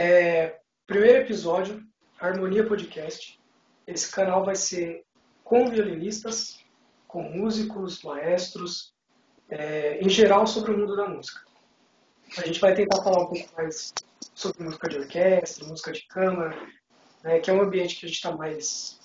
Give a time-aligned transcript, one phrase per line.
[0.00, 1.82] É, primeiro episódio,
[2.20, 3.36] Harmonia Podcast.
[3.84, 5.04] Esse canal vai ser
[5.42, 6.64] com violinistas,
[7.08, 8.94] com músicos, maestros,
[9.50, 11.40] é, em geral sobre o mundo da música.
[12.36, 13.92] A gente vai tentar falar um pouco mais
[14.36, 16.56] sobre música de orquestra, música de câmara,
[17.24, 19.00] né, que é um ambiente que a gente está mais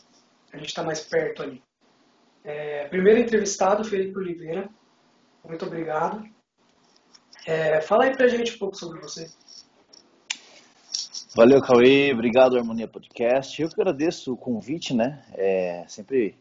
[0.51, 1.63] a gente está mais perto ali.
[2.43, 4.69] É, primeiro entrevistado, Felipe Oliveira.
[5.43, 6.23] Muito obrigado.
[7.47, 9.27] É, fala aí pra gente um pouco sobre você.
[11.35, 12.13] Valeu, Cauê.
[12.13, 13.59] Obrigado, Harmonia Podcast.
[13.59, 15.25] Eu que agradeço o convite, né?
[15.33, 16.35] É sempre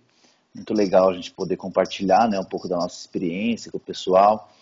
[0.55, 4.53] muito legal a gente poder compartilhar né, um pouco da nossa experiência com o pessoal.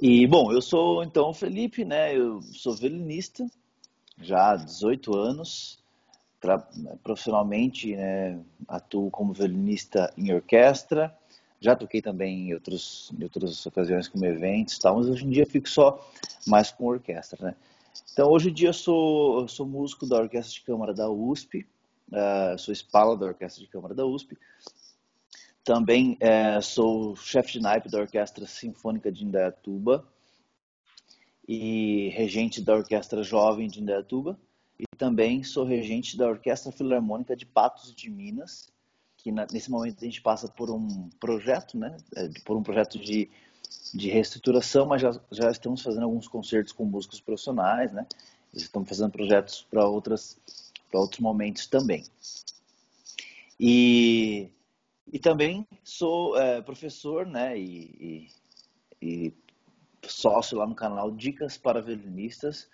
[0.00, 2.16] E, bom, eu sou, então, o Felipe, né?
[2.16, 3.44] Eu sou violinista
[4.20, 5.80] já há 18 anos.
[7.02, 8.38] Profissionalmente, né,
[8.68, 11.12] atuo como violinista em orquestra
[11.62, 15.30] já toquei também em, outros, em outras ocasiões como eventos e tal, mas hoje em
[15.30, 16.04] dia fico só
[16.44, 17.54] mais com orquestra, né?
[18.12, 21.66] Então, hoje em dia eu sou, eu sou músico da Orquestra de Câmara da USP,
[22.10, 24.36] uh, sou espala da Orquestra de Câmara da USP.
[25.64, 30.06] Também uh, sou chefe de naipe da Orquestra Sinfônica de Indaiatuba
[31.46, 34.38] e regente da Orquestra Jovem de Indaiatuba.
[34.78, 38.72] E também sou regente da Orquestra Filarmônica de Patos de Minas,
[39.16, 42.98] que na, nesse momento a gente passa por um projeto, né, é, por um projeto
[42.98, 43.30] de,
[43.94, 48.06] de reestruturação, mas já, já estamos fazendo alguns concertos com músicos profissionais, né,
[48.52, 50.38] estamos fazendo projetos para outras
[50.92, 52.04] para outros momentos também.
[53.58, 54.50] E,
[55.10, 58.28] e também sou é, professor, né, e,
[59.00, 59.34] e, e
[60.06, 62.68] sócio lá no canal Dicas para Violinistas,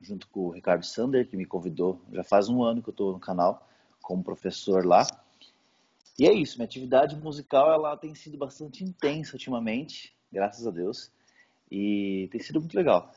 [0.00, 2.00] junto com o Ricardo Sander, que me convidou.
[2.12, 3.66] Já faz um ano que eu estou no canal
[4.00, 5.06] como professor lá.
[6.16, 11.10] E é isso, minha atividade musical ela tem sido bastante intensa ultimamente, graças a Deus,
[11.70, 13.10] e tem sido muito legal.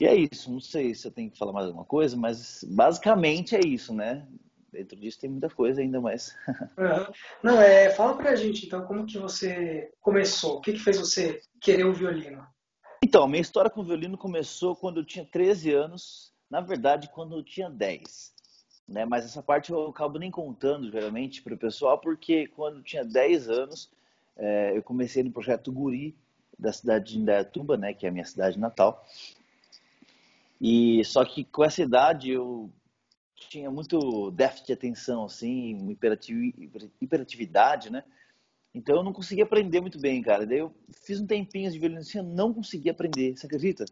[0.00, 3.54] E é isso, não sei se eu tenho que falar mais alguma coisa, mas basicamente
[3.54, 4.26] é isso, né?
[4.72, 6.34] Dentro disso tem muita coisa ainda mais.
[6.78, 7.12] Uhum.
[7.42, 11.40] Não, é, fala pra gente então como que você começou, o que, que fez você
[11.60, 12.46] querer o violino?
[13.02, 17.36] Então, minha história com o violino começou quando eu tinha 13 anos, na verdade quando
[17.36, 18.32] eu tinha 10.
[18.88, 19.04] Né?
[19.04, 23.04] Mas essa parte eu acabo nem contando, geralmente, para o pessoal, porque quando eu tinha
[23.04, 23.90] 10 anos,
[24.36, 26.16] é, eu comecei no projeto Guri,
[26.58, 29.06] da cidade de Indaiatuba, né, que é a minha cidade natal.
[30.60, 32.70] E só que com essa idade eu
[33.34, 35.96] tinha muito déficit de atenção, assim,
[37.00, 38.02] hiperatividade, né?
[38.74, 40.44] Então eu não conseguia aprender muito bem, cara.
[40.44, 40.74] Daí eu
[41.04, 43.84] fiz um tempinho de violino assim, eu não conseguia aprender, você acredita?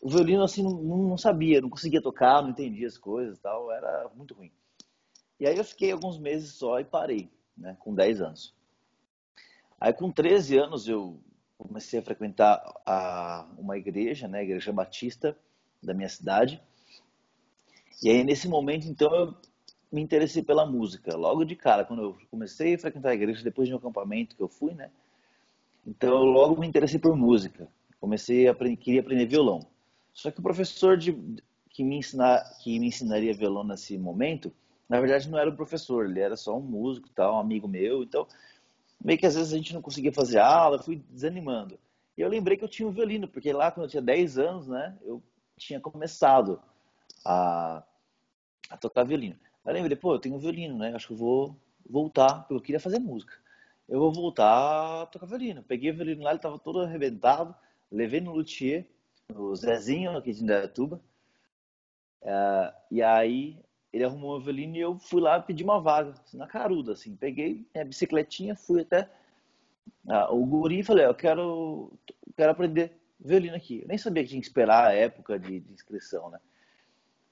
[0.00, 4.08] o violino assim não, não, sabia, não conseguia tocar, não entendia as coisas tal, era
[4.14, 4.50] muito ruim.
[5.38, 8.54] E aí eu fiquei alguns meses só e parei, né, com 10 anos.
[9.80, 11.20] Aí com 13 anos eu
[11.64, 15.36] comecei a frequentar a, uma igreja, né, a igreja batista
[15.82, 16.62] da minha cidade.
[18.02, 19.34] E aí nesse momento então eu
[19.90, 23.68] me interessei pela música, logo de cara, quando eu comecei a frequentar a igreja depois
[23.68, 24.90] de um acampamento que eu fui, né?
[25.86, 27.68] Então eu logo me interessei por música.
[28.00, 29.66] Comecei a aprender, queria aprender violão.
[30.12, 31.16] Só que o professor de,
[31.70, 34.52] que, me ensinar, que me ensinaria violão nesse momento,
[34.88, 38.02] na verdade não era o professor, ele era só um músico, tal, um amigo meu.
[38.02, 38.26] Então,
[39.02, 41.78] meio que às vezes a gente não conseguia fazer aula, fui desanimando.
[42.16, 44.68] E eu lembrei que eu tinha um violino, porque lá quando eu tinha 10 anos,
[44.68, 45.22] né, eu
[45.56, 46.60] tinha começado
[47.24, 47.82] a,
[48.70, 49.38] a tocar violino.
[49.64, 51.56] Aí lembrei, pô, eu tenho um violino, né, acho que eu vou
[51.88, 53.34] voltar, porque eu queria fazer música.
[53.88, 55.62] Eu vou voltar a tocar violino.
[55.62, 57.54] Peguei o violino lá, ele estava todo arrebentado,
[57.90, 58.86] levei no luthier,
[59.34, 61.00] o Zezinho, aqui de Indaiatuba.
[62.22, 63.58] É, e aí
[63.92, 67.14] ele arrumou um violino e eu fui lá pedir uma vaga, assim, na caruda, assim.
[67.14, 69.10] Peguei minha bicicletinha, fui até
[70.06, 71.92] uh, o guri e falei, eu quero,
[72.34, 73.82] quero aprender violino aqui.
[73.82, 76.40] Eu nem sabia que tinha que esperar a época de, de inscrição, né?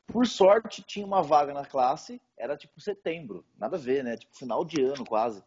[0.07, 4.17] Por sorte, tinha uma vaga na classe, era tipo setembro, nada a ver, né?
[4.17, 5.43] Tipo final de ano quase.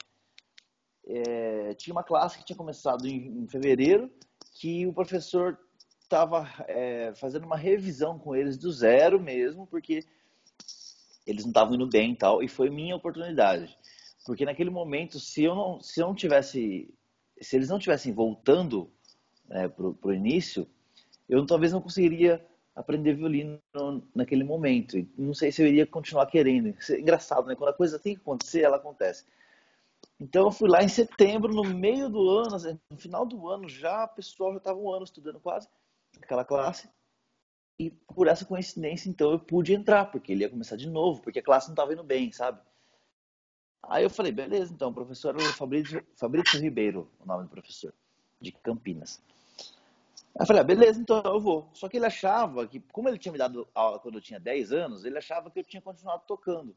[1.05, 4.09] É, tinha uma classe que tinha começado em, em fevereiro,
[4.55, 5.59] que o professor
[6.01, 10.05] estava é, fazendo uma revisão com eles do zero mesmo, porque
[11.25, 13.77] eles não estavam indo bem e tal, e foi minha oportunidade.
[14.25, 16.93] Porque naquele momento, se eu não, se eu não tivesse,
[17.41, 18.89] se eles não tivessem voltando
[19.47, 20.67] né, pro, início,
[21.27, 23.59] eu talvez não conseguiria aprender violino
[24.15, 24.97] naquele momento.
[24.97, 26.75] E não sei se eu iria continuar querendo.
[26.89, 27.55] É engraçado, né?
[27.55, 29.25] Quando a coisa tem que acontecer, ela acontece.
[30.19, 32.57] Então eu fui lá em setembro, no meio do ano,
[32.89, 35.67] no final do ano já, o pessoal já estava um ano estudando quase
[36.21, 36.89] aquela classe.
[37.79, 41.39] E por essa coincidência, então, eu pude entrar, porque ele ia começar de novo, porque
[41.39, 42.61] a classe não estava indo bem, sabe?
[43.83, 47.49] Aí eu falei, beleza, então, o professor era o Fabrício, Fabrício Ribeiro, o nome do
[47.49, 47.93] professor,
[48.39, 49.21] de Campinas.
[50.35, 51.69] Aí eu falei, ah, beleza, então eu vou.
[51.73, 54.71] Só que ele achava que, como ele tinha me dado aula quando eu tinha 10
[54.71, 56.75] anos, ele achava que eu tinha continuado tocando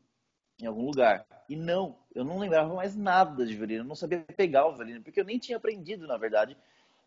[0.60, 1.26] em algum lugar.
[1.48, 5.02] E não, eu não lembrava mais nada de violino, eu não sabia pegar o violino,
[5.02, 6.56] porque eu nem tinha aprendido, na verdade,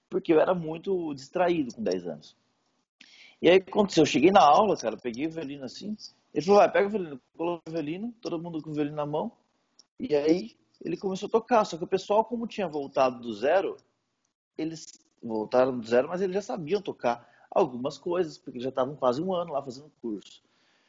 [0.10, 2.36] porque eu era muito distraído com 10 anos.
[3.42, 5.96] E aí aconteceu, eu cheguei na aula, cara, peguei o violino assim,
[6.34, 9.06] ele falou, vai, pega o violino, colocou o violino, todo mundo com o violino na
[9.06, 9.32] mão,
[10.00, 13.78] e aí ele começou a tocar, só que o pessoal, como tinha voltado do zero,
[14.58, 19.22] eles voltaram do zero, mas eles já sabiam tocar algumas coisas, porque já estavam quase
[19.22, 20.42] um ano lá fazendo curso.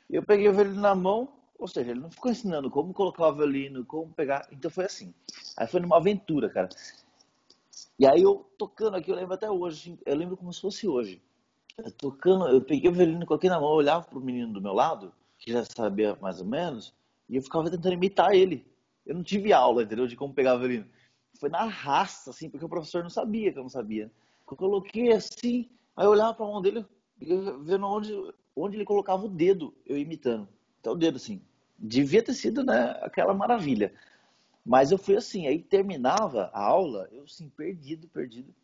[0.08, 3.34] Eu peguei o violino na mão, ou seja, ele não ficou ensinando como colocar o
[3.34, 4.48] violino, como pegar.
[4.50, 5.14] Então foi assim.
[5.56, 6.68] Aí foi numa aventura, cara.
[7.98, 11.22] E aí eu tocando aqui, eu lembro até hoje, eu lembro como se fosse hoje.
[11.96, 15.12] Tocando, eu peguei o violino, coloquei na mão, eu olhava pro menino do meu lado,
[15.38, 16.94] que já sabia mais ou menos,
[17.28, 18.66] e eu ficava tentando imitar ele.
[19.06, 20.86] Eu não tive aula, entendeu, de como pegar o violino
[21.40, 24.12] foi na raça, assim, porque o professor não sabia que eu não sabia.
[24.48, 26.84] Eu coloquei assim, aí eu olhava para a mão dele,
[27.18, 28.12] vendo onde,
[28.54, 30.46] onde ele colocava o dedo, eu imitando.
[30.80, 31.40] Até o dedo, assim.
[31.78, 33.94] Devia ter sido, né, aquela maravilha.
[34.64, 38.54] Mas eu fui assim, aí terminava a aula, eu assim, perdido, perdido.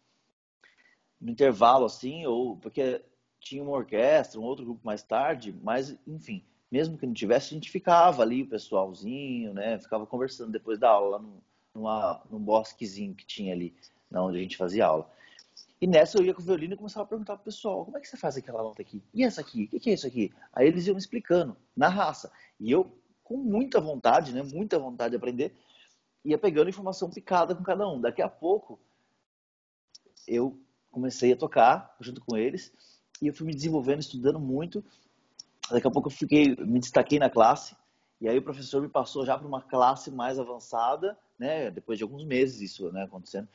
[1.20, 3.02] No intervalo, assim, ou porque
[3.40, 7.54] tinha uma orquestra, um outro grupo mais tarde, mas, enfim, mesmo que não tivesse, a
[7.54, 11.42] gente ficava ali, o pessoalzinho, né, ficava conversando depois da aula no,
[11.74, 13.74] numa, num bosquezinho que tinha ali,
[14.12, 15.10] onde a gente fazia aula.
[15.80, 18.00] E nessa eu ia com o violino e começava a perguntar pro pessoal, como é
[18.00, 19.02] que você faz aquela nota aqui?
[19.12, 19.68] E essa aqui?
[19.72, 20.32] O que é isso aqui?
[20.52, 22.32] Aí eles iam me explicando, na raça.
[22.58, 22.90] E eu,
[23.22, 25.54] com muita vontade, né, muita vontade de aprender,
[26.24, 28.00] ia pegando informação picada com cada um.
[28.00, 28.80] Daqui a pouco,
[30.26, 30.58] eu
[30.96, 32.72] comecei a tocar junto com eles,
[33.20, 34.82] e eu fui me desenvolvendo, estudando muito.
[35.70, 37.76] Daqui a pouco eu fiquei, me destaquei na classe,
[38.18, 41.70] e aí o professor me passou já para uma classe mais avançada, né?
[41.70, 43.46] Depois de alguns meses isso né, acontecendo.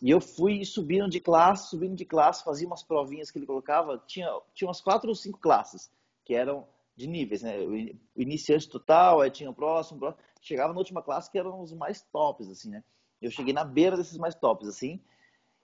[0.00, 4.00] E eu fui subindo de classe, subindo de classe, fazia umas provinhas que ele colocava.
[4.06, 5.90] Tinha, tinha umas quatro ou cinco classes
[6.24, 7.58] que eram de níveis, né?
[7.58, 10.22] O iniciante total, aí tinha o próximo, o próximo.
[10.40, 12.84] Chegava na última classe que eram os mais tops, assim, né?
[13.20, 15.00] Eu cheguei na beira desses mais tops, assim.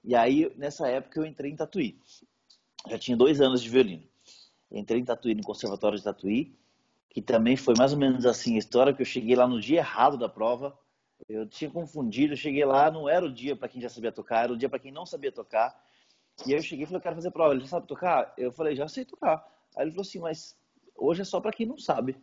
[0.05, 1.99] E aí, nessa época, eu entrei em Tatuí.
[2.89, 4.03] Já tinha dois anos de violino.
[4.71, 6.55] Entrei em Tatuí, no Conservatório de Tatuí,
[7.11, 9.79] que também foi mais ou menos assim a história, que eu cheguei lá no dia
[9.79, 10.77] errado da prova.
[11.29, 14.45] Eu tinha confundido, eu cheguei lá, não era o dia para quem já sabia tocar,
[14.45, 15.79] era o dia para quem não sabia tocar.
[16.47, 17.55] E aí eu cheguei e falei, eu quero fazer prova.
[17.55, 18.33] Ele já sabe tocar?
[18.37, 19.47] Eu falei, já sei tocar.
[19.77, 20.57] Aí ele falou assim, mas
[20.97, 22.17] hoje é só para quem não sabe.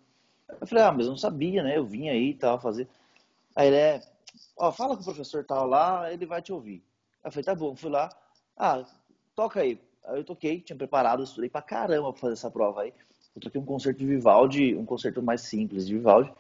[0.60, 1.78] Eu falei, ah, mas eu não sabia, né?
[1.78, 2.90] Eu vim aí e tal, fazer.
[3.56, 4.02] Aí ele é,
[4.58, 6.84] ó, fala com o professor tal lá, ele vai te ouvir.
[7.24, 8.10] Aí eu falei, tá bom, fui lá,
[8.58, 8.84] ah,
[9.36, 9.80] toca aí.
[10.06, 12.94] Aí eu toquei, tinha preparado, estudei pra caramba pra fazer essa prova aí.
[13.36, 16.34] Eu toquei um concerto de Vivaldi, um concerto mais simples de Vivaldi.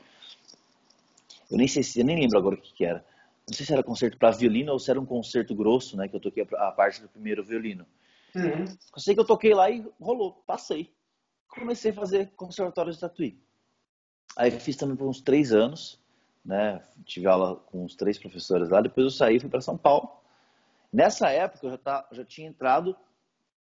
[1.49, 3.03] Eu nem sei se, eu nem lembro agora o que, que era.
[3.47, 6.07] Não sei se era concerto para violino ou se era um concerto grosso, né?
[6.07, 7.85] Que eu toquei a parte do primeiro violino.
[8.35, 8.65] Uhum.
[8.95, 10.91] Eu sei que eu toquei lá e rolou, passei.
[11.47, 13.39] Comecei a fazer conservatório de tatuí.
[14.37, 15.99] Aí fiz também por uns três anos,
[16.45, 16.83] né?
[17.05, 18.81] Tive aula com uns três professores lá.
[18.81, 20.11] Depois eu saí fui para São Paulo.
[20.91, 22.95] Nessa época eu já, tá, já tinha entrado.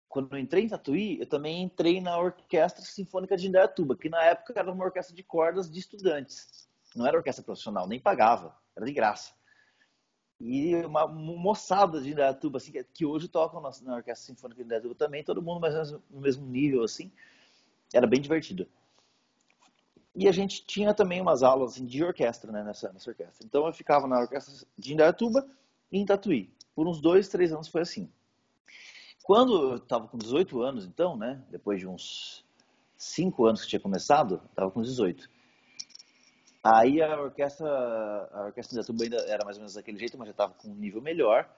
[0.09, 4.23] Quando eu entrei em Tatuí, eu também entrei na Orquestra Sinfônica de Indaiatuba, que na
[4.25, 6.69] época era uma orquestra de cordas de estudantes.
[6.97, 9.33] Não era orquestra profissional, nem pagava, era de graça.
[10.41, 14.95] E uma moçada de Indaiatuba, assim, que hoje tocam na, na Orquestra Sinfônica de Indaiatuba
[14.95, 17.13] também, todo mundo mais ou menos no mesmo nível, assim.
[17.93, 18.67] Era bem divertido.
[20.15, 23.47] E a gente tinha também umas aulas assim, de orquestra, né, nessa, nessa orquestra.
[23.47, 25.47] Então eu ficava na Orquestra de Indaiatuba
[25.93, 26.51] e em Tatuí.
[26.81, 28.11] Por uns dois, três anos foi assim.
[29.23, 32.43] Quando eu estava com 18 anos, então, né, depois de uns
[32.97, 35.29] cinco anos que tinha começado, estava com 18
[36.65, 37.69] Aí a orquestra,
[38.33, 40.69] a orquestra de Atuba ainda era mais ou menos daquele jeito, mas já estava com
[40.69, 41.55] um nível melhor.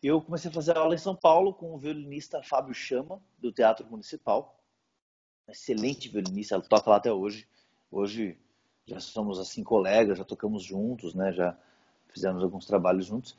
[0.00, 3.84] Eu comecei a fazer aula em São Paulo com o violinista Fábio Chama, do Teatro
[3.90, 4.56] Municipal.
[5.48, 7.44] Excelente violinista, ela toca lá até hoje.
[7.90, 8.38] Hoje
[8.86, 11.32] já somos assim colegas, já tocamos juntos, né?
[11.32, 11.58] Já
[12.06, 13.36] fizemos alguns trabalhos juntos.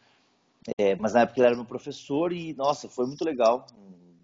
[0.77, 3.65] É, mas na época ele era meu professor e, nossa, foi muito legal.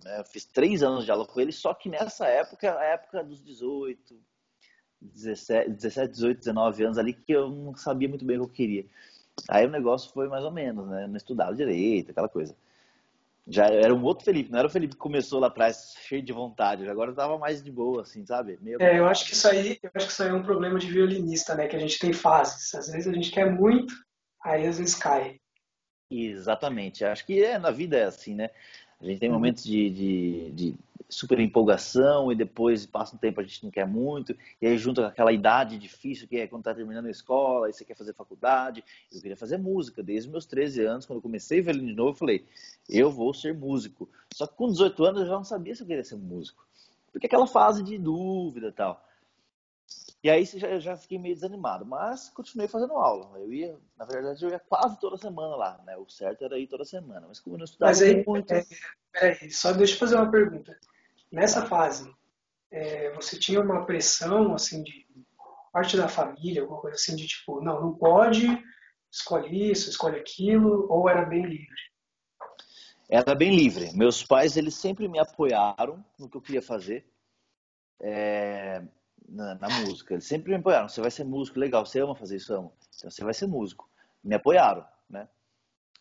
[0.03, 0.19] Né?
[0.19, 3.41] Eu fiz três anos de aula com ele, só que nessa época, a época dos
[3.41, 4.15] 18,
[5.01, 8.53] 17, 17, 18, 19 anos ali que eu não sabia muito bem o que eu
[8.53, 8.85] queria.
[9.47, 11.07] Aí o negócio foi mais ou menos, né?
[11.07, 12.55] Não estudava direito, aquela coisa.
[13.47, 16.31] Já era um outro Felipe, não era o Felipe que começou lá atrás cheio de
[16.31, 18.59] vontade, agora estava mais de boa, assim, sabe?
[18.61, 20.77] Meio é, eu acho que isso aí, eu acho que isso aí é um problema
[20.77, 21.67] de violinista, né?
[21.67, 22.75] Que a gente tem fases.
[22.75, 23.93] Às vezes a gente quer muito,
[24.43, 25.39] aí às vezes cai.
[26.09, 27.05] Exatamente.
[27.05, 28.49] Acho que é, na vida é assim, né?
[28.99, 29.35] A gente tem uhum.
[29.35, 30.75] momentos de, de, de
[31.09, 35.01] super empolgação e depois passa um tempo a gente não quer muito e aí junta
[35.01, 38.13] com aquela idade difícil que é quando tá terminando a escola e você quer fazer
[38.13, 42.11] faculdade eu queria fazer música desde meus 13 anos quando eu comecei violino de novo
[42.11, 42.45] eu falei
[42.87, 45.87] eu vou ser músico só que com 18 anos eu já não sabia se eu
[45.87, 46.63] queria ser músico
[47.11, 49.03] porque aquela fase de dúvida e tal
[50.21, 53.39] e aí já, já fiquei meio desanimado, mas continuei fazendo aula.
[53.39, 55.95] Eu ia, na verdade, eu ia quase toda semana lá, né?
[55.97, 58.53] O certo era ir toda semana, mas como eu não estudava mas aí, muito...
[58.53, 58.65] É,
[59.11, 60.77] peraí, só deixa eu fazer uma pergunta.
[61.31, 62.13] Nessa fase,
[62.69, 65.07] é, você tinha uma pressão, assim, de
[65.71, 68.45] parte da família, alguma coisa assim, de tipo, não, não pode,
[69.09, 71.89] escolhe isso, escolhe aquilo, ou era bem livre?
[73.09, 73.91] Era bem livre.
[73.95, 77.09] Meus pais, eles sempre me apoiaram no que eu queria fazer.
[78.01, 78.83] É,
[79.31, 80.13] na, na, música.
[80.13, 80.87] Eles sempre me apoiaram.
[80.87, 81.85] Você vai ser músico, legal.
[81.85, 82.73] Você ama fazer isso, amo.
[82.97, 83.89] Então você vai ser músico.
[84.23, 85.27] Me apoiaram, né?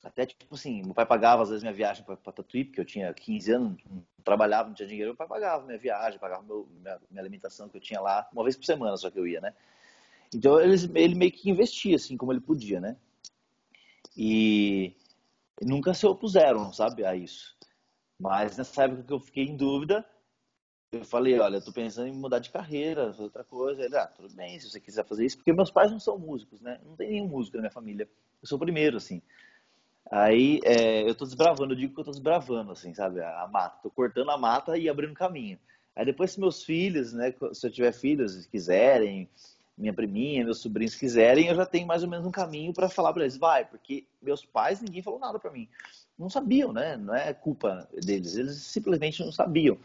[0.02, 3.12] Até, tipo assim, meu pai pagava às vezes minha viagem para Tatuí, porque eu tinha
[3.12, 7.00] 15 anos, não trabalhava, não tinha dinheiro, meu pai pagava minha viagem, pagava meu, minha,
[7.10, 9.52] minha alimentação que eu tinha lá, uma vez por semana só que eu ia, né?
[10.32, 12.96] Então ele, ele meio que investia, assim, como ele podia, né?
[14.16, 14.94] E
[15.60, 17.56] nunca se opuseram, sabe, a isso.
[18.20, 20.04] Mas nessa época que eu fiquei em dúvida,
[20.90, 23.82] eu falei, olha, eu tô pensando em mudar de carreira, fazer outra coisa.
[23.82, 26.60] Ele, ah, tudo bem, se você quiser fazer isso, porque meus pais não são músicos,
[26.60, 26.80] né?
[26.84, 28.08] Não tem nenhum músico na minha família.
[28.40, 29.20] Eu sou o primeiro, assim.
[30.10, 33.20] Aí é, eu tô desbravando, eu digo que eu tô desbravando, assim, sabe?
[33.20, 33.78] A, a mata.
[33.82, 35.58] Tô cortando a mata e abrindo caminho.
[35.94, 39.28] Aí depois, se meus filhos, né, se eu tiver filhos, quiserem,
[39.76, 43.12] minha priminha, meus sobrinhos quiserem, eu já tenho mais ou menos um caminho para falar
[43.12, 45.68] para eles, vai, porque meus pais, ninguém falou nada para mim.
[46.18, 46.96] Não sabiam, né?
[46.96, 49.76] Não é culpa deles, eles simplesmente não sabiam.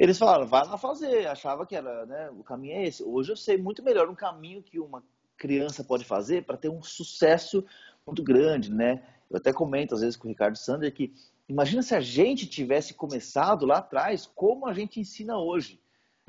[0.00, 3.04] Eles falaram, vai lá fazer, achava que era, né, o caminho é esse.
[3.04, 5.04] Hoje eu sei muito melhor um caminho que uma
[5.36, 7.62] criança pode fazer para ter um sucesso
[8.06, 9.02] muito grande, né?
[9.28, 11.12] Eu até comento às vezes com o Ricardo Sander que
[11.46, 15.78] imagina se a gente tivesse começado lá atrás como a gente ensina hoje,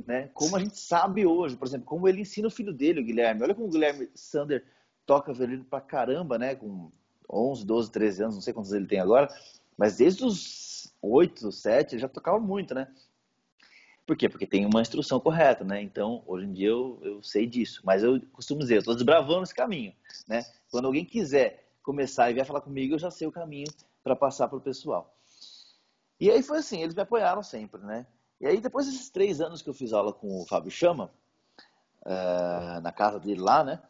[0.06, 0.30] né?
[0.34, 3.42] Como a gente sabe hoje, por exemplo, como ele ensina o filho dele, o Guilherme.
[3.42, 4.66] Olha como o Guilherme Sander
[5.06, 6.56] toca violino pra caramba, né?
[6.56, 6.92] Com
[7.32, 9.30] 11, 12, 13 anos, não sei quantos ele tem agora,
[9.78, 12.90] mas desde os 8, 7 ele já tocava muito, né?
[14.06, 14.28] Por quê?
[14.28, 15.82] Porque tem uma instrução correta, né?
[15.82, 17.82] Então, hoje em dia eu, eu sei disso.
[17.84, 19.94] Mas eu costumo dizer, eu estou desbravando esse caminho,
[20.28, 20.46] né?
[20.70, 23.68] Quando alguém quiser começar e vier falar comigo, eu já sei o caminho
[24.04, 25.16] para passar para o pessoal.
[26.20, 28.06] E aí foi assim, eles me apoiaram sempre, né?
[28.40, 31.12] E aí, depois desses três anos que eu fiz aula com o Fábio Chama,
[32.02, 33.82] uh, na casa dele lá, né?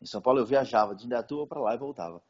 [0.00, 2.22] Em São Paulo, eu viajava de Indaiatuba para lá e voltava.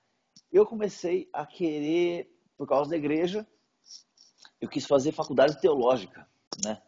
[0.51, 3.47] Eu comecei a querer, por causa da igreja,
[4.61, 6.27] eu quis fazer faculdade teológica,
[6.65, 6.83] né?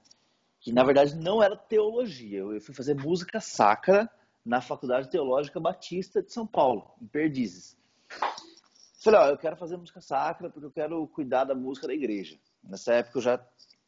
[0.61, 2.41] Que na verdade não era teologia.
[2.41, 4.09] Eu fui fazer música sacra
[4.45, 7.77] na Faculdade Teológica Batista de São Paulo, em Perdizes.
[9.03, 12.39] Falei, ó, eu quero fazer música sacra porque eu quero cuidar da música da igreja.
[12.63, 13.41] Nessa época eu já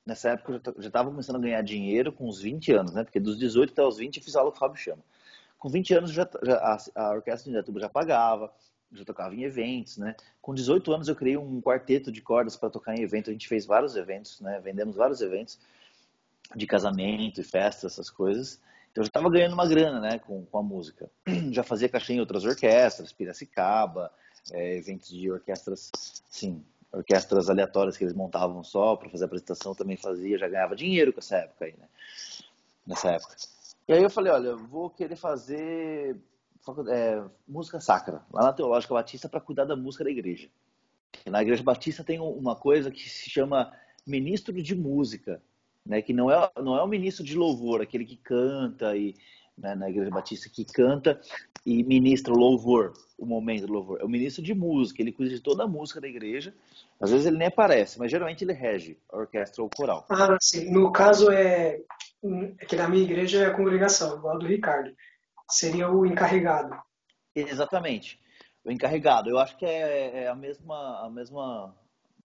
[0.04, 3.04] nessa época eu já estava começando a ganhar dinheiro com uns 20 anos, né?
[3.04, 5.02] Porque dos 18 até os 20 eu fiz aula com o Fábio Chama.
[5.58, 8.52] Com 20 anos já, já a, a, orquestra de Indaiatuba já pagava,
[8.90, 10.16] já tocava em eventos, né?
[10.40, 13.28] Com 18 anos eu criei um quarteto de cordas para tocar em eventos.
[13.28, 14.60] A gente fez vários eventos, né?
[14.60, 15.58] Vendemos vários eventos
[16.54, 18.60] de casamento e festa, essas coisas.
[18.90, 21.10] Então eu já estava ganhando uma grana, né, com, com a música.
[21.50, 24.12] Já fazia cachê em outras orquestras, Piracicaba,
[24.52, 25.90] é, eventos de orquestras,
[26.28, 31.12] sim, orquestras aleatórias que eles montavam só para fazer apresentação, também fazia, já ganhava dinheiro
[31.12, 31.88] com essa época aí, né?
[32.86, 33.34] Nessa época.
[33.88, 36.16] E aí eu falei, olha, eu vou querer fazer
[36.90, 40.48] é, música sacra, lá na Teológica Batista, para cuidar da música da igreja.
[41.26, 43.72] Na Igreja Batista tem uma coisa que se chama
[44.06, 45.40] ministro de música
[45.84, 49.14] né, que não é, não é o ministro de louvor, aquele que canta e
[49.56, 51.20] né, na Igreja Batista que canta
[51.64, 54.00] e ministra o louvor, o momento do louvor.
[54.00, 56.54] É o ministro de música, ele cuida de toda a música da igreja.
[57.00, 60.06] Às vezes ele nem aparece, mas geralmente ele rege a orquestra ou coral.
[60.10, 60.70] Ah, sim.
[60.72, 61.80] No caso é,
[62.58, 64.92] é que na minha igreja é a congregação, igual do Ricardo.
[65.48, 66.76] Seria o encarregado.
[67.34, 68.20] Exatamente.
[68.64, 69.30] O encarregado.
[69.30, 71.74] Eu acho que é, é a mesma, a mesma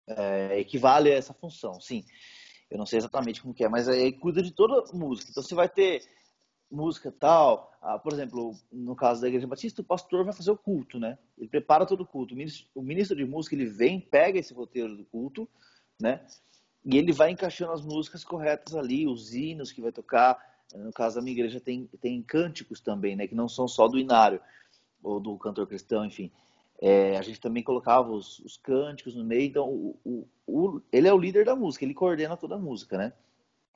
[0.06, 2.04] é, equivale a essa função, sim.
[2.70, 5.30] Eu não sei exatamente como que é, mas aí cuida de toda a música.
[5.30, 6.02] Então você vai ter
[6.70, 10.56] música tal, ah, por exemplo, no caso da Igreja Batista, o pastor vai fazer o
[10.56, 11.18] culto, né?
[11.38, 12.34] Ele prepara todo o culto.
[12.34, 15.48] O ministro, o ministro de música, ele vem, pega esse roteiro do culto,
[16.00, 16.26] né?
[16.84, 20.38] E ele vai encaixando as músicas corretas ali, os hinos que vai tocar.
[20.74, 23.26] No caso da minha igreja tem, tem cânticos também, né?
[23.26, 24.40] Que não são só do inário
[25.02, 26.32] ou do cantor cristão, enfim.
[26.80, 31.08] É, a gente também colocava os, os, cânticos no meio, então o, o, o, ele
[31.08, 33.12] é o líder da música, ele coordena toda a música, né?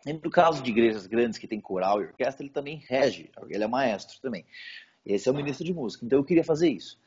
[0.04, 3.64] E no caso de igrejas grandes que tem coral e orquestra, ele também rege, ele
[3.64, 4.44] é maestro também.
[5.06, 7.00] Esse é o ministro de música, então eu queria fazer isso.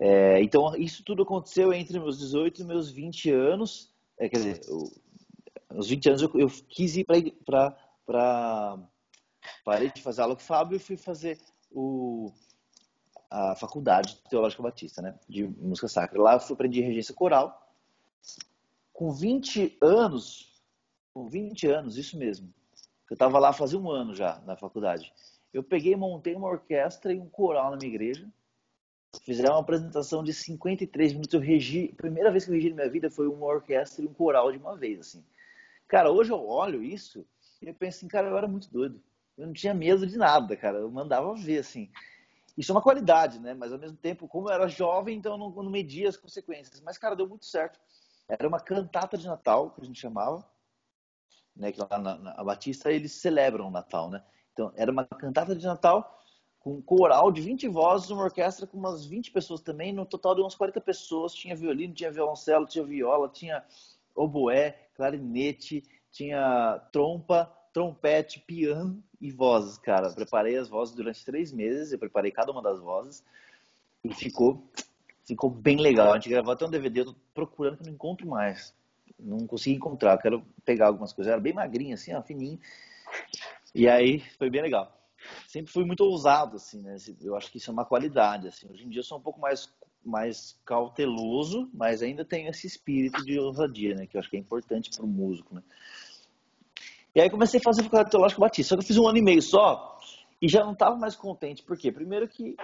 [0.00, 4.60] É, então isso tudo aconteceu entre meus 18 e meus 20 anos, é, quer dizer,
[5.68, 8.78] aos 20 anos eu, eu quis ir para
[9.64, 11.38] parei de fazer aula com o Fábio e fui fazer
[11.70, 12.32] o,
[13.30, 16.20] a faculdade teológica batista, né, de música sacra.
[16.20, 17.66] Lá eu aprendi regência coral.
[18.92, 20.62] Com 20 anos,
[21.12, 22.52] com 20 anos, isso mesmo.
[23.08, 25.12] Eu estava lá fazia um ano já na faculdade.
[25.52, 28.28] Eu peguei, montei uma orquestra e um coral na minha igreja.
[29.24, 31.32] Fizeram uma apresentação de 53 minutos.
[31.32, 34.08] Eu regi, a primeira vez que eu regi na minha vida foi uma orquestra e
[34.08, 35.24] um coral de uma vez, assim.
[35.86, 37.24] Cara, hoje eu olho isso
[37.62, 39.00] e eu penso assim, cara, eu era muito doido.
[39.38, 40.78] Eu não tinha medo de nada, cara.
[40.78, 41.88] Eu mandava ver, assim.
[42.58, 43.54] Isso é uma qualidade, né?
[43.54, 46.80] Mas ao mesmo tempo, como eu era jovem, então eu não, não media as consequências.
[46.80, 47.78] Mas, cara, deu muito certo.
[48.28, 50.44] Era uma cantata de Natal, que a gente chamava,
[51.54, 51.70] né?
[51.70, 54.24] Que lá na, na Batista eles celebram o Natal, né?
[54.52, 56.20] Então, era uma cantata de Natal
[56.58, 60.34] com um coral de 20 vozes, uma orquestra com umas 20 pessoas também, no total
[60.34, 61.32] de umas 40 pessoas.
[61.32, 63.64] Tinha violino, tinha violoncelo, tinha viola, tinha
[64.16, 70.10] oboé, clarinete, tinha trompa, trompete, piano e vozes, cara.
[70.10, 73.24] Preparei as vozes durante três meses, eu preparei cada uma das vozes
[74.02, 74.68] e ficou,
[75.24, 76.10] ficou bem legal.
[76.10, 78.74] A gente gravou até um DVD, eu tô procurando que não encontro mais.
[79.16, 81.30] Não consegui encontrar, quero pegar algumas coisas.
[81.32, 82.58] Era bem magrinho, assim, ó, fininho.
[83.72, 84.92] E aí foi bem legal.
[85.46, 86.96] Sempre fui muito ousado, assim, né?
[87.20, 88.68] Eu acho que isso é uma qualidade, assim.
[88.68, 89.72] Hoje em dia eu sou um pouco mais
[90.04, 94.06] mais cauteloso, mas ainda tenho esse espírito de ousadia, né?
[94.06, 95.62] Que eu acho que é importante para o músico, né?
[97.18, 98.68] E aí comecei a fazer faculdade teológica batista.
[98.68, 99.98] Só que eu fiz um ano e meio só
[100.40, 101.64] e já não estava mais contente.
[101.64, 101.90] Por quê?
[101.90, 102.54] Primeiro que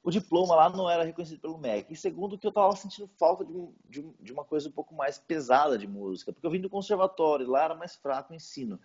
[0.00, 1.92] o diploma lá não era reconhecido pelo MEC.
[1.92, 3.52] E segundo que eu estava sentindo falta de,
[3.90, 6.32] de, de, uma coisa um pouco mais pesada de música.
[6.32, 8.78] Porque eu vim do conservatório, lá era mais fraco o ensino.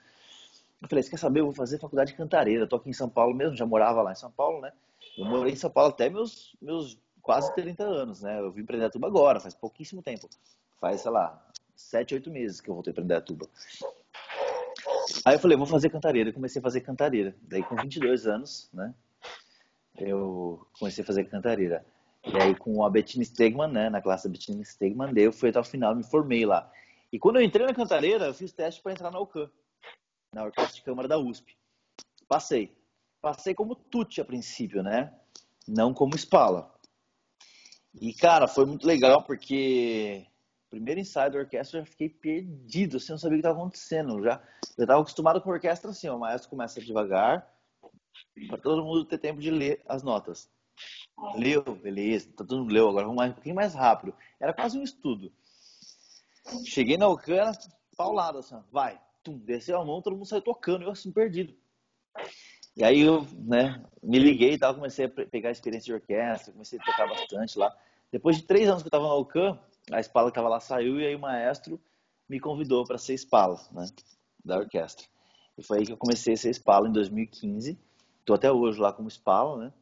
[0.81, 1.41] Eu falei, você quer saber?
[1.41, 2.63] Eu vou fazer faculdade de cantareira.
[2.63, 4.71] Estou aqui em São Paulo mesmo, já morava lá em São Paulo, né?
[5.15, 8.39] Eu morei em São Paulo até meus, meus quase 30 anos, né?
[8.39, 10.27] Eu vim para Indaiatuba agora, faz pouquíssimo tempo.
[10.81, 13.47] Faz, sei lá, 7, 8 meses que eu voltei para Indaiatuba.
[15.25, 16.29] Aí eu falei, vou fazer cantareira.
[16.29, 17.35] Eu comecei a fazer cantareira.
[17.41, 18.93] Daí com 22 anos, né?
[19.97, 21.85] Eu comecei a fazer cantareira.
[22.25, 23.89] E aí com a Bettina Stegman, né?
[23.89, 26.71] Na classe Bettina Stegman, daí eu fui até o final, me formei lá.
[27.11, 29.49] E quando eu entrei na cantareira, eu fiz teste para entrar na UCAM,
[30.33, 31.55] na Orquestra de Câmara da USP.
[32.27, 32.75] Passei.
[33.21, 35.13] Passei como tute a princípio, né?
[35.67, 36.73] Não como espala.
[37.93, 40.25] E, cara, foi muito legal porque
[40.73, 44.23] primeiro ensaio da orquestra eu já fiquei perdido, assim, não sabia o que estava acontecendo.
[44.23, 44.41] Já,
[44.75, 47.47] eu estava acostumado com a orquestra assim, o maestro começa devagar,
[48.47, 50.49] para todo mundo ter tempo de ler as notas.
[51.35, 54.15] Leu, beleza, tá todo mundo leu, agora vamos mais, um pouquinho mais rápido.
[54.39, 55.31] Era quase um estudo.
[56.65, 57.51] Cheguei na Ocana,
[57.95, 61.53] paulada, assim, vai, tum, desceu a mão, todo mundo saiu tocando, eu assim, perdido.
[62.75, 66.51] E aí eu, né, me liguei e tal, comecei a pegar a experiência de orquestra,
[66.51, 67.71] comecei a tocar bastante lá.
[68.11, 69.59] Depois de três anos que eu estava na UCAM,
[69.91, 71.79] a espala que estava lá saiu e aí o maestro
[72.29, 73.85] me convidou para ser espala, né,
[74.43, 75.05] da orquestra.
[75.57, 77.77] E foi aí que eu comecei a ser espala em 2015.
[78.19, 79.73] Estou até hoje lá como espala, né?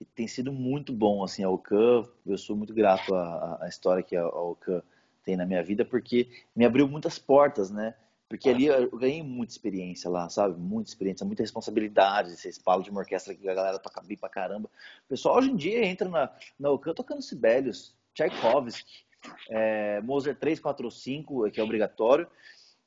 [0.00, 2.06] E tem sido muito bom, assim, a UCAM.
[2.26, 4.82] Eu sou muito grato à, à história que a, UCAM
[5.24, 7.94] tem na minha vida, porque me abriu muitas portas, né?
[8.28, 10.58] Porque ali eu ganhei muita experiência lá, sabe?
[10.60, 12.36] Muita experiência, muita responsabilidade.
[12.36, 14.68] Você espalha de uma orquestra que a galera toca bem pra caramba.
[15.06, 19.04] O pessoal hoje em dia entra na, na UCAM tocando Sibelius, Tchaikovsky,
[19.48, 22.26] é, Mozart 3, 4, 5, que é obrigatório.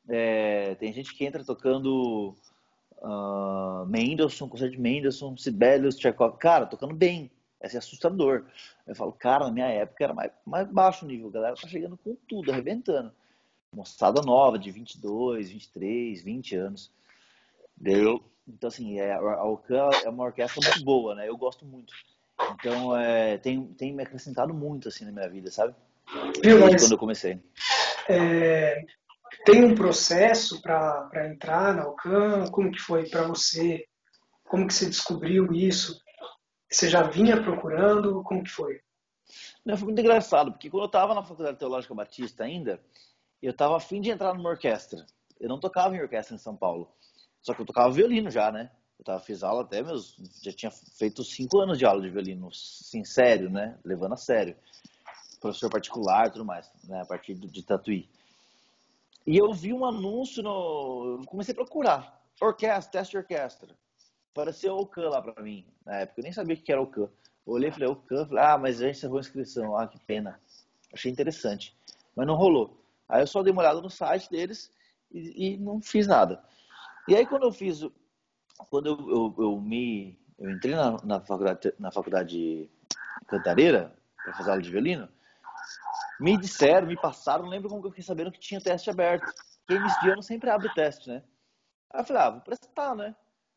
[0.09, 2.35] É, tem gente que entra tocando
[2.97, 6.39] uh, Mendelssohn, concerto de Mendelssohn, Sibelius, Tchaikovsky.
[6.39, 7.31] Cara, tocando bem.
[7.61, 8.45] É assustador.
[8.87, 11.29] Eu falo, cara, na minha época era mais, mais baixo o nível.
[11.29, 13.13] A galera tá chegando com tudo, arrebentando
[13.73, 16.91] moçada nova, de 22, 23, 20 anos.
[17.77, 18.21] Deu.
[18.47, 21.27] Então, assim, é, a Ocan é uma orquestra muito boa, né?
[21.27, 21.93] Eu gosto muito.
[22.53, 25.75] Então, é, tem, tem me acrescentado muito, assim, na minha vida, sabe?
[26.43, 27.39] Viu, mas, quando eu comecei.
[28.09, 28.83] É,
[29.45, 32.47] tem um processo para entrar na Ocan?
[32.51, 33.85] Como que foi para você?
[34.43, 35.99] Como que você descobriu isso?
[36.69, 38.23] Você já vinha procurando?
[38.23, 38.79] Como que foi?
[39.65, 42.81] Não, foi muito engraçado, porque quando eu estava na Faculdade Teológica Batista ainda,
[43.41, 45.05] eu estava afim de entrar numa orquestra.
[45.39, 46.91] Eu não tocava em orquestra em São Paulo.
[47.41, 48.69] Só que eu tocava violino já, né?
[49.01, 50.15] Eu tava, fiz aula até meus.
[50.43, 53.75] Já tinha feito cinco anos de aula de violino, sim, sério, né?
[53.83, 54.55] Levando a sério.
[55.39, 57.01] Professor particular e tudo mais, né?
[57.01, 58.07] A partir de Tatuí.
[59.25, 61.19] E eu vi um anúncio no.
[61.25, 62.21] Comecei a procurar.
[62.39, 63.75] Orquestra, teste de orquestra.
[64.31, 66.21] Apareceu o CAN lá pra mim, na época.
[66.21, 67.09] Eu nem sabia o que era o CAN.
[67.43, 68.27] Olhei e falei, o CAN.
[68.27, 69.75] Falei, ah, mas gente encerrou a inscrição.
[69.75, 70.39] Ah, que pena.
[70.93, 71.75] Achei interessante.
[72.15, 72.77] Mas não rolou.
[73.09, 74.71] Aí eu só dei uma olhada no site deles
[75.11, 76.43] e, e não fiz nada.
[77.07, 77.83] E aí quando eu fiz,
[78.69, 82.69] quando eu, eu, eu me, eu entrei na, na, faculdade, na faculdade
[83.27, 83.93] cantareira
[84.23, 85.09] para fazer aula de violino,
[86.19, 89.33] me disseram, me passaram, não lembro como que eu fiquei sabendo que tinha teste aberto.
[89.67, 91.23] quem me de ano sempre abre teste, né?
[91.91, 93.15] Aí eu falei, ah, vou prestar, né?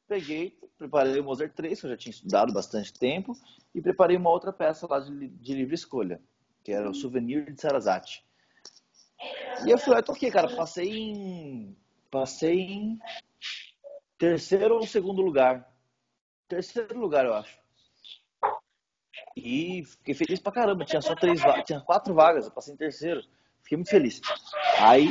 [0.09, 3.37] Peguei, preparei o Mozart 3, que eu já tinha estudado bastante tempo,
[3.75, 6.21] e preparei uma outra peça lá de, de livre escolha,
[6.63, 8.25] que era o Souvenir de Sarasate.
[9.67, 11.77] E eu falei, ah, toquei, cara, passei em.
[12.11, 12.99] Passei em
[14.25, 15.69] terceiro ou segundo lugar.
[16.49, 17.59] Terceiro lugar, eu acho.
[19.37, 20.85] E fiquei feliz pra caramba.
[20.85, 23.23] Tinha só três tinha quatro vagas, eu passei em terceiro.
[23.63, 24.21] Fiquei muito feliz.
[24.79, 25.09] Aí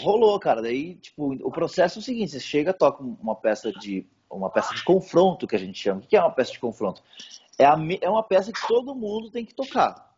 [0.00, 0.62] rolou, cara.
[0.62, 4.74] Daí, tipo, o processo é o seguinte: você chega, toca uma peça de uma peça
[4.74, 6.00] de confronto que a gente chama.
[6.00, 7.02] O que é uma peça de confronto?
[7.58, 10.09] É, a, é uma peça que todo mundo tem que tocar.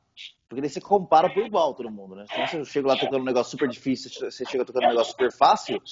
[0.48, 2.26] Porque daí você compara por igual todo mundo, né?
[2.30, 5.32] Então você chega lá tocando um negócio super difícil, você chega tocando um negócio super
[5.32, 5.82] fácil,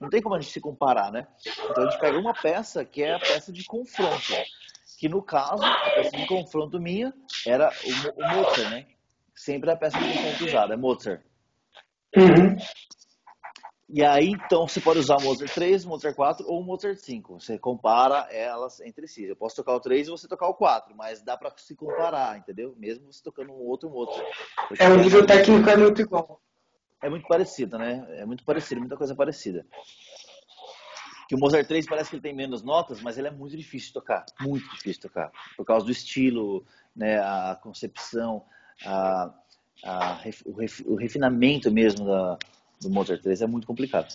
[0.00, 1.26] não tem como a gente se comparar, né?
[1.70, 4.34] Então a gente pega uma peça que é a peça de confronto.
[4.98, 7.14] Que no caso, a peça de confronto minha
[7.46, 8.86] era o, o Mozart, né?
[9.36, 11.22] Sempre a peça de confronto usada, é Mozart.
[12.16, 12.56] Uhum.
[13.90, 17.40] E aí, então, você pode usar o Mozart 3, Mozart 4 ou o Mozart 5.
[17.40, 19.24] Você compara elas entre si.
[19.24, 22.36] Eu posso tocar o 3 e você tocar o 4, mas dá para se comparar,
[22.36, 22.74] entendeu?
[22.76, 24.26] Mesmo você tocando um outro Mozart.
[24.78, 26.38] É, o nível técnico é muito igual.
[27.02, 28.06] É muito parecido, né?
[28.18, 29.64] É muito parecido, muita coisa parecida.
[31.26, 33.88] Que o Mozart 3 parece que ele tem menos notas, mas ele é muito difícil
[33.88, 34.26] de tocar.
[34.40, 35.32] Muito difícil de tocar.
[35.56, 36.62] Por causa do estilo,
[36.94, 37.20] né?
[37.20, 38.44] A concepção,
[38.84, 39.32] a,
[39.82, 40.20] a,
[40.84, 42.38] o, refinamento mesmo da
[42.80, 44.08] do Mozart 3 é muito complicado.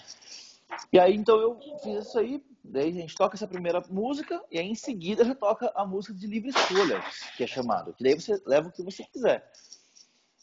[0.92, 4.60] E aí, então, eu fiz isso aí, daí a gente toca essa primeira música, e
[4.60, 7.04] aí em seguida já toca a música de livre escolha,
[7.38, 9.52] que é chamado, que daí você leva o que você quiser.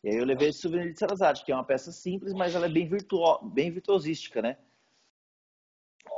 [0.03, 2.67] E aí eu levei esse Souvenir de Sarazate, que é uma peça simples, mas ela
[2.67, 4.57] é bem, virtuo, bem virtuosística, né?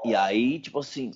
[0.04, 1.10] E aí, tipo assim,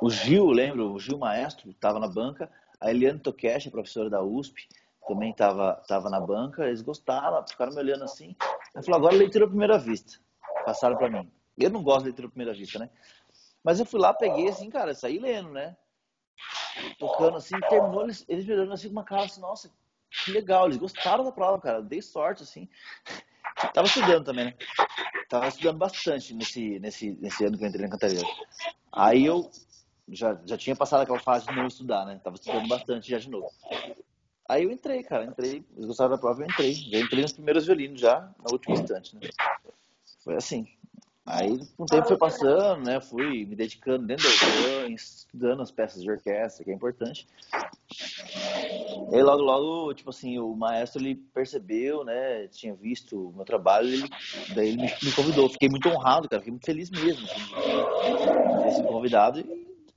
[0.00, 4.68] o Gil, lembro, o Gil Maestro, estava na banca, a Eliane Tokesh, professora da USP,
[5.06, 8.34] também estava tava na banca, eles gostaram, ficaram me olhando assim.
[8.74, 10.18] Aí falou, agora leitura à primeira vista.
[10.64, 11.30] Passaram para mim.
[11.56, 12.90] Eu não gosto de leitura à primeira vista, né?
[13.62, 15.76] Mas eu fui lá, peguei assim, cara, saí lendo, né?
[16.98, 19.70] Tocando assim, terminou, eles, eles me assim com uma cara assim, nossa,
[20.24, 22.68] que legal, eles gostaram da prova, cara, dei sorte, assim.
[23.72, 24.54] Tava estudando também, né?
[25.28, 28.26] Tava estudando bastante nesse, nesse, nesse ano que eu entrei na Cantareira.
[28.92, 29.48] Aí eu
[30.08, 32.20] já, já tinha passado aquela fase de não estudar, né?
[32.22, 33.48] Tava estudando bastante já de novo.
[34.48, 36.74] Aí eu entrei, cara, entrei, eles gostaram da prova, eu entrei.
[36.74, 39.22] Já entrei nos primeiros violinos já, na última instante, né?
[40.22, 40.66] Foi assim.
[41.26, 43.00] Aí, o tempo foi passando, né?
[43.00, 47.26] Fui me dedicando dentro do orquestra, estudando as peças de orquestra, que é importante.
[49.10, 52.46] E aí, logo, logo, tipo assim, o maestro, ele percebeu, né?
[52.48, 54.08] Tinha visto o meu trabalho, ele,
[54.54, 55.48] daí ele me, me convidou.
[55.48, 59.44] Fiquei muito honrado, cara, fiquei muito feliz mesmo assim, de ter sido convidado e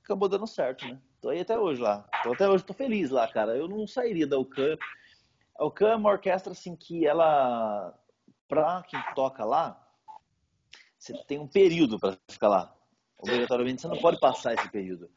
[0.08, 0.98] acabou dando certo, né?
[1.20, 2.08] Tô aí até hoje lá.
[2.22, 3.54] Tô até hoje tô feliz lá, cara.
[3.54, 4.78] Eu não sairia da UCAM.
[5.58, 7.94] A UCAM é uma orquestra assim que ela
[8.48, 9.86] pra quem toca lá,
[10.98, 12.74] você tem um período para ficar lá.
[13.18, 15.10] Obrigatoriamente você não pode passar esse período.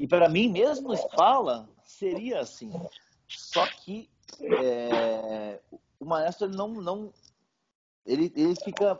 [0.00, 2.72] E para mim mesmo Spala seria assim.
[3.28, 5.60] Só que é,
[6.00, 7.12] o maestro ele não não
[8.06, 8.98] ele, ele fica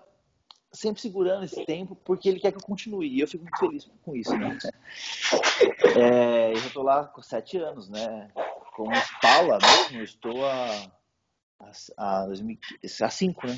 [0.73, 3.09] sempre segurando esse tempo porque ele quer que eu continue.
[3.09, 4.59] E eu fico muito feliz com isso, né?
[5.97, 8.31] É, eu já estou lá com sete anos, né?
[8.75, 10.91] Como Spala mesmo, eu estou há,
[13.11, 13.57] cinco, né?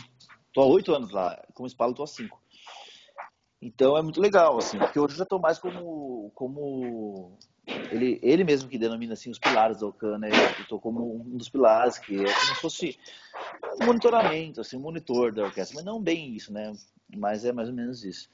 [0.48, 1.40] Estou há oito anos lá.
[1.55, 2.42] Como Spala, estou há cinco.
[3.62, 8.44] Então é muito legal, assim, porque hoje eu já estou mais como, como ele, ele
[8.44, 10.29] mesmo que denomina assim os pilares da Ocan, né?
[10.61, 12.98] Estou como um dos pilares, que é como se fosse
[13.81, 16.72] um monitoramento, assim, um monitor da orquestra, mas não bem isso, né?
[17.16, 18.29] Mas é mais ou menos isso.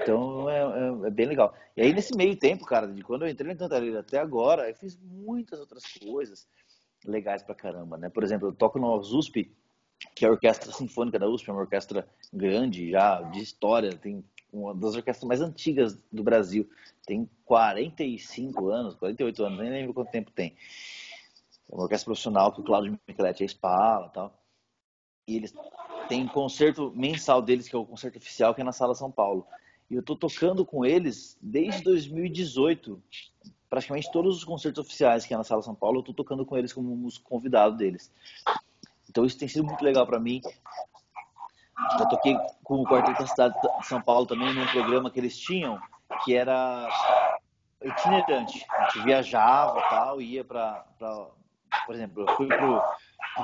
[0.00, 1.54] Então é, é, é, bem legal.
[1.76, 4.74] E aí nesse meio tempo, cara, de quando eu entrei na Cantareira até agora, eu
[4.74, 6.46] fiz muitas outras coisas
[7.04, 8.10] legais pra caramba, né?
[8.10, 9.50] Por exemplo, eu toco no USP,
[10.14, 14.22] que é a Orquestra Sinfônica da USP, é uma orquestra grande já, de história, tem
[14.52, 16.68] uma das orquestras mais antigas do Brasil.
[17.06, 20.56] Tem 45 anos, 48 anos, nem lembro quanto tempo tem.
[21.70, 24.42] É uma orquestra profissional que o Claudio Micheletti é espala e tal.
[25.28, 25.52] E eles
[26.08, 29.46] têm concerto mensal deles, que é o concerto oficial, que é na Sala São Paulo.
[29.90, 33.02] E eu estou tocando com eles desde 2018.
[33.68, 36.56] Praticamente todos os concertos oficiais que é na Sala São Paulo, eu estou tocando com
[36.56, 38.12] eles como convidado deles.
[39.08, 40.40] Então isso tem sido muito legal para mim.
[41.98, 45.38] Já toquei com o Quarteto da Cidade de São Paulo também num programa que eles
[45.38, 45.78] tinham,
[46.24, 46.88] que era
[47.82, 48.64] itinerante.
[48.70, 50.84] A gente viajava tal, ia para,
[51.84, 52.66] por exemplo, eu fui para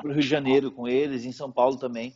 [0.04, 2.14] o Rio de Janeiro com eles, em São Paulo também.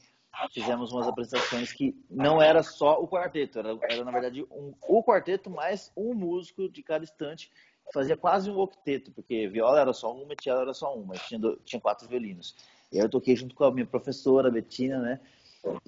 [0.53, 5.03] Fizemos umas apresentações que não era só o quarteto, era, era na verdade um, o
[5.03, 7.51] quarteto mais um músico de cada instante.
[7.93, 11.39] Fazia quase um octeto, porque viola era só uma e cello era só uma, tinha,
[11.39, 12.55] do, tinha quatro violinos.
[12.93, 15.21] E aí eu toquei junto com a minha professora, Betina, né?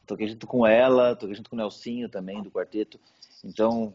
[0.06, 2.98] Toquei junto com ela, toquei junto com o Nelsinho também, do quarteto.
[3.44, 3.94] Então,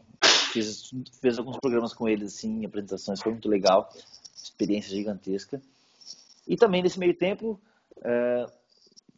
[0.52, 3.90] fiz, fiz alguns programas com eles, assim, apresentações, foi muito legal,
[4.34, 5.60] experiência gigantesca.
[6.46, 7.60] E também, nesse meio tempo,
[8.02, 8.46] é,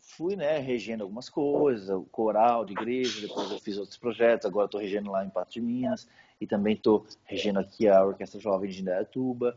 [0.00, 4.66] fui, né, regendo algumas coisas, o coral de igreja, depois eu fiz outros projetos, agora
[4.66, 6.08] estou regendo lá em Pato de Minas,
[6.40, 9.54] e também estou regendo aqui a Orquestra Jovem de Indaiatuba.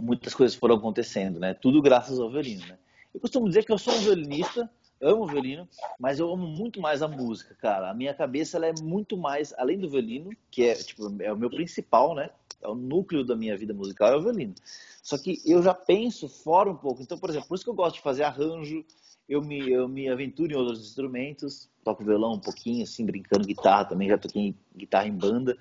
[0.00, 2.78] Muitas coisas foram acontecendo, né, tudo graças ao violino, né.
[3.12, 4.70] Eu costumo dizer que eu sou um violinista,
[5.02, 7.90] amo violino, mas eu amo muito mais a música, cara.
[7.90, 11.36] A minha cabeça ela é muito mais, além do violino, que é, tipo, é o
[11.36, 12.30] meu principal, né,
[12.62, 14.54] é o núcleo da minha vida musical, é o violino.
[15.02, 17.02] Só que eu já penso fora um pouco.
[17.02, 18.84] Então, por exemplo, por isso que eu gosto de fazer arranjo,
[19.28, 23.86] eu me, eu me aventuro em outros instrumentos, toco violão um pouquinho, assim, brincando, guitarra
[23.86, 25.58] também, já toquei guitarra em banda.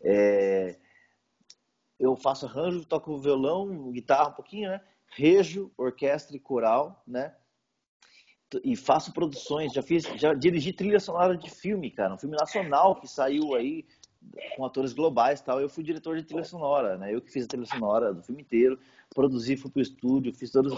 [0.00, 0.76] É,
[1.98, 4.80] eu faço arranjo, toco violão, guitarra um pouquinho, né?
[5.10, 7.34] Rejo, orquestra e coral, né?
[8.64, 12.96] E faço produções, já fiz, já dirigi trilha sonora de filme, cara, um filme nacional
[12.96, 13.84] que saiu aí
[14.56, 15.60] com atores globais tal.
[15.60, 17.14] Eu fui diretor de trilha sonora, né?
[17.14, 18.78] Eu que fiz a trilha sonora do filme inteiro,
[19.14, 20.72] produzi, fui pro estúdio, fiz todos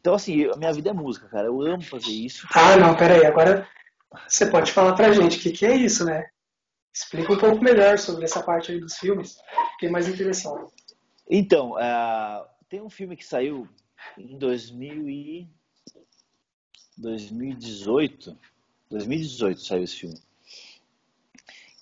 [0.00, 1.46] então, assim, a minha vida é música, cara.
[1.46, 2.46] Eu amo fazer isso.
[2.54, 3.24] Ah, não, peraí.
[3.26, 3.68] Agora
[4.26, 6.26] você pode falar pra gente o que, que é isso, né?
[6.92, 9.36] Explica um pouco melhor sobre essa parte aí dos filmes.
[9.72, 10.72] Fiquei mais interessado.
[11.28, 13.68] Então, uh, tem um filme que saiu
[14.18, 15.48] em 2000 e...
[17.00, 18.36] 2018.
[18.90, 20.18] 2018 saiu esse filme.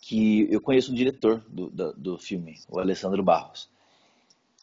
[0.01, 3.71] Que eu conheço um diretor do, do, do filme, o Alessandro Barros.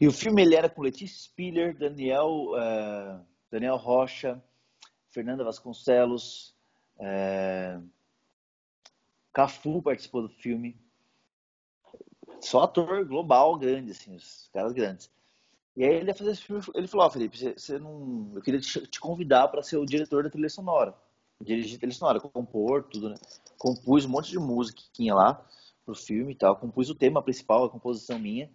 [0.02, 2.52] E o filme ele era com Letícia Spiller, Daniel...
[2.52, 4.44] Uh, Daniel Rocha,
[5.08, 6.54] Fernanda Vasconcelos,
[7.00, 7.80] é...
[9.32, 10.78] Cafu participou do filme.
[12.42, 15.10] Só ator global grande, assim, os caras grandes.
[15.76, 18.32] E aí ele ia fazer esse filme, ele falou, ó, oh, Felipe, você, você, não...
[18.34, 20.96] eu queria te, te convidar para ser o diretor da trilha sonora.
[21.42, 23.16] Dirigir trilha sonora, compor tudo, né?
[23.58, 24.40] Compus um monte de
[24.94, 25.46] tinha lá
[25.86, 26.56] pro filme e tal.
[26.56, 28.50] Compus o tema principal, a composição minha.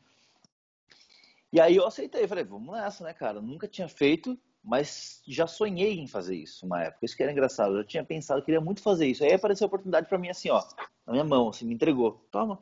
[1.52, 3.40] E aí eu aceitei, falei, vamos nessa, né, cara?
[3.40, 7.04] Nunca tinha feito, mas já sonhei em fazer isso uma época.
[7.04, 7.72] Isso que era engraçado.
[7.72, 9.24] Eu já tinha pensado, queria muito fazer isso.
[9.24, 10.62] Aí apareceu a oportunidade para mim assim, ó,
[11.06, 12.26] na minha mão, assim, me entregou.
[12.30, 12.58] Toma.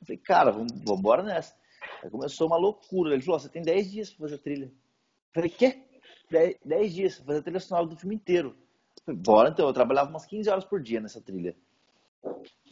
[0.00, 1.54] Eu falei, cara, vamos embora nessa.
[2.10, 3.14] Começou uma loucura.
[3.14, 4.66] Ele falou, você tem 10 dias para fazer a trilha.
[4.66, 4.72] Eu
[5.34, 5.82] falei, quê?
[6.64, 8.56] 10 dias para fazer a trilha sonora do filme inteiro.
[9.04, 9.66] Falei, bora então.
[9.66, 11.56] Eu trabalhava umas 15 horas por dia nessa trilha.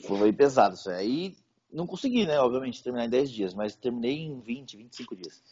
[0.07, 1.37] Foi pesado isso aí.
[1.73, 5.43] Não consegui, né, obviamente, terminar em 10 dias, mas terminei em 20, 25 dias.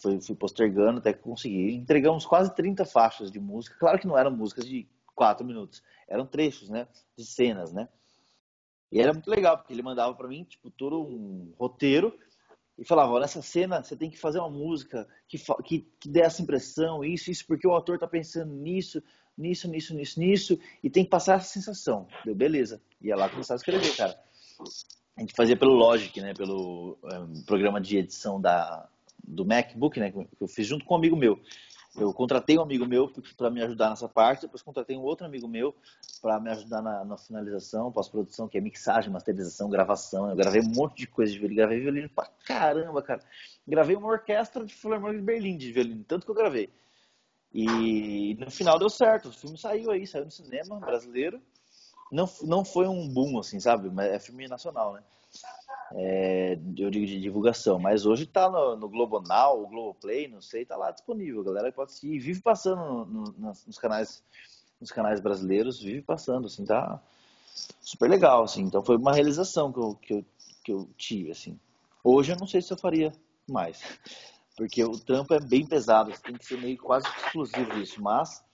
[0.00, 1.74] Fui postergando até que consegui.
[1.74, 3.76] Entregamos quase 30 faixas de música.
[3.78, 6.86] Claro que não eram músicas de 4 minutos, eram trechos, né?
[7.16, 7.88] De cenas, né?
[8.90, 12.16] E era muito legal, porque ele mandava para mim, tipo, todo um roteiro
[12.78, 16.20] e falava, olha, nessa cena você tem que fazer uma música que, que, que dê
[16.20, 19.02] essa impressão, isso, isso, porque o autor tá pensando nisso,
[19.36, 22.06] nisso, nisso, nisso, nisso, e tem que passar essa sensação.
[22.24, 22.80] Deu, beleza.
[23.02, 24.16] Ia lá começar a escrever, cara.
[25.16, 28.88] A gente fazia pelo Logic, né, pelo um, programa de edição da,
[29.24, 31.40] do MacBook, né, que eu fiz junto com um amigo meu.
[31.96, 35.48] Eu contratei um amigo meu para me ajudar nessa parte, depois contratei um outro amigo
[35.48, 35.74] meu
[36.20, 40.28] para me ajudar na, na finalização, pós-produção, que é mixagem, masterização, gravação.
[40.28, 43.20] Eu gravei um monte de coisa de violino, gravei violino pra caramba, cara.
[43.66, 46.70] Gravei uma orquestra de Philharmonic de Berlim de violino, tanto que eu gravei.
[47.52, 51.40] E no final deu certo, o filme saiu aí, saiu no cinema brasileiro.
[52.12, 53.90] Não, não foi um boom, assim, sabe?
[53.90, 55.02] Mas é filme nacional, né?
[55.94, 60.40] É, eu digo de divulgação, mas hoje está no, no Globo Now, o Globoplay, não
[60.40, 64.22] sei, está lá disponível, galera pode assistir, vive passando no, no, nos canais
[64.80, 67.02] nos canais brasileiros, vive passando, assim, tá
[67.80, 70.24] super legal, assim, então foi uma realização que eu, que eu,
[70.64, 71.58] que eu tive, assim.
[72.04, 73.12] Hoje eu não sei se eu faria
[73.48, 73.82] mais,
[74.56, 78.44] porque o trampo é bem pesado, tem que ser meio quase exclusivo isso, mas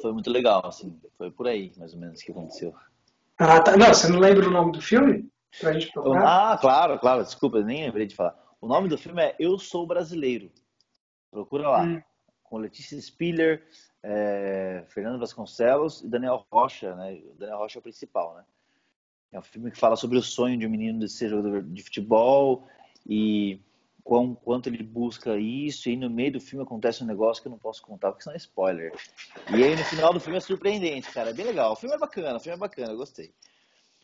[0.00, 2.74] foi muito legal, assim, foi por aí, mais ou menos, que aconteceu.
[3.38, 3.74] Ah, tá.
[3.76, 5.29] Não, você não lembra o nome do filme?
[5.58, 6.52] Pra gente procurar?
[6.52, 7.24] Ah, claro, claro.
[7.24, 8.36] Desculpa, nem lembrei de falar.
[8.60, 10.50] O nome do filme é Eu Sou Brasileiro.
[11.30, 11.82] Procura lá.
[11.82, 12.02] Hum.
[12.42, 13.64] Com Letícia Spiller,
[14.02, 17.20] é, Fernando Vasconcelos e Daniel Rocha, né?
[17.32, 18.44] O Daniel Rocha é o principal, né?
[19.32, 21.82] É um filme que fala sobre o sonho de um menino de ser jogador de
[21.82, 22.66] futebol
[23.06, 23.60] e
[24.02, 25.88] quão, quanto ele busca isso.
[25.88, 28.34] E no meio do filme acontece um negócio que eu não posso contar porque senão
[28.34, 28.92] é spoiler.
[29.50, 31.30] E aí no final do filme é surpreendente, cara.
[31.30, 31.72] É bem legal.
[31.72, 33.32] O filme é bacana, o filme é bacana, eu gostei.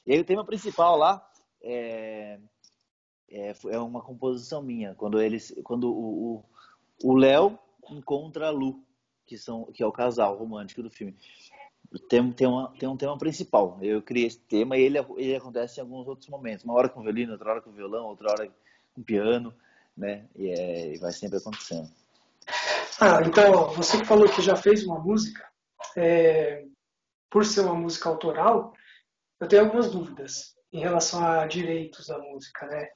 [0.06, 1.28] E aí o tema principal lá
[1.66, 2.38] é,
[3.28, 4.94] é, é uma composição minha.
[4.94, 5.90] Quando eles, quando
[7.02, 7.58] o Léo
[7.90, 8.82] encontra a Lu,
[9.26, 11.16] que, são, que é o casal romântico do filme.
[12.08, 13.78] Tem, tem, uma, tem um tema principal.
[13.80, 16.64] Eu criei esse tema e ele, ele acontece em alguns outros momentos.
[16.64, 18.52] Uma hora com violino, outra hora com violão, outra hora
[18.94, 19.52] com piano,
[19.96, 20.26] né?
[20.34, 21.90] E, é, e vai sempre acontecendo.
[23.00, 25.44] Ah, então, você que falou que já fez uma música,
[25.96, 26.64] é,
[27.28, 28.72] por ser uma música autoral,
[29.40, 32.88] eu tenho algumas dúvidas em relação a direitos da música, né?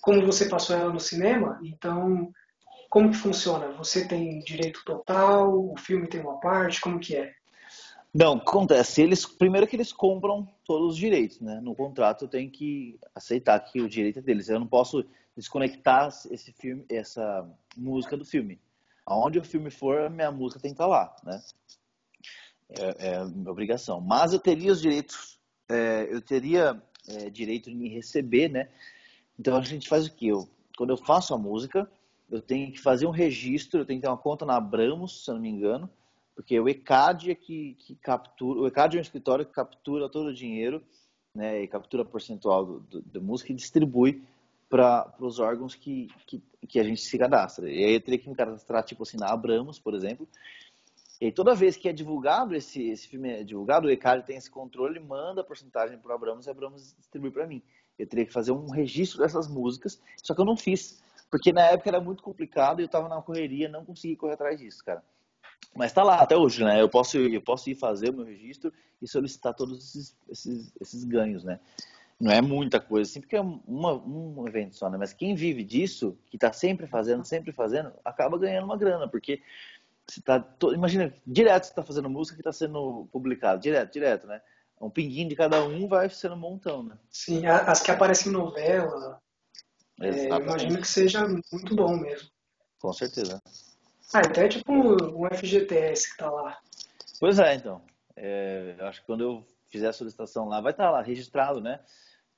[0.00, 2.32] Como você passou ela no cinema, então
[2.88, 3.72] como que funciona?
[3.72, 5.72] Você tem direito total?
[5.72, 6.80] O filme tem uma parte?
[6.80, 7.32] Como que é?
[8.14, 9.02] Não, acontece.
[9.02, 11.60] Eles primeiro que eles compram todos os direitos, né?
[11.60, 14.48] No contrato tenho que aceitar que o direito é deles.
[14.48, 15.04] Eu não posso
[15.36, 18.58] desconectar esse filme, essa música do filme.
[19.04, 21.40] Aonde o filme for, minha música tem que estar lá, né?
[22.70, 24.00] É, é minha obrigação.
[24.00, 25.38] Mas eu teria os direitos,
[25.68, 28.68] é, eu teria é, direito de receber, né?
[29.38, 30.26] Então a gente faz o quê?
[30.26, 31.90] Eu, quando eu faço a música,
[32.30, 35.30] eu tenho que fazer um registro, eu tenho que ter uma conta na Abramos, se
[35.30, 35.88] eu não me engano,
[36.34, 40.26] porque o ECAD é que, que captura, o ECAD é um escritório que captura todo
[40.26, 40.82] o dinheiro,
[41.34, 44.22] né, e captura percentual da música e distribui
[44.68, 47.70] para os órgãos que, que, que, a gente se cadastra.
[47.70, 50.26] E aí eu teria que me cadastrar, tipo assim, na Abramos, por exemplo.
[51.20, 54.50] E toda vez que é divulgado, esse, esse filme é divulgado, o ECAD tem esse
[54.50, 57.62] controle, manda a porcentagem para o Abramos e Abramos distribui para mim.
[57.98, 61.02] Eu teria que fazer um registro dessas músicas, só que eu não fiz.
[61.30, 64.58] Porque na época era muito complicado e eu estava na correria, não consegui correr atrás
[64.60, 65.02] disso, cara.
[65.74, 66.80] Mas está lá até hoje, né?
[66.80, 71.04] Eu posso, eu posso ir fazer o meu registro e solicitar todos esses, esses, esses
[71.04, 71.58] ganhos, né?
[72.18, 74.96] Não é muita coisa, assim, porque é uma, um evento só, né?
[74.96, 79.42] Mas quem vive disso, que está sempre fazendo, sempre fazendo, acaba ganhando uma grana, porque
[80.08, 80.44] você tá.
[80.72, 84.40] Imagina, direto você está fazendo música que está sendo publicado, direto, direto, né?
[84.80, 86.98] Um pinguinho de cada um vai sendo um montão, né?
[87.10, 89.20] Sim, as que aparecem em novela,
[90.00, 92.28] é, imagino que seja muito bom mesmo.
[92.78, 93.42] Com certeza.
[94.14, 96.58] Ah, até então tipo um FGTS que tá lá.
[97.18, 97.82] Pois é, então.
[98.14, 101.80] É, acho que quando eu fizer a solicitação lá, vai estar tá lá registrado, né?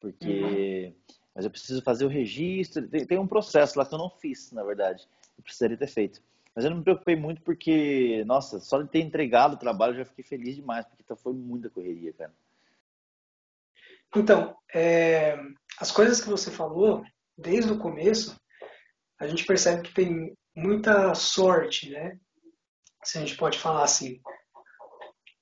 [0.00, 0.94] Porque.
[0.94, 1.14] Uhum.
[1.34, 2.88] Mas eu preciso fazer o registro.
[2.88, 5.08] Tem, tem, um processo lá que eu não fiz, na verdade.
[5.36, 6.20] Eu precisaria ter feito.
[6.58, 9.98] Mas eu não me preocupei muito porque, nossa, só de ter entregado o trabalho eu
[9.98, 12.34] já fiquei feliz demais, porque então foi muita correria, cara.
[14.16, 15.38] Então, é,
[15.78, 17.04] as coisas que você falou,
[17.36, 18.36] desde o começo,
[19.20, 22.18] a gente percebe que tem muita sorte, né?
[23.04, 24.20] Se a gente pode falar assim.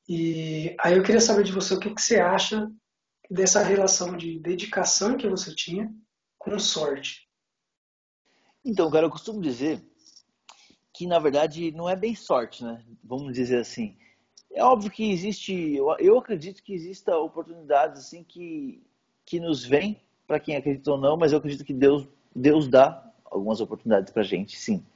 [0.06, 2.70] E aí eu queria saber de você o que, que você acha
[3.30, 5.90] dessa relação de dedicação que você tinha
[6.36, 7.26] com sorte.
[8.62, 9.82] Então, cara, eu costumo dizer
[10.96, 12.82] que na verdade não é bem sorte, né?
[13.04, 13.94] Vamos dizer assim.
[14.50, 18.82] É óbvio que existe, eu, eu acredito que exista oportunidades assim que
[19.26, 23.12] que nos vêm para quem acredita ou não, mas eu acredito que Deus, Deus dá
[23.24, 24.86] algumas oportunidades para gente, sim.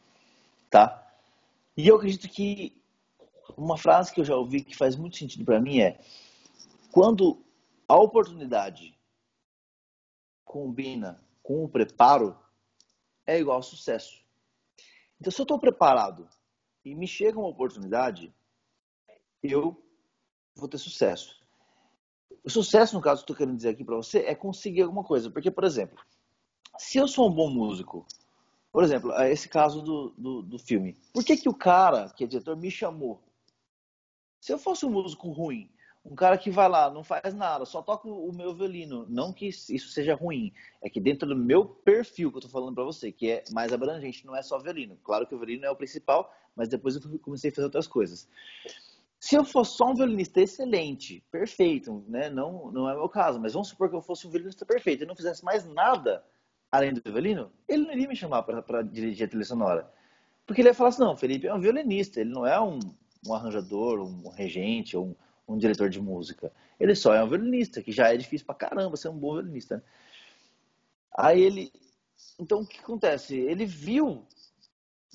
[0.71, 1.07] Tá?
[1.77, 2.81] E eu acredito que
[3.57, 6.01] uma frase que eu já ouvi que faz muito sentido para mim é:
[6.93, 7.45] quando
[7.87, 8.97] a oportunidade
[10.45, 12.39] combina com o preparo,
[13.27, 14.30] é igual ao sucesso.
[15.21, 16.27] Então, se eu estou preparado
[16.85, 18.33] e me chega uma oportunidade,
[19.43, 19.81] eu
[20.55, 21.39] vou ter sucesso.
[22.43, 25.31] O sucesso, no caso, que estou querendo dizer aqui para você, é conseguir alguma coisa.
[25.31, 26.03] Porque, por exemplo,
[26.79, 28.07] se eu sou um bom músico,
[28.73, 32.27] por exemplo, esse caso do, do, do filme, por que, que o cara, que é
[32.27, 33.21] diretor, me chamou?
[34.41, 35.71] Se eu fosse um músico ruim,
[36.05, 39.49] um cara que vai lá, não faz nada, só toca o meu violino, não que
[39.49, 43.13] isso seja ruim, é que dentro do meu perfil que eu estou falando para você,
[43.13, 44.99] que é mais abrangente, não é só violino.
[45.05, 48.29] Claro que o violino é o principal, mas depois eu comecei a fazer outras coisas.
[49.19, 52.31] Se eu fosse só um violinista excelente, perfeito, né?
[52.31, 55.05] não, não é o meu caso, mas vamos supor que eu fosse um violinista perfeito
[55.05, 56.25] e não fizesse mais nada
[56.73, 59.93] além do violino, ele não iria me chamar para dirigir a trilha sonora.
[60.47, 62.79] Porque ele ia falar assim, não, Felipe é um violinista, ele não é um,
[63.27, 65.17] um arranjador, um regente ou um,
[65.55, 66.53] um, diretor de música.
[66.79, 69.77] Ele só é um violinista, que já é difícil pra caramba ser um bom violinista.
[69.77, 69.83] Né?
[71.17, 71.73] Aí ele...
[72.39, 73.37] Então, o que acontece?
[73.37, 74.27] Ele viu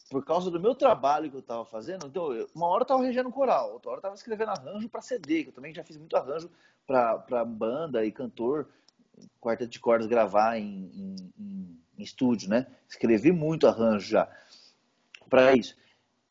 [0.10, 3.04] por causa do meu trabalho que eu estava fazendo, então, eu, uma hora eu estava
[3.04, 5.98] regendo coral, outra hora eu estava escrevendo arranjo para CD, que eu também já fiz
[5.98, 6.50] muito arranjo
[6.86, 8.70] para banda e cantor,
[9.42, 12.68] quarteto de cordas gravar em, em, em, em estúdio, né?
[12.88, 14.30] Escrevi muito arranjo já
[15.30, 15.76] para isso.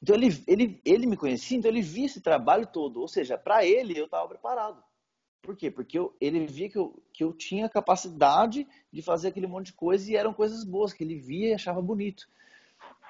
[0.03, 3.65] Então ele, ele, ele me conhecia, então ele via esse trabalho todo, ou seja, para
[3.65, 4.83] ele eu estava preparado.
[5.41, 5.71] Por quê?
[5.71, 9.73] Porque eu, ele via que eu, que eu tinha capacidade de fazer aquele monte de
[9.75, 12.27] coisa e eram coisas boas, que ele via e achava bonito.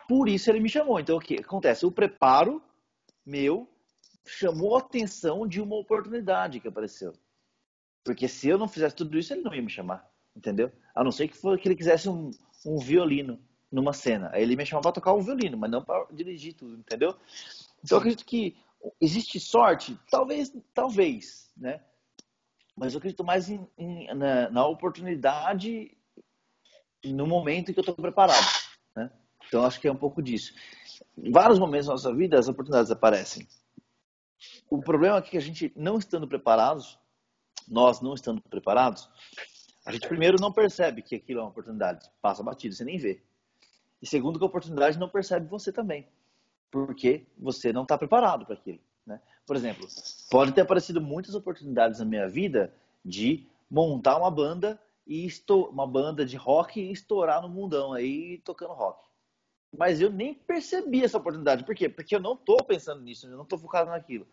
[0.09, 0.99] Por isso ele me chamou.
[0.99, 1.87] Então o que acontece?
[1.87, 2.62] O preparo
[3.25, 3.68] meu
[4.27, 7.12] chamou a atenção de uma oportunidade que apareceu.
[8.03, 10.70] Porque se eu não fizesse tudo isso, ele não ia me chamar, entendeu?
[10.95, 12.30] A não ser que, for, que ele quisesse um,
[12.66, 13.41] um violino
[13.75, 14.31] numa cena.
[14.33, 17.16] Aí ele me chamava para tocar um violino, mas não para dirigir tudo, entendeu?
[17.83, 18.57] Então eu acredito que
[19.01, 21.81] existe sorte, talvez, talvez, né?
[22.77, 25.97] Mas eu acredito mais em, em, na, na oportunidade
[27.05, 28.47] no momento em que eu estou preparado,
[28.97, 29.11] né?
[29.47, 30.55] Então acho que é um pouco disso.
[31.18, 33.47] Em vários momentos da nossa vida as oportunidades aparecem.
[34.70, 36.99] o problema é que a gente não estando preparados,
[37.66, 39.09] nós não estando preparados,
[39.85, 43.22] a gente primeiro não percebe que aquilo é uma oportunidade, passa batido, você nem vê.
[44.05, 46.07] E segundo que a oportunidade não percebe você também,
[46.70, 48.78] porque você não está preparado para aquilo.
[49.07, 49.18] Né?
[49.46, 49.88] Por exemplo,
[50.30, 52.70] pode ter aparecido muitas oportunidades na minha vida
[53.02, 58.74] de montar uma banda e uma banda de rock e estourar no mundão aí tocando
[58.74, 59.09] rock.
[59.74, 61.64] Mas eu nem percebi essa oportunidade.
[61.64, 61.88] Por quê?
[61.88, 64.26] Porque eu não estou pensando nisso, eu não estou focado naquilo.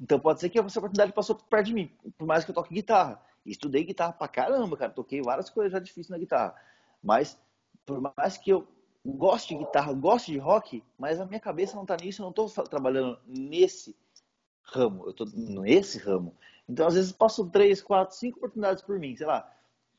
[0.00, 2.72] Então pode ser que essa oportunidade passou perto de mim, por mais que eu toque
[2.72, 3.20] guitarra.
[3.44, 4.92] Estudei guitarra pra caramba, cara.
[4.92, 6.54] Toquei várias coisas já difíceis na guitarra.
[7.02, 7.36] Mas,
[7.84, 8.68] por mais que eu
[9.04, 12.32] goste de guitarra, goste de rock, mas a minha cabeça não tá nisso, eu não
[12.32, 13.96] tô trabalhando nesse
[14.62, 15.06] ramo.
[15.06, 16.34] Eu tô nesse ramo.
[16.68, 19.16] Então, às vezes, passam três, quatro, cinco oportunidades por mim.
[19.16, 19.50] Sei lá,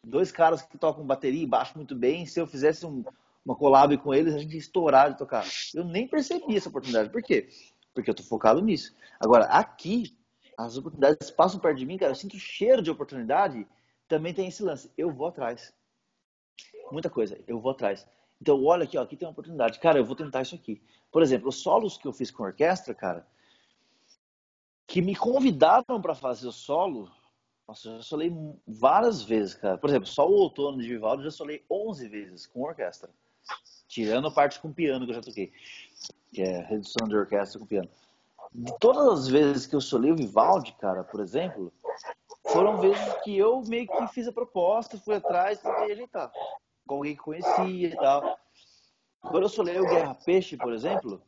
[0.04, 2.26] dois caras que tocam bateria e baixo muito bem.
[2.26, 3.04] Se eu fizesse um,
[3.46, 5.46] uma collab com eles, a gente ia estourar de tocar.
[5.74, 7.10] Eu nem percebi essa oportunidade.
[7.10, 7.50] Por quê?
[7.94, 8.96] Porque eu tô focado nisso.
[9.20, 10.18] Agora, aqui,
[10.58, 13.68] as oportunidades passam perto de mim, cara, eu sinto cheiro de oportunidade,
[14.08, 14.92] também tem esse lance.
[14.98, 15.74] Eu vou atrás.
[16.92, 18.08] Muita coisa, eu vou atrás.
[18.42, 19.80] Então, olha aqui, ó, aqui tem uma oportunidade.
[19.80, 20.82] Cara, eu vou tentar isso aqui.
[21.12, 23.28] Por exemplo, os solos que eu fiz com orquestra, cara,
[24.88, 27.12] que me convidaram para fazer o solo,
[27.68, 28.36] nossa, eu já solei
[28.68, 29.78] várias vezes, cara.
[29.78, 33.10] Por exemplo, só o outono de Vivaldi eu já solei 11 vezes com orquestra.
[33.88, 35.54] Tirando a parte com piano que eu já toquei,
[36.34, 37.90] que é redução de orquestra com piano
[38.54, 41.72] de todas as vezes que eu solei o Vivaldi, cara, por exemplo,
[42.48, 46.32] foram vezes que eu meio que fiz a proposta, fui atrás, tentei ajeitar.
[46.88, 48.38] Com alguém que conhecia e tal.
[49.22, 51.22] Quando eu solei o Guerra Peixe, por exemplo,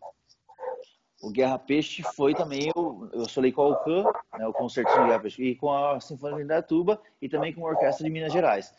[1.22, 4.04] o Guerra Peixe foi também, eu, eu solei com a Alcan,
[4.38, 7.66] né, o concertinho do Guerra Peixe, e com a Sinfônica da Tuba e também com
[7.66, 8.74] a Orquestra de Minas Gerais.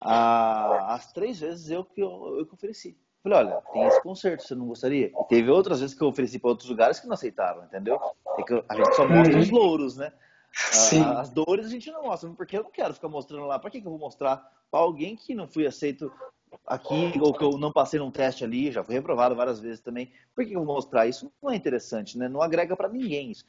[0.00, 2.98] Ah, as três vezes eu que, eu, eu que ofereci.
[3.22, 5.06] Falei, olha, tem esse concerto, você não gostaria?
[5.06, 8.00] E teve outras vezes que eu ofereci para outros lugares que não aceitaram, entendeu?
[8.36, 10.12] É a gente só mostra os louros, né?
[10.52, 11.02] Sim.
[11.02, 13.58] As dores a gente não mostra, porque eu não quero ficar mostrando lá.
[13.58, 14.36] Para que, que eu vou mostrar
[14.70, 16.12] para alguém que não fui aceito
[16.66, 20.12] aqui ou que eu não passei num teste ali, já fui reprovado várias vezes também?
[20.34, 21.32] Por que, que eu vou mostrar isso?
[21.42, 22.28] Não é interessante, né?
[22.28, 23.44] Não agrega para ninguém isso.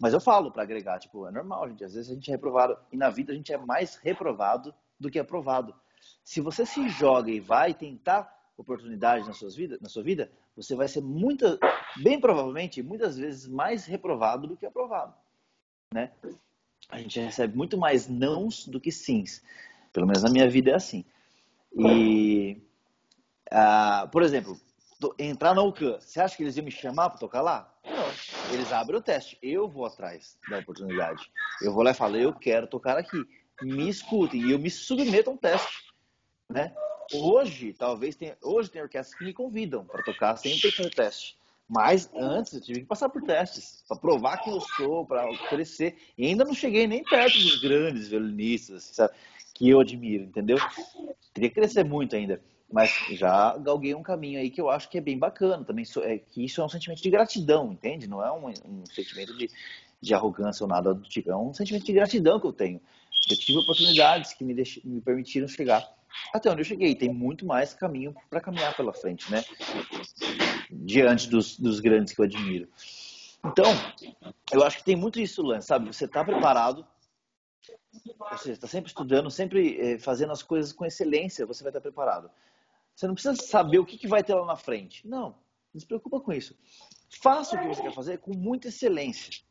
[0.00, 1.84] Mas eu falo para agregar, tipo, é normal, gente.
[1.84, 5.10] Às vezes a gente é reprovado e na vida a gente é mais reprovado do
[5.10, 5.74] que aprovado.
[6.22, 10.74] Se você se joga e vai tentar oportunidade na, suas vida, na sua vida, você
[10.74, 11.58] vai ser muita,
[12.02, 15.14] bem provavelmente, muitas vezes mais reprovado do que aprovado,
[15.94, 16.10] né?
[16.88, 19.42] A gente recebe muito mais nãos do que sims.
[19.92, 21.04] Pelo menos na minha vida é assim.
[21.72, 22.60] E,
[24.10, 24.60] por exemplo,
[25.18, 27.72] entrar na UCAN, você acha que eles iam me chamar para tocar lá?
[27.84, 28.52] Não.
[28.52, 29.38] Eles abrem o teste.
[29.40, 31.30] Eu vou atrás da oportunidade.
[31.62, 33.24] Eu vou lá e falo, eu quero tocar aqui.
[33.62, 34.42] Me escutem.
[34.42, 35.94] E eu me submeto a um teste.
[36.50, 36.74] Né?
[37.12, 40.90] Hoje, talvez tenha, hoje tem orquestras que me convidam para tocar sem ter que fazer
[40.90, 41.38] teste.
[41.68, 45.96] Mas antes eu tive que passar por testes para provar quem eu sou, para crescer.
[46.16, 49.14] E ainda não cheguei nem perto dos grandes violinistas sabe,
[49.54, 50.58] que eu admiro, entendeu?
[51.32, 52.40] Teria que crescer muito ainda.
[52.70, 55.64] Mas já galguei um caminho aí que eu acho que é bem bacana.
[55.64, 58.06] Também é, que isso é um sentimento de gratidão, entende?
[58.06, 59.48] Não é um, um sentimento de,
[60.00, 61.30] de arrogância ou nada do tipo.
[61.30, 62.80] É um sentimento de gratidão que eu tenho.
[63.30, 64.80] Eu tive oportunidades que me, deix...
[64.84, 65.88] me permitiram chegar
[66.32, 66.94] até onde eu cheguei.
[66.94, 69.44] Tem muito mais caminho para caminhar pela frente, né?
[70.70, 72.68] Diante dos, dos grandes que eu admiro.
[73.44, 73.66] Então,
[74.52, 75.86] eu acho que tem muito isso, Lance, sabe?
[75.86, 76.86] Você está preparado,
[78.38, 82.30] seja, está sempre estudando, sempre eh, fazendo as coisas com excelência, você vai estar preparado.
[82.94, 85.06] Você não precisa saber o que, que vai ter lá na frente.
[85.06, 85.36] Não,
[85.72, 86.56] não se preocupa com isso.
[87.22, 89.42] Faça o que você quer fazer com muita excelência.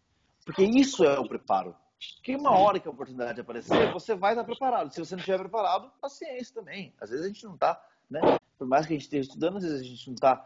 [0.45, 1.75] Porque isso é o preparo.
[2.21, 4.93] Que uma hora que a oportunidade aparecer, você vai estar preparado.
[4.93, 6.93] Se você não estiver preparado, paciência também.
[6.99, 8.21] Às vezes a gente não está, né?
[8.57, 10.45] Por mais que a gente esteja estudando, às vezes a gente não está.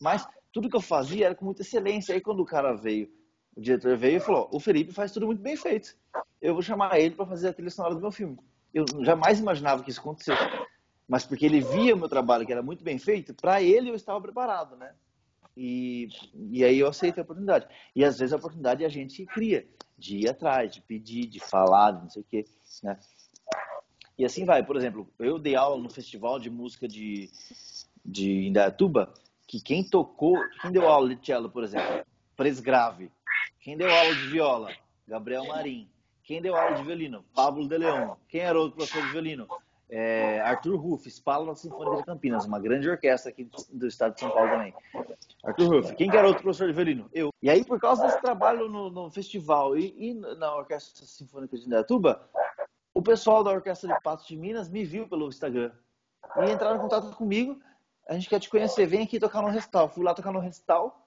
[0.00, 2.14] Mas tudo que eu fazia era com muita excelência.
[2.14, 3.10] Aí quando o cara veio,
[3.56, 5.96] o diretor veio e falou: o Felipe faz tudo muito bem feito.
[6.40, 8.38] Eu vou chamar ele para fazer a trilha sonora do meu filme.
[8.72, 10.40] Eu jamais imaginava que isso acontecesse.
[11.08, 13.94] Mas porque ele via o meu trabalho, que era muito bem feito, para ele eu
[13.94, 14.94] estava preparado, né?
[15.56, 16.08] E,
[16.52, 17.66] e aí eu aceitei a oportunidade.
[17.96, 19.66] E às vezes a oportunidade a gente cria,
[19.98, 22.44] de ir atrás, de pedir, de falar, não sei o quê,
[22.82, 22.98] né?
[24.16, 24.64] E assim vai.
[24.64, 27.28] Por exemplo, eu dei aula no festival de música de,
[28.04, 29.12] de Indaiatuba,
[29.46, 32.04] que quem tocou, quem deu aula de cello, por exemplo,
[32.36, 33.10] Presgrave.
[33.60, 34.72] Quem deu aula de viola?
[35.06, 35.88] Gabriel Marim.
[36.22, 37.24] Quem deu aula de violino?
[37.34, 38.14] Pablo de Leon.
[38.28, 39.48] Quem era outro professor de violino?
[39.90, 44.30] É, Arthur Ruff, Paula Sinfônica de Campinas, uma grande orquestra aqui do, estado de São
[44.30, 44.74] Paulo também.
[45.44, 45.94] Arthur Ruff.
[45.96, 47.08] Quem que era outro professor de violino?
[47.12, 47.30] Eu.
[47.42, 51.66] E aí, por causa desse trabalho no, no festival e, e, na Orquestra Sinfônica de
[51.66, 52.28] Indaiatuba,
[52.94, 55.72] o pessoal da Orquestra de Patos de Minas me viu pelo Instagram
[56.36, 57.58] e entraram em contato comigo.
[58.08, 59.88] A gente quer te conhecer, vem aqui tocar no recital.
[59.88, 61.06] Fui lá tocar no recital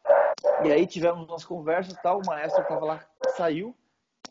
[0.63, 3.05] E aí tivemos umas conversas e tal, o maestro tava lá,
[3.35, 3.75] saiu.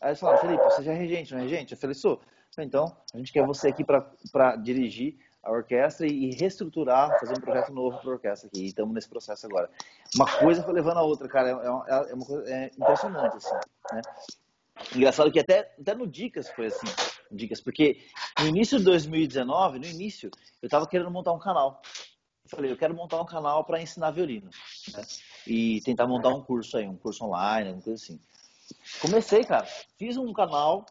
[0.01, 1.73] Aí eles falaram, Felipe, você já é regente, não é regente?
[1.73, 2.21] Eu falei, sou.
[2.59, 7.73] Então, a gente quer você aqui para dirigir a orquestra e reestruturar, fazer um projeto
[7.73, 8.61] novo para a orquestra aqui.
[8.61, 9.69] E estamos nesse processo agora.
[10.15, 11.49] Uma coisa foi levando a outra, cara.
[11.49, 13.55] É, é, é uma coisa é impressionante, assim,
[13.93, 14.01] né?
[14.95, 16.87] Engraçado que até, até no Dicas foi assim.
[17.31, 18.01] Dicas, porque
[18.39, 20.29] no início de 2019, no início,
[20.61, 21.81] eu estava querendo montar um canal.
[22.43, 24.49] Eu falei, eu quero montar um canal para ensinar violino.
[24.93, 25.03] Né?
[25.47, 28.19] E tentar montar um curso aí, um curso online, alguma coisa assim.
[29.01, 29.65] Comecei, cara.
[29.97, 30.85] Fiz um canal,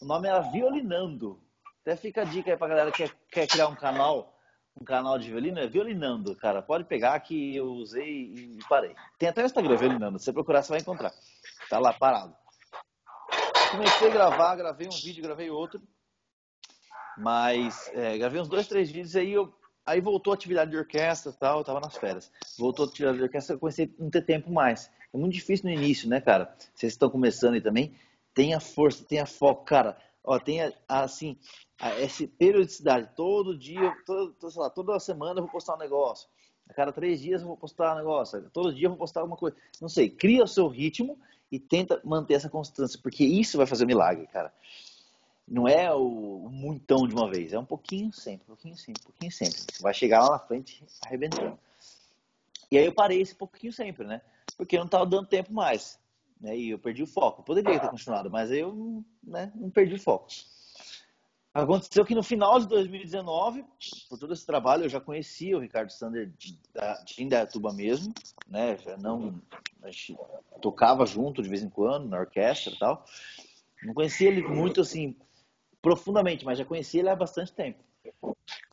[0.00, 1.40] o nome era Violinando.
[1.82, 4.36] Até fica a dica aí pra galera que quer, quer criar um canal,
[4.80, 6.62] um canal de violino, é Violinando, cara.
[6.62, 8.94] Pode pegar que eu usei e parei.
[9.18, 10.18] Tem até o Instagram, Violinando.
[10.18, 11.12] Se você procurar, você vai encontrar.
[11.68, 12.34] Tá lá parado.
[13.70, 15.80] Comecei a gravar, gravei um vídeo, gravei outro.
[17.16, 19.52] Mas é, gravei uns dois, três vídeos aí eu
[19.84, 22.30] aí voltou a atividade de orquestra tal, eu tava nas férias.
[22.58, 24.90] Voltou a atividade de orquestra, eu comecei a não ter tempo mais.
[25.12, 26.54] É muito difícil no início, né, cara?
[26.74, 27.96] Vocês estão começando aí também,
[28.34, 29.96] tenha força, tenha foco, cara.
[30.22, 31.38] Ó, tenha assim,
[31.78, 33.10] essa periodicidade.
[33.16, 36.28] Todo dia, todo, sei lá, toda semana eu vou postar um negócio.
[36.68, 38.48] A cada três dias eu vou postar um negócio.
[38.50, 39.56] Todo dia eu vou postar alguma coisa.
[39.80, 41.18] Não sei, cria o seu ritmo
[41.50, 44.52] e tenta manter essa constância, porque isso vai fazer milagre, cara.
[45.48, 49.06] Não é o, muitão de uma vez, é um pouquinho sempre, um pouquinho sempre, um
[49.06, 49.60] pouquinho sempre.
[49.80, 51.58] Vai chegar lá na frente arrebentando.
[52.70, 54.22] E aí eu parei esse pouquinho sempre, né?
[54.56, 55.98] Porque eu não estava dando tempo mais.
[56.40, 56.56] Né?
[56.56, 57.42] E eu perdi o foco.
[57.42, 60.28] Poderia ter continuado, mas eu né, não perdi o foco.
[61.52, 63.64] Aconteceu que no final de 2019,
[64.08, 66.56] por todo esse trabalho, eu já conhecia o Ricardo Sander de,
[67.04, 68.14] de Indaiatuba mesmo,
[68.48, 68.78] né?
[68.78, 69.40] Já não
[69.82, 70.16] a gente
[70.60, 73.04] tocava junto de vez em quando na orquestra e tal.
[73.82, 75.16] Não conhecia ele muito assim
[75.82, 77.82] profundamente, mas já conhecia ele há bastante tempo.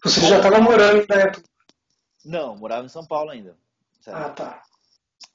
[0.03, 1.47] Você já estava morando em Indaiatuba?
[2.23, 3.57] Não, morava em São Paulo ainda.
[4.05, 4.63] Ah, tá.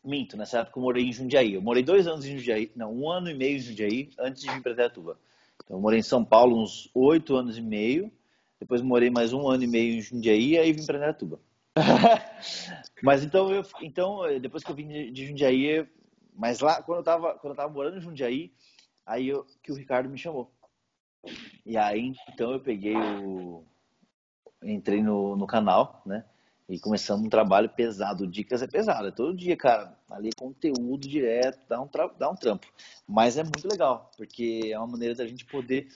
[0.05, 1.55] Minto, nessa época eu morei em Jundiaí.
[1.55, 4.51] Eu morei dois anos em Jundiaí, não, um ano e meio em Jundiaí antes de
[4.51, 5.19] vir para Indaiatuba.
[5.65, 8.11] Então, eu morei em São Paulo uns oito anos e meio.
[8.59, 11.41] Depois morei mais um ano e meio em Jundiaí e aí vim para Indaiatuba.
[13.03, 15.89] mas então, eu, então, depois que eu vim de Jundiaí,
[16.35, 18.53] mas lá, quando eu estava quando eu tava morando em Jundiaí,
[19.07, 20.53] aí eu, que o Ricardo me chamou.
[21.65, 23.65] E aí, então, eu peguei o...
[24.65, 26.25] Entrei no, no canal, né?
[26.69, 28.27] E começamos um trabalho pesado.
[28.27, 29.97] Dicas é pesado, é todo dia, cara.
[30.11, 31.89] Ali é conteúdo direto, dá um,
[32.19, 32.67] dá um trampo.
[33.07, 35.89] Mas é muito legal, porque é uma maneira da gente poder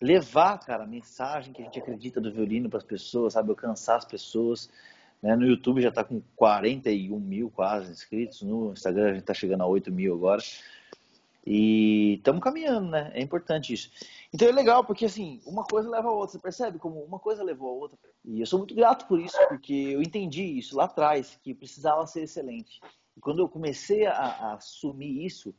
[0.00, 3.50] levar, cara, a mensagem que a gente acredita do violino para as pessoas, sabe?
[3.50, 4.68] Alcançar as pessoas.
[5.22, 5.36] Né?
[5.36, 9.62] No YouTube já está com 41 mil quase inscritos, no Instagram a gente está chegando
[9.62, 10.42] a 8 mil agora.
[11.44, 13.10] E estamos caminhando, né?
[13.14, 13.90] É importante isso.
[14.32, 16.32] Então é legal, porque assim, uma coisa leva a outra.
[16.32, 17.98] Você percebe como uma coisa levou a outra?
[18.24, 22.06] E eu sou muito grato por isso, porque eu entendi isso lá atrás, que precisava
[22.06, 22.80] ser excelente.
[23.16, 25.54] E quando eu comecei a, a assumir isso,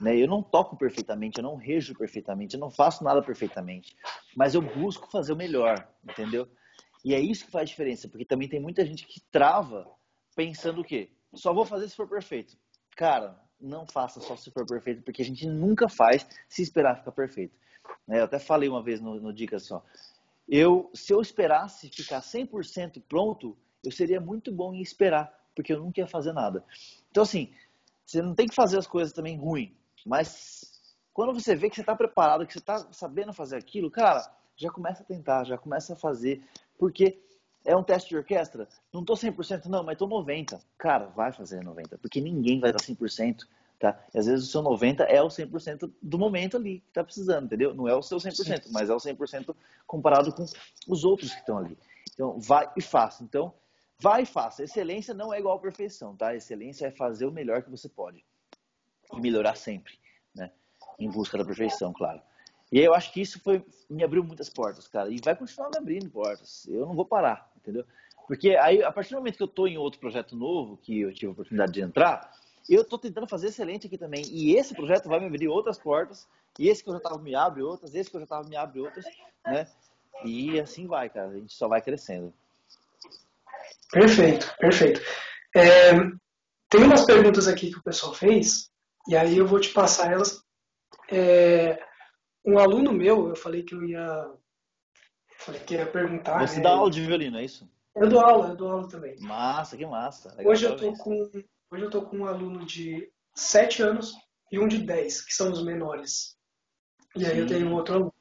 [0.00, 3.96] né, eu não toco perfeitamente, eu não rejo perfeitamente, eu não faço nada perfeitamente,
[4.36, 6.48] mas eu busco fazer o melhor, entendeu?
[7.04, 9.86] E é isso que faz diferença, porque também tem muita gente que trava
[10.34, 11.10] pensando o quê?
[11.34, 12.56] Só vou fazer se for perfeito.
[12.96, 17.12] Cara, não faça só se for perfeito, porque a gente nunca faz se esperar ficar
[17.12, 17.54] perfeito.
[18.06, 19.84] Né, eu até falei uma vez no, no Dica só.
[20.48, 25.80] Eu, se eu esperasse ficar 100% pronto, eu seria muito bom em esperar, porque eu
[25.80, 26.64] nunca ia fazer nada.
[27.10, 27.52] Então, assim,
[28.04, 30.82] você não tem que fazer as coisas também ruim, mas
[31.12, 34.70] quando você vê que você está preparado, que você está sabendo fazer aquilo, cara, já
[34.70, 36.42] começa a tentar, já começa a fazer,
[36.78, 37.20] porque
[37.64, 40.60] é um teste de orquestra, não estou 100% não, mas estou 90%.
[40.76, 43.46] Cara, vai fazer 90%, porque ninguém vai estar 100%.
[43.78, 43.96] Tá?
[44.12, 47.44] E às vezes o seu 90 é o 100% do momento ali que está precisando,
[47.46, 47.72] entendeu?
[47.72, 48.72] Não é o seu 100%, Sim.
[48.72, 49.54] mas é o 100%
[49.86, 50.44] comparado com
[50.88, 51.78] os outros que estão ali.
[52.12, 53.22] Então, vai e faça.
[53.22, 53.54] Então,
[54.00, 54.64] vai e faça.
[54.64, 56.34] Excelência não é igual a perfeição, tá?
[56.34, 58.24] Excelência é fazer o melhor que você pode
[59.12, 59.96] e melhorar sempre,
[60.34, 60.50] né?
[60.98, 62.20] Em busca da perfeição, claro.
[62.70, 65.78] E eu acho que isso foi me abriu muitas portas, cara, e vai continuar me
[65.78, 66.66] abrindo portas.
[66.68, 67.84] Eu não vou parar, entendeu?
[68.26, 71.12] Porque aí a partir do momento que eu estou em outro projeto novo, que eu
[71.14, 72.30] tive a oportunidade de entrar,
[72.68, 74.22] eu estou tentando fazer excelente aqui também.
[74.30, 76.28] E esse projeto vai me abrir outras portas.
[76.58, 77.94] E esse que eu já estava me abre outras.
[77.94, 79.06] Esse que eu já estava me abre outras.
[79.46, 79.66] Né?
[80.24, 81.28] E assim vai, cara.
[81.28, 82.34] A gente só vai crescendo.
[83.90, 85.00] Perfeito, perfeito.
[85.56, 85.92] É,
[86.68, 88.70] tem umas perguntas aqui que o pessoal fez.
[89.08, 90.44] E aí eu vou te passar elas.
[91.10, 91.82] É,
[92.48, 94.30] um aluno meu, eu falei que eu ia.
[95.38, 96.46] Falei que ia perguntar.
[96.46, 96.62] Você né?
[96.62, 97.68] dá aula de violino, é isso?
[97.94, 99.16] Eu dou aula, eu dou aula também.
[99.20, 100.34] Massa, que massa.
[100.34, 101.30] Legal, Hoje eu tô com
[101.70, 104.14] Hoje eu estou com um aluno de 7 anos
[104.50, 106.36] e um de 10, que são os menores.
[107.14, 107.40] E aí Sim.
[107.40, 108.14] eu tenho um outro aluno.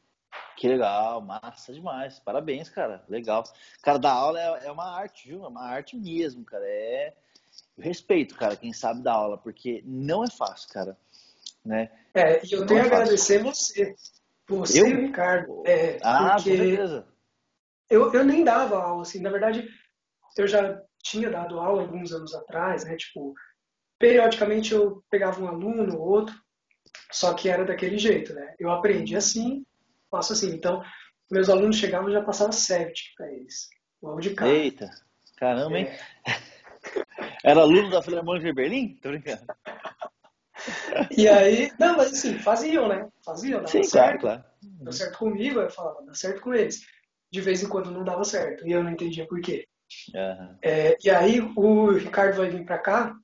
[0.57, 2.19] Que legal, massa demais.
[2.19, 3.05] Parabéns, cara.
[3.07, 3.43] Legal.
[3.81, 5.45] Cara, dar aula é, é uma arte, viu?
[5.45, 6.65] É uma arte mesmo, cara.
[6.67, 7.15] É,
[7.77, 10.97] respeito, cara, quem sabe dar aula, porque não é fácil, cara.
[11.63, 11.89] Né?
[12.13, 13.95] É, e eu não tenho é a agradecer você.
[14.49, 14.87] Você eu?
[14.87, 15.63] e o Ricardo.
[15.65, 17.07] É, ah, com certeza.
[17.89, 19.67] Eu, eu nem dava aula, assim, na verdade,
[20.37, 22.95] eu já tinha dado aula alguns anos atrás, né?
[22.95, 23.33] Tipo,
[23.99, 26.35] periodicamente eu pegava um aluno ou outro,
[27.11, 28.55] só que era daquele jeito, né?
[28.59, 29.65] Eu aprendi assim,
[30.09, 30.53] faço assim.
[30.53, 30.83] Então,
[31.31, 33.69] meus alunos chegavam e já passava sete para eles,
[34.01, 34.51] logo de cara.
[34.51, 34.89] Eita,
[35.37, 35.87] caramba, hein?
[35.87, 36.47] É.
[37.43, 38.99] Era aluno da Filarmônica de Berlim?
[39.01, 39.45] Tô brincando.
[41.15, 43.07] E aí, não, mas assim, faziam, né?
[43.23, 44.21] Faziam, dava Sim, certo.
[44.21, 44.43] Claro, claro.
[44.61, 46.81] Deu certo comigo, eu falava, dá certo com eles.
[47.31, 49.67] De vez em quando não dava certo, e eu não entendia por quê.
[50.13, 50.57] Uhum.
[50.61, 53.15] É, e aí o Ricardo vai vir para cá,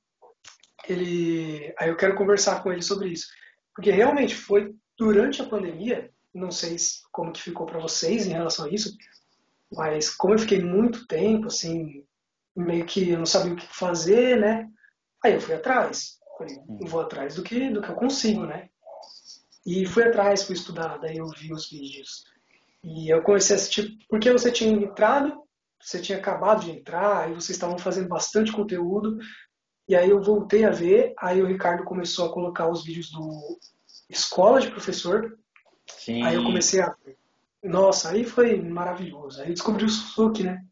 [0.88, 3.26] ele, aí eu quero conversar com ele sobre isso,
[3.74, 6.76] porque realmente foi durante a pandemia, não sei
[7.12, 8.94] como que ficou para vocês em relação a isso,
[9.72, 12.04] mas como eu fiquei muito tempo assim,
[12.56, 14.68] meio que eu não sabia o que fazer, né?
[15.24, 18.68] Aí eu fui atrás, falei, eu vou atrás do que do que eu consigo, né?
[19.66, 22.24] E fui atrás, fui estudar, daí eu vi os vídeos.
[22.82, 25.44] E eu comecei a assistir, porque você tinha entrado
[25.84, 29.18] você tinha acabado de entrar, e vocês estavam fazendo bastante conteúdo,
[29.86, 33.58] e aí eu voltei a ver, aí o Ricardo começou a colocar os vídeos do
[34.08, 35.38] Escola de Professor,
[35.86, 36.22] Sim.
[36.22, 36.94] aí eu comecei a
[37.62, 40.64] nossa, aí foi maravilhoso, aí eu descobri o Suzuki, né?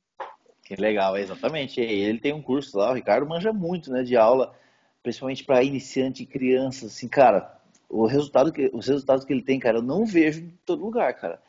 [0.64, 4.54] Que legal, exatamente, ele tem um curso lá, o Ricardo manja muito, né, de aula,
[5.02, 9.58] principalmente para iniciante e crianças, assim, cara, o resultado que, os resultados que ele tem,
[9.58, 11.40] cara, eu não vejo em todo lugar, cara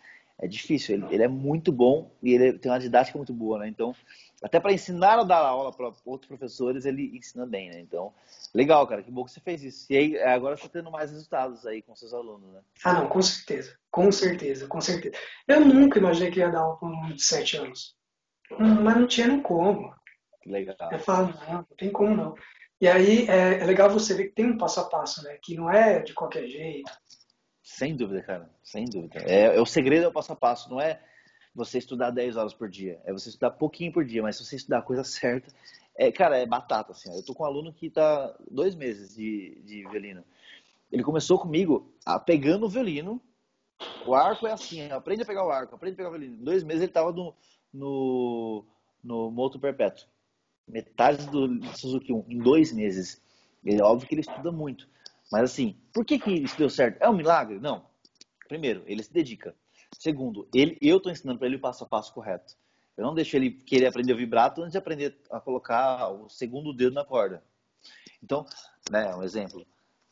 [0.44, 0.96] é difícil.
[0.96, 3.68] Ele, ele, é muito bom e ele tem uma didática muito boa, né?
[3.68, 3.96] Então,
[4.42, 7.80] até para ensinar a dar aula para outros professores, ele ensina bem, né?
[7.80, 8.14] Então,
[8.54, 9.02] legal, cara.
[9.02, 9.86] Que bom que você fez isso.
[9.90, 12.60] E aí, agora está tendo mais resultados aí com seus alunos, né?
[12.84, 13.78] Ah, não, com certeza.
[13.90, 15.16] Com certeza, com certeza.
[15.48, 17.96] Eu nunca imaginei que ia dar aula para um de 7 anos.
[18.60, 19.94] Mas não tinha nem como.
[20.46, 20.76] Legal.
[20.92, 22.36] Eu falo, não, não tem como não.
[22.84, 25.38] E aí é, é legal você ver que tem um passo a passo, né?
[25.42, 26.92] Que não é de qualquer jeito.
[27.64, 28.50] Sem dúvida, cara.
[28.62, 29.20] Sem dúvida.
[29.20, 31.02] É, é, o segredo é o passo a passo, não é
[31.56, 33.00] você estudar 10 horas por dia.
[33.06, 35.50] É você estudar pouquinho por dia, mas se você estudar a coisa certa.
[35.96, 37.10] É, cara, é batata, assim.
[37.16, 40.22] Eu tô com um aluno que tá dois meses de, de violino.
[40.92, 43.22] Ele começou comigo a, pegando o violino.
[44.06, 46.36] O arco é assim, aprende a pegar o arco, aprende a pegar o violino.
[46.36, 47.34] Em dois meses ele tava no,
[47.74, 48.66] no,
[49.02, 50.06] no moto perpétuo.
[50.68, 53.22] Metade do Suzuki 1, em dois meses.
[53.66, 54.88] É óbvio que ele estuda muito.
[55.32, 57.02] Mas assim, por que, que isso deu certo?
[57.02, 57.60] É um milagre?
[57.60, 57.86] Não.
[58.48, 59.56] Primeiro, ele se dedica.
[59.98, 62.56] Segundo, ele, eu estou ensinando para ele o passo a passo correto.
[62.96, 66.74] Eu não deixo ele querer aprender o vibrato antes de aprender a colocar o segundo
[66.74, 67.44] dedo na corda.
[68.22, 68.46] Então,
[68.92, 69.66] né, um exemplo.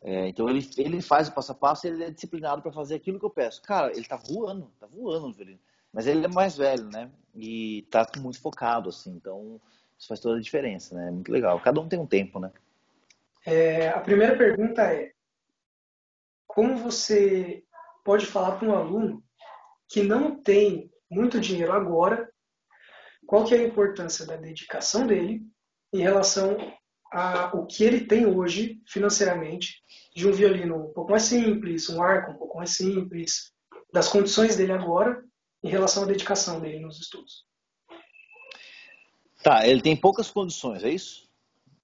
[0.03, 2.95] É, então ele, ele faz o passo a passo e ele é disciplinado para fazer
[2.95, 3.61] aquilo que eu peço.
[3.61, 5.59] Cara, ele está voando, está voando no violino.
[5.93, 7.11] Mas ele é mais velho, né?
[7.35, 9.11] E está muito focado, assim.
[9.11, 9.61] Então,
[10.01, 11.09] isso faz toda a diferença, né?
[11.09, 11.59] É muito legal.
[11.59, 12.51] Cada um tem um tempo, né?
[13.45, 15.11] É, a primeira pergunta é:
[16.47, 17.63] como você
[18.03, 19.23] pode falar para um aluno
[19.87, 22.27] que não tem muito dinheiro agora,
[23.27, 25.43] qual que é a importância da dedicação dele
[25.93, 26.57] em relação
[27.11, 29.83] ao que ele tem hoje financeiramente
[30.15, 33.51] de um violino um pouco mais simples, um arco um pouco mais simples,
[33.93, 35.23] das condições dele agora
[35.61, 37.50] em relação à dedicação dele nos estudos.
[39.43, 41.31] Tá, ele tem poucas condições, é isso?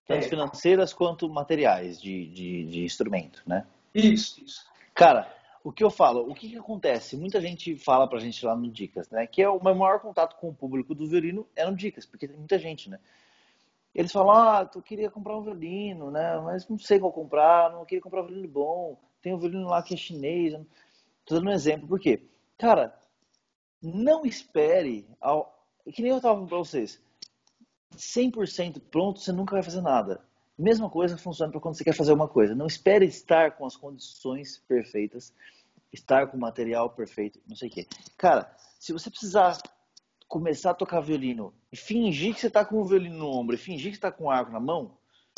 [0.08, 0.30] tanto é.
[0.30, 3.68] financeiras quanto materiais de, de, de, instrumento, né?
[3.94, 4.66] Isso, isso.
[4.96, 5.32] Cara,
[5.64, 7.18] o que eu falo, o que, que acontece?
[7.18, 9.28] Muita gente fala pra gente lá no Dicas, né?
[9.28, 12.28] Que é o meu maior contato com o público do violino é no Dicas, porque
[12.28, 13.00] tem muita gente, né?
[13.94, 16.40] Eles falam, ah, tu queria comprar um violino, né?
[16.40, 18.98] Mas não sei qual comprar, não queria comprar um violino bom.
[19.22, 20.54] Tem um violino lá que é chinês.
[21.26, 22.24] Tô dando um exemplo, por quê?
[22.58, 22.98] Cara,
[23.82, 25.54] não espere ao...
[25.92, 27.02] Que nem eu tava falando pra vocês
[27.98, 30.22] 100% pronto, você nunca vai fazer nada.
[30.58, 32.56] Mesma coisa funciona para quando você quer fazer uma coisa.
[32.56, 35.34] Não espere estar com as condições perfeitas,
[35.92, 37.88] estar com o material perfeito, não sei o quê.
[38.18, 39.58] Cara, se você precisar
[40.28, 43.58] começar a tocar violino e fingir que você está com o violino no ombro e
[43.58, 44.98] fingir que está com o arco na mão,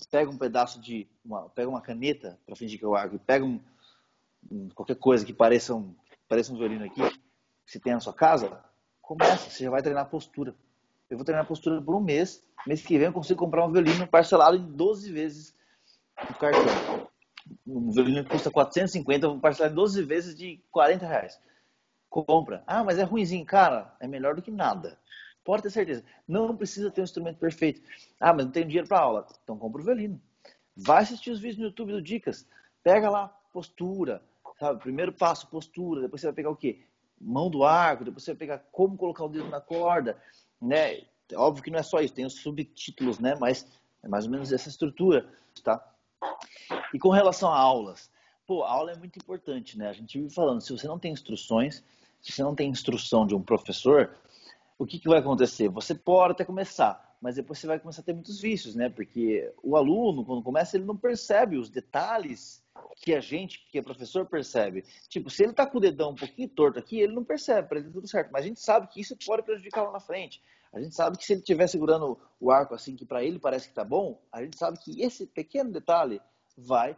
[0.10, 3.20] pega um pedaço de uma, pega uma caneta para fingir que é o arco e
[3.20, 3.60] pega um,
[4.50, 5.94] um, qualquer coisa que pareça um,
[6.28, 8.64] pareça um violino aqui que você tem na sua casa,
[9.00, 10.56] começa, você já vai treinar a postura.
[11.10, 12.44] Eu vou treinar postura por um mês.
[12.68, 15.56] Mês que vem eu consigo comprar um violino parcelado em 12 vezes
[16.30, 17.10] no cartão.
[17.66, 21.42] Um violino que custa 450, eu vou parcelar em 12 vezes de 40 reais.
[22.10, 22.64] Compra.
[22.68, 23.44] Ah, mas é ruimzinho.
[23.44, 25.00] Cara, é melhor do que nada.
[25.44, 26.04] Pode ter certeza.
[26.28, 27.82] Não precisa ter um instrumento perfeito.
[28.20, 29.26] Ah, mas não tenho dinheiro para aula.
[29.44, 30.22] Então compra o violino.
[30.76, 32.48] Vai assistir os vídeos no YouTube do Dicas.
[32.84, 34.22] Pega lá postura,
[34.60, 34.80] sabe?
[34.80, 36.02] Primeiro passo, postura.
[36.02, 36.84] Depois você vai pegar o quê?
[37.20, 38.04] Mão do arco.
[38.04, 40.16] Depois você vai pegar como colocar o dedo na corda
[40.62, 41.02] né?
[41.36, 43.36] Óbvio que não é só isso, tem os subtítulos, né?
[43.40, 43.66] Mas
[44.02, 45.28] É mais ou menos essa estrutura,
[45.64, 45.86] tá?
[46.94, 48.10] E com relação a aulas,
[48.48, 49.90] pô, a aula é muito importante, né?
[49.90, 51.84] A gente vive falando, se você não tem instruções,
[52.22, 54.16] se você não tem instrução de um professor,
[54.78, 55.68] o que, que vai acontecer?
[55.70, 58.90] Você pode até começar, mas depois você vai começar a ter muitos vícios, né?
[58.90, 62.64] Porque o aluno, quando começa, ele não percebe os detalhes
[62.96, 64.84] que a gente, que é professor, percebe.
[65.08, 67.80] Tipo, se ele tá com o dedão um pouquinho torto aqui, ele não percebe, para
[67.80, 68.32] ele tá tudo certo.
[68.32, 70.42] Mas a gente sabe que isso pode prejudicar lá na frente.
[70.72, 73.68] A gente sabe que se ele estiver segurando o arco assim, que para ele parece
[73.68, 76.22] que tá bom, a gente sabe que esse pequeno detalhe
[76.58, 76.96] vai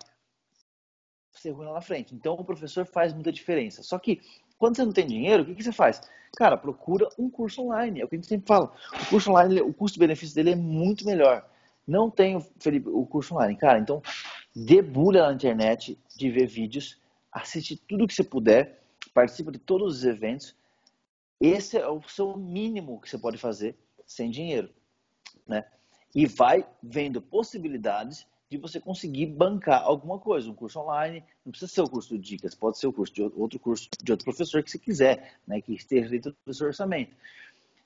[1.31, 2.13] ser ruim lá na frente.
[2.13, 3.81] Então, o professor faz muita diferença.
[3.83, 4.19] Só que,
[4.57, 6.01] quando você não tem dinheiro, o que, que você faz?
[6.35, 8.01] Cara, procura um curso online.
[8.01, 8.71] É o que a gente sempre fala.
[9.01, 11.45] O curso online, o custo-benefício dele é muito melhor.
[11.87, 13.55] Não tenho, Felipe, o curso online.
[13.57, 14.01] Cara, então,
[14.55, 16.99] debulha na internet de ver vídeos,
[17.31, 18.83] assiste tudo que você puder,
[19.13, 20.55] participa de todos os eventos.
[21.39, 23.75] Esse é o seu mínimo que você pode fazer
[24.05, 24.69] sem dinheiro,
[25.47, 25.65] né?
[26.13, 31.71] E vai vendo possibilidades de você conseguir bancar alguma coisa, um curso online, não precisa
[31.71, 34.61] ser o curso de dicas, pode ser o curso de outro curso de outro professor
[34.61, 37.15] que você quiser, né, que esteja dentro do seu orçamento.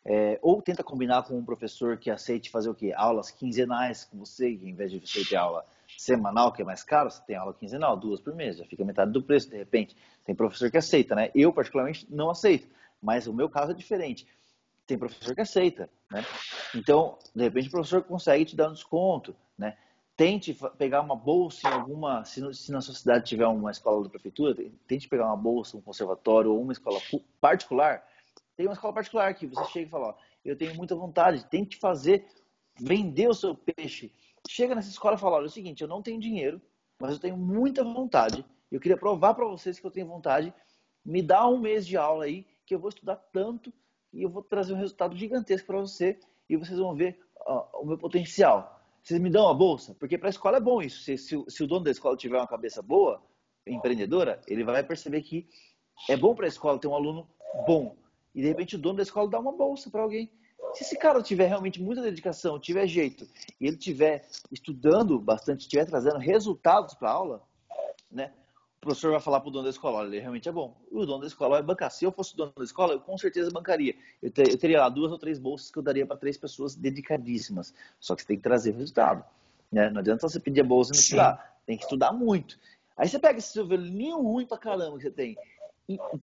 [0.05, 2.93] É, ou tenta combinar com um professor que aceite fazer o quê?
[2.95, 5.65] Aulas quinzenais com você, que em vez de você ter aula
[5.97, 9.11] semanal, que é mais caro, você tem aula quinzenal, duas por mês, já fica metade
[9.11, 9.95] do preço, de repente.
[10.23, 11.31] Tem professor que aceita, né?
[11.33, 12.67] Eu, particularmente, não aceito,
[13.01, 14.27] mas o meu caso é diferente.
[14.85, 16.23] Tem professor que aceita, né?
[16.75, 19.75] Então, de repente, o professor consegue te dar um desconto, né?
[20.15, 22.39] tente pegar uma bolsa em alguma, se,
[22.71, 24.55] na sua cidade tiver uma escola da prefeitura,
[24.87, 26.99] tente pegar uma bolsa, um conservatório ou uma escola
[27.41, 28.03] particular.
[28.55, 31.77] Tem uma escola particular que você chega e fala, ó, eu tenho muita vontade, tente
[31.77, 32.25] fazer,
[32.79, 34.13] vender o seu peixe.
[34.47, 36.61] Chega nessa escola e fala, olha, é o seguinte, eu não tenho dinheiro,
[36.99, 38.45] mas eu tenho muita vontade.
[38.71, 40.53] Eu queria provar para vocês que eu tenho vontade.
[41.03, 43.73] Me dá um mês de aula aí, que eu vou estudar tanto
[44.13, 47.85] e eu vou trazer um resultado gigantesco para você e vocês vão ver ó, o
[47.85, 48.75] meu potencial
[49.05, 49.93] vocês me dão a bolsa?
[49.99, 51.03] Porque para a escola é bom isso.
[51.03, 53.21] Se, se, se, o dono da escola tiver uma cabeça boa,
[53.67, 55.47] empreendedora, ele vai perceber que
[56.09, 57.29] é bom para a escola ter um aluno
[57.67, 57.95] bom.
[58.35, 60.29] E de repente o dono da escola dá uma bolsa para alguém.
[60.73, 63.25] Se esse cara tiver realmente muita dedicação, tiver jeito,
[63.61, 67.41] e ele tiver estudando bastante, estiver trazendo resultados para a aula,
[68.11, 68.33] né?
[68.77, 70.77] o professor vai falar para o dono da escola, olha, ele realmente é bom.
[70.91, 71.89] E o dono da escola vai bancar.
[71.89, 73.95] Se eu fosse dono da escola, eu com certeza bancaria.
[74.21, 76.75] Eu, ter, eu teria lá duas ou três bolsas que eu daria para três pessoas
[76.75, 77.73] dedicadíssimas.
[77.99, 79.25] Só que você tem que trazer resultado.
[79.71, 79.89] Né?
[79.89, 81.57] Não adianta você pedir a bolsa e não estudar.
[81.65, 82.59] Tem que estudar muito.
[82.95, 85.35] Aí você pega esse seu velhinho ruim pra caramba que você tem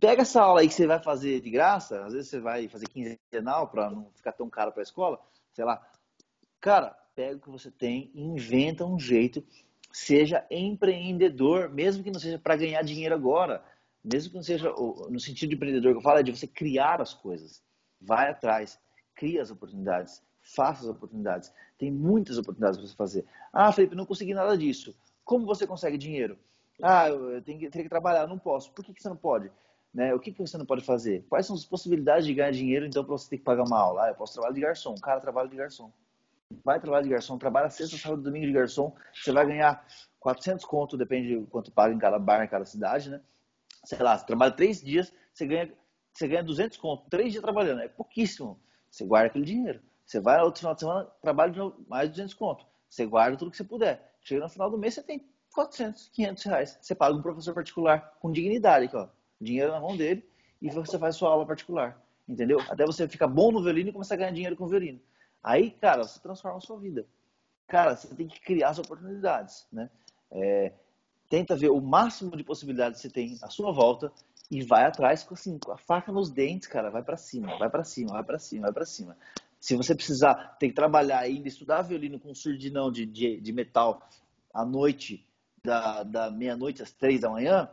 [0.01, 2.87] pega essa aula aí que você vai fazer de graça, às vezes você vai fazer
[2.89, 5.21] quinzenal para não ficar tão caro para a escola,
[5.53, 5.81] sei lá.
[6.61, 9.45] Cara, pega o que você tem inventa um jeito
[9.93, 13.63] seja empreendedor, mesmo que não seja para ganhar dinheiro agora,
[14.03, 17.01] mesmo que não seja no sentido de empreendedor que eu falo, é de você criar
[17.01, 17.63] as coisas.
[18.01, 18.81] Vai atrás,
[19.15, 21.53] cria as oportunidades, faça as oportunidades.
[21.79, 23.27] Tem muitas oportunidades para você fazer.
[23.53, 24.97] Ah, Felipe, não consegui nada disso.
[25.25, 26.39] Como você consegue dinheiro?
[26.83, 28.73] Ah, eu tenho que, tenho que trabalhar, não posso.
[28.73, 29.51] Por que, que você não pode?
[29.95, 30.15] Né?
[30.15, 31.25] O que, que você não pode fazer?
[31.29, 34.05] Quais são as possibilidades de ganhar dinheiro, então, para você ter que pagar uma aula?
[34.05, 34.95] Ah, eu posso trabalhar de garçom.
[34.97, 35.93] Cara trabalha de garçom
[36.65, 39.85] vai trabalhar de garçom, trabalha sexta, sábado, domingo de garçom, você vai ganhar
[40.21, 43.21] 400 conto, depende de quanto paga em cada bar, em cada cidade, né?
[43.85, 45.73] Sei lá, você trabalha três dias, você ganha,
[46.13, 48.61] você ganha 200 conto, três dias trabalhando, é pouquíssimo.
[48.91, 49.81] Você guarda aquele dinheiro.
[50.05, 52.67] Você vai no outro final de semana, trabalha de novo, mais 200 conto.
[52.89, 54.15] Você guarda tudo que você puder.
[54.21, 56.79] Chega no final do mês, você tem 400, 500 reais.
[56.81, 59.09] Você paga um professor particular com dignidade, aqui, ó.
[59.41, 60.25] Dinheiro na mão dele
[60.61, 62.01] e você faz sua aula particular.
[62.29, 62.61] Entendeu?
[62.69, 65.01] Até você ficar bom no violino e começar a ganhar dinheiro com o violino.
[65.43, 67.07] Aí, cara, você transforma a sua vida.
[67.67, 69.91] Cara, você tem que criar as oportunidades, né?
[70.31, 70.73] É,
[71.29, 74.13] tenta ver o máximo de possibilidades que você tem à sua volta
[74.51, 76.91] e vai atrás com, assim, com a faca nos dentes, cara.
[76.91, 79.17] Vai para cima, vai para cima, vai para cima, vai para cima.
[79.59, 84.07] Se você precisar, tem que trabalhar ainda, estudar violino com surdinão de, de, de metal
[84.53, 85.27] à noite,
[85.65, 87.71] da, da meia-noite às três da manhã,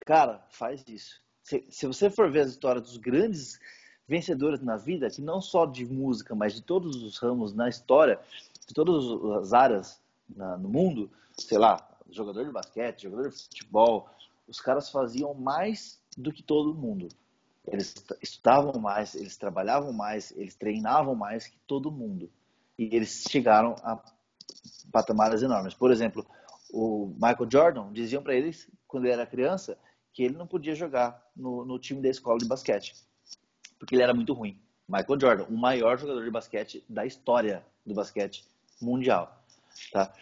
[0.00, 1.20] cara, faz isso.
[1.42, 3.58] Se, se você for ver as histórias dos grandes
[4.06, 8.20] vencedoras na vida, que não só de música, mas de todos os ramos na história,
[8.66, 9.04] de todas
[9.42, 14.08] as áreas na, no mundo, sei lá, jogador de basquete, jogador de futebol,
[14.46, 17.08] os caras faziam mais do que todo mundo.
[17.66, 22.30] Eles estudavam mais, eles trabalhavam mais, eles treinavam mais que todo mundo.
[22.78, 24.00] E eles chegaram a
[24.92, 25.74] patamares enormes.
[25.74, 26.26] Por exemplo,
[26.72, 29.78] o Michael Jordan diziam para eles, quando ele era criança,
[30.12, 32.94] que ele não podia jogar no, no time da escola de basquete
[33.82, 34.56] porque ele era muito ruim.
[34.88, 38.44] Michael Jordan, o maior jogador de basquete da história do basquete
[38.80, 39.44] mundial.
[39.90, 40.14] Tá?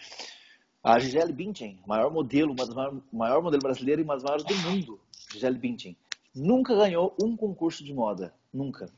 [0.82, 4.46] A Gisele Bündchen, maior modelo, uma das maior, maior modelo brasileira e uma das maiores
[4.46, 4.98] do mundo,
[5.30, 5.94] Gisele Bündchen,
[6.34, 8.88] nunca ganhou um concurso de moda, nunca.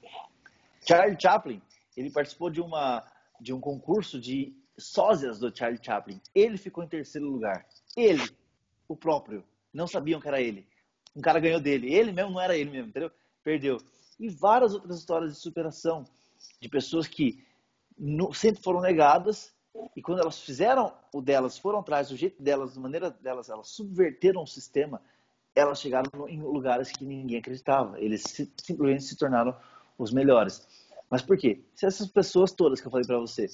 [0.87, 1.61] Charlie Chaplin,
[1.97, 3.03] ele participou de uma
[3.41, 6.21] de um concurso de sósias do Charlie Chaplin.
[6.35, 7.67] Ele ficou em terceiro lugar.
[7.97, 8.23] Ele,
[8.89, 9.45] o próprio.
[9.73, 10.67] Não sabiam que era ele.
[11.15, 11.93] Um cara ganhou dele.
[11.93, 13.11] Ele mesmo não era ele mesmo, entendeu?
[13.43, 13.79] Perdeu.
[14.19, 16.05] E várias outras histórias de superação
[16.61, 17.45] de pessoas que
[18.35, 19.55] sempre foram negadas
[19.97, 23.69] e quando elas fizeram o delas, foram atrás do jeito delas, da maneira delas, elas
[23.69, 25.01] subverteram o sistema,
[25.55, 27.99] elas chegaram em lugares que ninguém acreditava.
[27.99, 28.23] Eles
[28.63, 29.57] simplesmente se tornaram
[29.99, 30.67] os melhores.
[31.11, 31.63] Mas por quê?
[31.75, 33.47] Se essas pessoas todas que eu falei para você,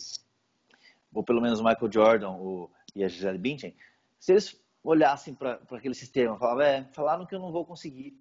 [1.13, 3.75] ou pelo menos o Michael Jordan o, e a Gisele Bündchen,
[4.19, 8.17] se eles olhassem para aquele sistema, falavam, é, falaram que eu não vou conseguir,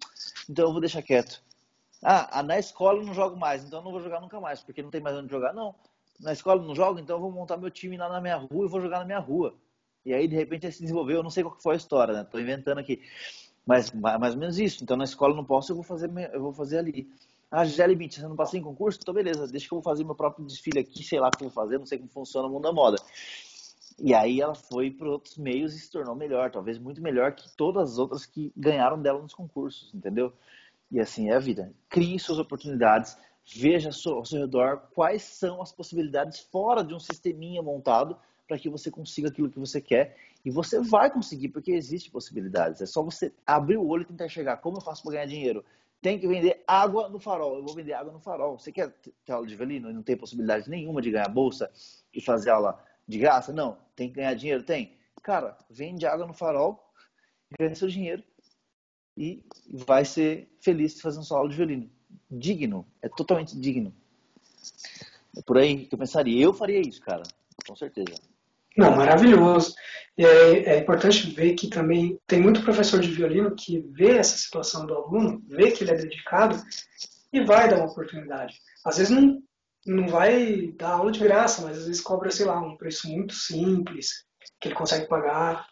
[0.48, 1.42] então eu vou deixar quieto.
[2.02, 4.82] Ah, na escola eu não jogo mais, então eu não vou jogar nunca mais, porque
[4.82, 5.52] não tem mais onde jogar.
[5.52, 5.74] Não,
[6.20, 8.66] na escola eu não jogo, então eu vou montar meu time lá na minha rua
[8.66, 9.56] e vou jogar na minha rua.
[10.04, 12.24] E aí, de repente, ele se desenvolveu, eu não sei qual foi a história, né?
[12.24, 13.02] Tô inventando aqui.
[13.66, 14.82] Mas mais ou menos isso.
[14.82, 17.10] Então, na escola eu não posso, eu vou fazer, eu vou fazer ali.
[17.50, 18.98] Ah, Gisele Bint, você não passei em concurso?
[19.00, 21.44] Então, beleza, deixa que eu vou fazer meu próprio desfile aqui, sei lá o que
[21.44, 22.98] eu vou fazer, não sei como funciona o mundo da moda.
[23.98, 27.50] E aí ela foi para outros meios e se tornou melhor, talvez muito melhor que
[27.56, 30.32] todas as outras que ganharam dela nos concursos, entendeu?
[30.90, 31.72] E assim é a vida.
[31.88, 37.62] Crie suas oportunidades, veja ao seu redor quais são as possibilidades fora de um sisteminha
[37.62, 40.16] montado para que você consiga aquilo que você quer.
[40.44, 42.80] E você vai conseguir, porque existem possibilidades.
[42.80, 44.58] É só você abrir o olho e tentar chegar.
[44.58, 45.64] Como eu faço para ganhar dinheiro?
[46.00, 47.56] Tem que vender água no farol.
[47.56, 48.58] Eu vou vender água no farol.
[48.58, 48.90] Você quer
[49.24, 51.70] ter aula de violino e não tem possibilidade nenhuma de ganhar bolsa
[52.14, 53.52] e fazer aula de graça?
[53.52, 53.78] Não.
[53.96, 54.62] Tem que ganhar dinheiro?
[54.62, 54.96] Tem.
[55.22, 56.92] Cara, vende água no farol,
[57.58, 58.22] ganha seu dinheiro
[59.16, 61.90] e vai ser feliz fazendo sua aula de violino.
[62.30, 63.92] Digno, é totalmente digno.
[65.36, 66.42] É por aí que eu pensaria.
[66.42, 67.24] Eu faria isso, cara,
[67.66, 68.14] com certeza.
[68.78, 69.74] Não, maravilhoso.
[70.16, 74.86] É, é, importante ver que também tem muito professor de violino que vê essa situação
[74.86, 76.56] do aluno, vê que ele é dedicado
[77.32, 78.60] e vai dar uma oportunidade.
[78.84, 79.42] Às vezes não,
[79.84, 83.34] não vai dar aula de graça, mas às vezes cobra, sei lá, um preço muito
[83.34, 84.24] simples,
[84.60, 85.66] que ele consegue pagar.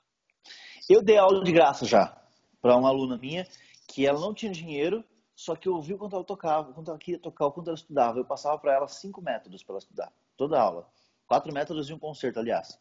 [0.88, 2.16] Eu dei aula de graça já
[2.60, 3.46] para uma aluna minha
[3.86, 7.20] que ela não tinha dinheiro, só que eu ouvi quanto ela tocava, quanto ela queria
[7.20, 8.18] tocar, quanto ela estudava.
[8.18, 10.88] Eu passava para ela cinco métodos para ela estudar, toda aula.
[11.26, 12.78] Quatro métodos e um concerto, aliás.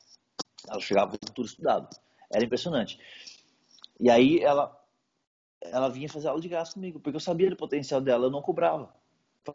[0.70, 1.90] Ela chegava com tudo estudado.
[2.32, 3.00] Era impressionante.
[4.00, 4.78] E aí ela,
[5.62, 8.42] ela vinha fazer aula de graça comigo, porque eu sabia do potencial dela, eu não
[8.42, 8.94] cobrava.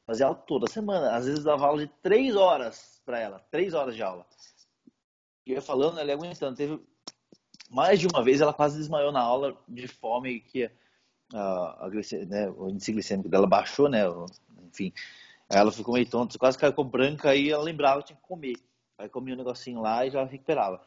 [0.06, 1.14] Fazia aula toda semana.
[1.16, 4.24] Às vezes dava aula de três horas para ela, três horas de aula.
[5.46, 6.56] E eu falando, ela aguentando.
[6.56, 6.80] Teve
[7.68, 10.70] mais de uma vez ela quase desmaiou na aula de fome que
[11.32, 11.88] a, a
[12.26, 14.02] né, o índice glicêmico dela baixou, né?
[14.68, 14.92] Enfim,
[15.48, 18.56] ela ficou meio tonta, quase caiu branca e ela lembrava que tinha que comer.
[18.98, 20.80] Aí comia um negocinho lá e já recuperava.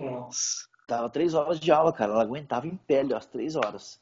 [0.00, 0.68] Nossa.
[0.86, 2.12] Tava três horas de aula, cara.
[2.12, 4.00] Ela aguentava em pele as três horas.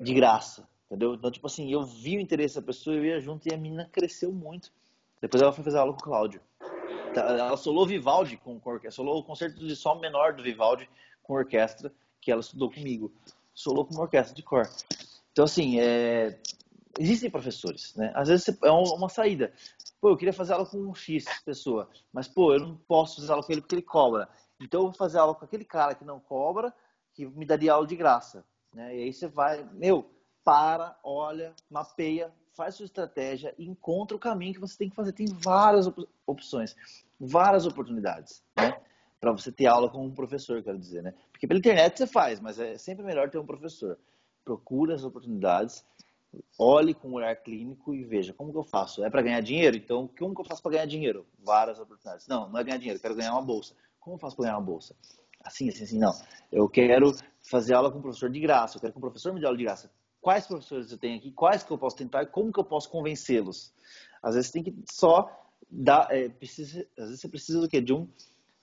[0.00, 0.68] De graça.
[0.86, 1.14] Entendeu?
[1.14, 3.88] Então, tipo assim, eu vi o interesse da pessoa, eu ia junto e a menina
[3.90, 4.72] cresceu muito.
[5.20, 6.40] Depois ela foi fazer aula com o Cláudio.
[7.14, 10.88] Tá, ela solou Vivaldi com, com orquestra, solou o concerto de sol menor do Vivaldi
[11.22, 13.12] com orquestra, que ela estudou comigo.
[13.54, 14.68] Solou com uma orquestra de cor.
[15.32, 16.38] Então, assim, é...
[16.98, 18.12] existem professores, né?
[18.14, 19.52] Às vezes é uma saída.
[20.00, 23.30] Pô, eu queria fazer aula com um X pessoa, mas, pô, eu não posso fazer
[23.30, 24.28] aula com ele porque ele cobra.
[24.60, 26.72] Então, eu vou fazer aula com aquele cara que não cobra,
[27.14, 28.44] que me daria aula de graça.
[28.72, 28.96] Né?
[28.96, 30.10] E aí você vai, meu,
[30.44, 35.12] para, olha, mapeia, faz sua estratégia e encontra o caminho que você tem que fazer.
[35.12, 36.76] Tem várias op opções,
[37.18, 38.80] várias oportunidades, né?
[39.18, 41.12] Para você ter aula com um professor, quero dizer, né?
[41.32, 43.98] Porque pela internet você faz, mas é sempre melhor ter um professor
[44.44, 45.84] procure as oportunidades,
[46.58, 49.04] olhe com um olhar clínico e veja como que eu faço.
[49.04, 49.76] É para ganhar dinheiro?
[49.76, 51.26] Então, como que eu faço para ganhar dinheiro?
[51.38, 52.26] Várias oportunidades.
[52.26, 53.74] Não, não é ganhar dinheiro, quero ganhar uma bolsa.
[54.00, 54.96] Como eu faço para ganhar uma bolsa?
[55.44, 56.12] Assim, assim, assim, não.
[56.50, 59.40] Eu quero fazer aula com um professor de graça, eu quero que o professor me
[59.40, 59.90] dê aula de graça.
[60.20, 61.30] Quais professores eu tenho aqui?
[61.32, 62.26] Quais que eu posso tentar?
[62.26, 63.72] Como que eu posso convencê-los?
[64.22, 65.30] Às vezes tem que só
[65.70, 67.80] dar, é, precisa, às vezes você precisa do quê?
[67.80, 68.08] De um,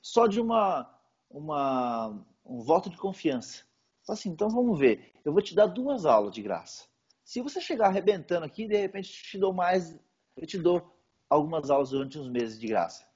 [0.01, 0.87] só de uma,
[1.29, 3.63] uma, um voto de confiança.
[4.07, 5.13] Assim, então vamos ver.
[5.25, 6.85] Eu vou te dar duas aulas de graça.
[7.23, 9.97] Se você chegar arrebentando aqui, de repente eu te dou mais,
[10.37, 10.95] eu te dou
[11.29, 13.06] algumas aulas durante uns meses de graça.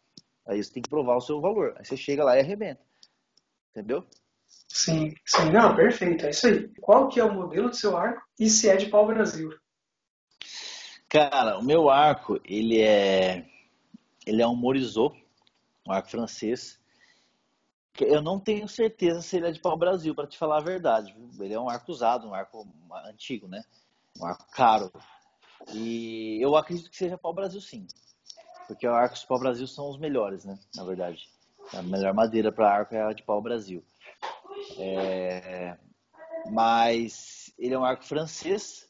[0.51, 1.73] Aí você tem que provar o seu valor.
[1.77, 2.81] Aí você chega lá e arrebenta.
[3.71, 4.05] Entendeu?
[4.67, 6.67] Sim, sim, não, perfeito, é isso aí.
[6.81, 9.49] Qual que é o modelo do seu arco e se é de pau-brasil?
[11.07, 13.45] Cara, o meu arco, ele é
[14.25, 15.15] ele é um Morizot,
[15.87, 16.79] um arco francês,
[17.99, 21.15] eu não tenho certeza se ele é de pau-brasil, para te falar a verdade.
[21.39, 22.67] Ele é um arco usado, um arco
[23.05, 23.63] antigo, né?
[24.19, 24.91] Um arco caro.
[25.73, 27.87] E eu acredito que seja pau-brasil sim.
[28.67, 30.57] Porque os arcos de pau-brasil são os melhores, né?
[30.75, 31.27] Na verdade.
[31.73, 33.83] A melhor madeira para arco é a de pau-brasil.
[34.77, 35.77] É...
[36.49, 38.87] Mas ele é um arco francês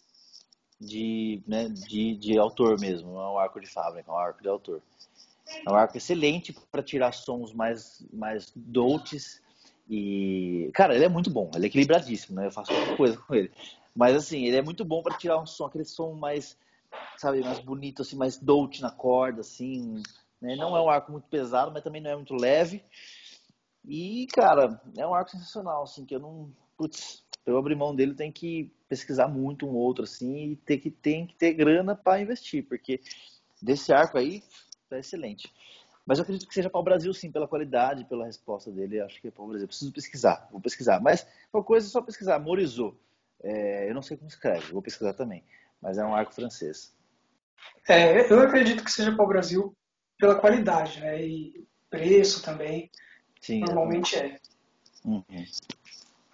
[0.80, 4.42] de, né, de, de autor mesmo, não é um arco de fábrica, é um arco
[4.42, 4.82] de autor.
[5.66, 9.42] É um arco excelente para tirar sons mais, mais dolces.
[9.90, 12.48] E, cara, ele é muito bom, ele é equilibradíssimo, né?
[12.48, 13.52] Eu faço qualquer coisa com ele.
[13.96, 16.58] Mas, assim, ele é muito bom para tirar um som, aquele som mais,
[17.18, 20.02] sabe, mais bonito, assim, mais dolce na corda, assim.
[20.42, 20.56] Né?
[20.56, 22.84] Não é um arco muito pesado, mas também não é muito leve.
[23.86, 26.52] E, cara, é um arco sensacional, assim, que eu não.
[26.78, 30.92] Putz, eu abrir mão dele, tem que pesquisar muito um outro, assim, e ter que,
[30.92, 33.00] tem que ter grana para investir, porque
[33.62, 34.44] desse arco aí,
[34.89, 35.52] tá excelente.
[36.06, 39.00] Mas eu acredito que seja para o Brasil, sim, pela qualidade, pela resposta dele.
[39.00, 39.68] Acho que é para o Brasil.
[39.68, 41.00] Preciso pesquisar, vou pesquisar.
[41.00, 42.39] Mas uma coisa é só pesquisar.
[42.39, 42.98] Morizot.
[43.44, 45.44] É, eu não sei como escreve, vou pesquisar também.
[45.82, 46.96] Mas é um arco francês.
[47.88, 49.76] É, eu acredito que seja para o Brasil
[50.18, 51.22] pela qualidade, né?
[51.26, 52.90] E preço também.
[53.42, 54.40] Sim, normalmente é.
[55.04, 55.24] Uhum.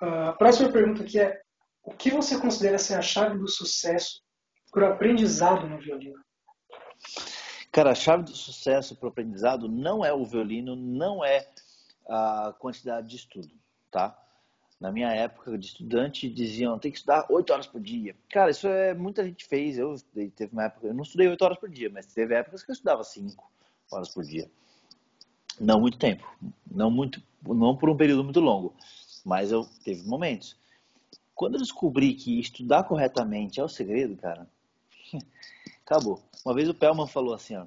[0.02, 1.42] Uh, a próxima pergunta aqui é:
[1.84, 4.22] o que você considera ser a chave do sucesso
[4.72, 6.22] para o aprendizado no violino?
[7.72, 11.48] Cara, a chave do sucesso para o aprendizado não é o violino, não é
[12.10, 13.54] a quantidade de estudo,
[13.90, 14.18] tá?
[14.80, 18.16] Na minha época de estudante, diziam tem que estudar oito horas por dia.
[18.30, 19.78] Cara, isso é muita gente fez.
[19.78, 19.96] Eu
[20.36, 22.74] teve uma época, eu não estudei oito horas por dia, mas teve épocas que eu
[22.74, 23.50] estudava cinco
[23.92, 24.50] horas por dia.
[25.60, 26.24] Não muito tempo,
[26.70, 28.76] não muito, não por um período muito longo,
[29.26, 30.56] mas eu teve momentos.
[31.34, 34.48] Quando eu descobri que estudar corretamente é o segredo, cara,
[35.86, 36.22] Acabou.
[36.46, 37.66] Uma vez o Pellman falou assim, ó,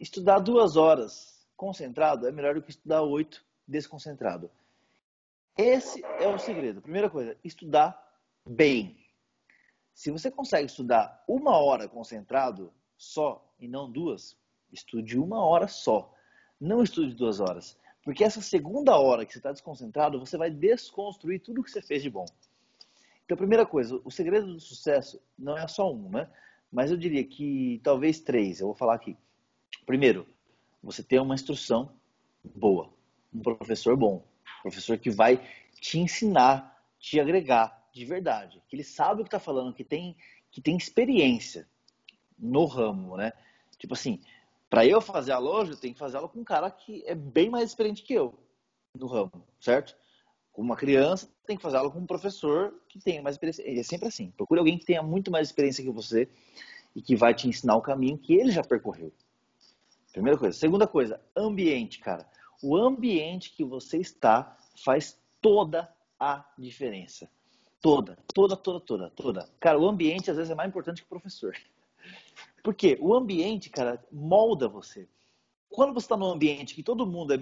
[0.00, 4.50] estudar duas horas concentrado é melhor do que estudar oito desconcentrado.
[5.56, 6.80] Esse é o segredo.
[6.80, 8.00] Primeira coisa, estudar
[8.46, 8.96] bem.
[9.94, 14.36] Se você consegue estudar uma hora concentrado só e não duas,
[14.72, 16.12] estude uma hora só.
[16.58, 17.78] Não estude duas horas.
[18.02, 22.02] Porque essa segunda hora que você está desconcentrado, você vai desconstruir tudo que você fez
[22.02, 22.24] de bom.
[23.24, 26.28] Então, primeira coisa, o segredo do sucesso não é só um, né?
[26.70, 28.60] Mas eu diria que talvez três.
[28.60, 29.16] Eu vou falar aqui.
[29.84, 30.26] Primeiro,
[30.82, 31.92] você ter uma instrução
[32.42, 32.90] boa,
[33.32, 34.24] um professor bom,
[34.62, 35.40] professor que vai
[35.80, 40.16] te ensinar, te agregar de verdade, que ele sabe o que está falando, que tem
[40.50, 41.66] que tem experiência
[42.38, 43.32] no ramo, né?
[43.78, 44.20] Tipo assim,
[44.68, 47.14] para eu fazer a loja, eu tenho que fazer ela com um cara que é
[47.14, 48.38] bem mais experiente que eu
[48.94, 49.96] no ramo, certo?
[50.52, 53.64] com uma criança, tem que fazer aula com um professor que tenha mais experiência.
[53.66, 54.30] É sempre assim.
[54.36, 56.28] Procure alguém que tenha muito mais experiência que você
[56.94, 59.10] e que vai te ensinar o caminho que ele já percorreu.
[60.12, 60.56] Primeira coisa.
[60.56, 62.28] Segunda coisa, ambiente, cara.
[62.62, 67.28] O ambiente que você está faz toda a diferença.
[67.80, 69.48] Toda, toda, toda, toda, toda.
[69.58, 71.56] Cara, o ambiente às vezes é mais importante que o professor.
[72.62, 72.96] Por quê?
[73.00, 75.08] O ambiente, cara, molda você.
[75.68, 77.38] Quando você está num ambiente que todo mundo é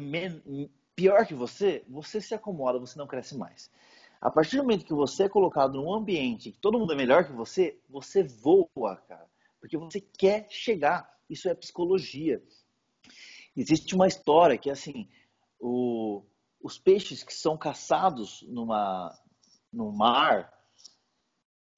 [0.97, 3.71] pior que você, você se acomoda, você não cresce mais.
[4.21, 7.25] A partir do momento que você é colocado num ambiente que todo mundo é melhor
[7.25, 9.27] que você, você voa, cara.
[9.61, 11.19] Porque você quer chegar.
[11.29, 12.43] Isso é psicologia.
[13.57, 15.09] Existe uma história que, assim,
[15.59, 16.23] o,
[16.63, 19.17] os peixes que são caçados numa,
[19.73, 20.53] no mar,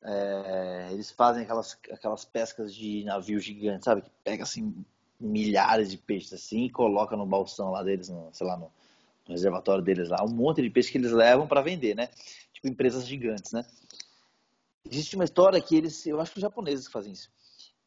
[0.02, 4.02] é, eles fazem aquelas, aquelas pescas de navio gigante, sabe?
[4.02, 4.84] Que pega, assim,
[5.18, 8.70] milhares de peixes, assim, e coloca no balsão lá deles, no, sei lá, no,
[9.26, 12.08] no reservatório deles lá, um monte de peixe que eles levam para vender, né?
[12.52, 13.64] Tipo empresas gigantes, né?
[14.84, 17.30] Existe uma história que eles, eu acho que os japoneses fazem isso.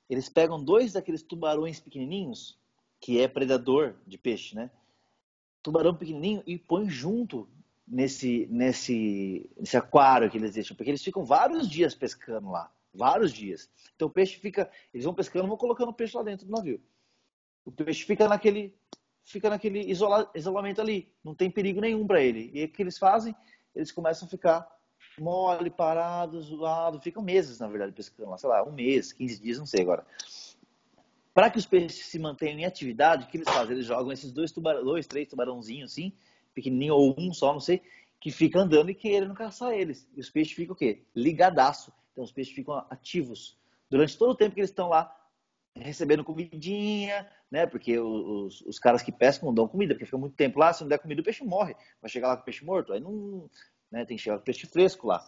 [0.10, 2.58] Eles pegam dois daqueles tubarões pequenininhos,
[3.06, 4.72] que é predador de peixe, né?
[5.62, 7.48] Tubarão pequenininho e põe junto
[7.88, 13.32] nesse nesse nesse aquário que eles deixam, porque eles ficam vários dias pescando lá, vários
[13.32, 13.70] dias.
[13.96, 16.82] Então o peixe fica, eles vão pescando, vão colocando o peixe lá dentro do navio.
[17.64, 18.76] O peixe fica naquele
[19.24, 22.50] fica naquele isola, isolamento ali, não tem perigo nenhum para ele.
[22.56, 23.36] E o que eles fazem?
[23.76, 24.68] Eles começam a ficar
[25.20, 29.60] mole, parado, zoado, ficam meses, na verdade, pescando lá, sei lá, um mês, 15 dias,
[29.60, 30.04] não sei agora.
[31.36, 33.74] Para que os peixes se mantenham em atividade, o que eles fazem?
[33.74, 36.14] Eles jogam esses dois, dois três tubarãozinhos assim,
[36.54, 37.82] pequenininho, ou um só, não sei,
[38.22, 40.08] que fica andando e querendo caçar eles.
[40.16, 41.04] E os peixes ficam o quê?
[41.14, 41.92] Ligadaço.
[42.14, 43.60] Então os peixes ficam ativos.
[43.90, 45.14] Durante todo o tempo que eles estão lá
[45.76, 47.68] recebendo comidinha, né?
[47.68, 50.84] Porque os, os caras que pescam não dão comida, porque fica muito tempo lá, se
[50.84, 51.76] não der comida o peixe morre.
[52.02, 53.50] Vai chegar lá com o peixe morto, aí não,
[53.92, 54.06] né?
[54.06, 55.28] Tem que chegar com o peixe fresco lá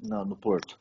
[0.00, 0.80] no, no porto,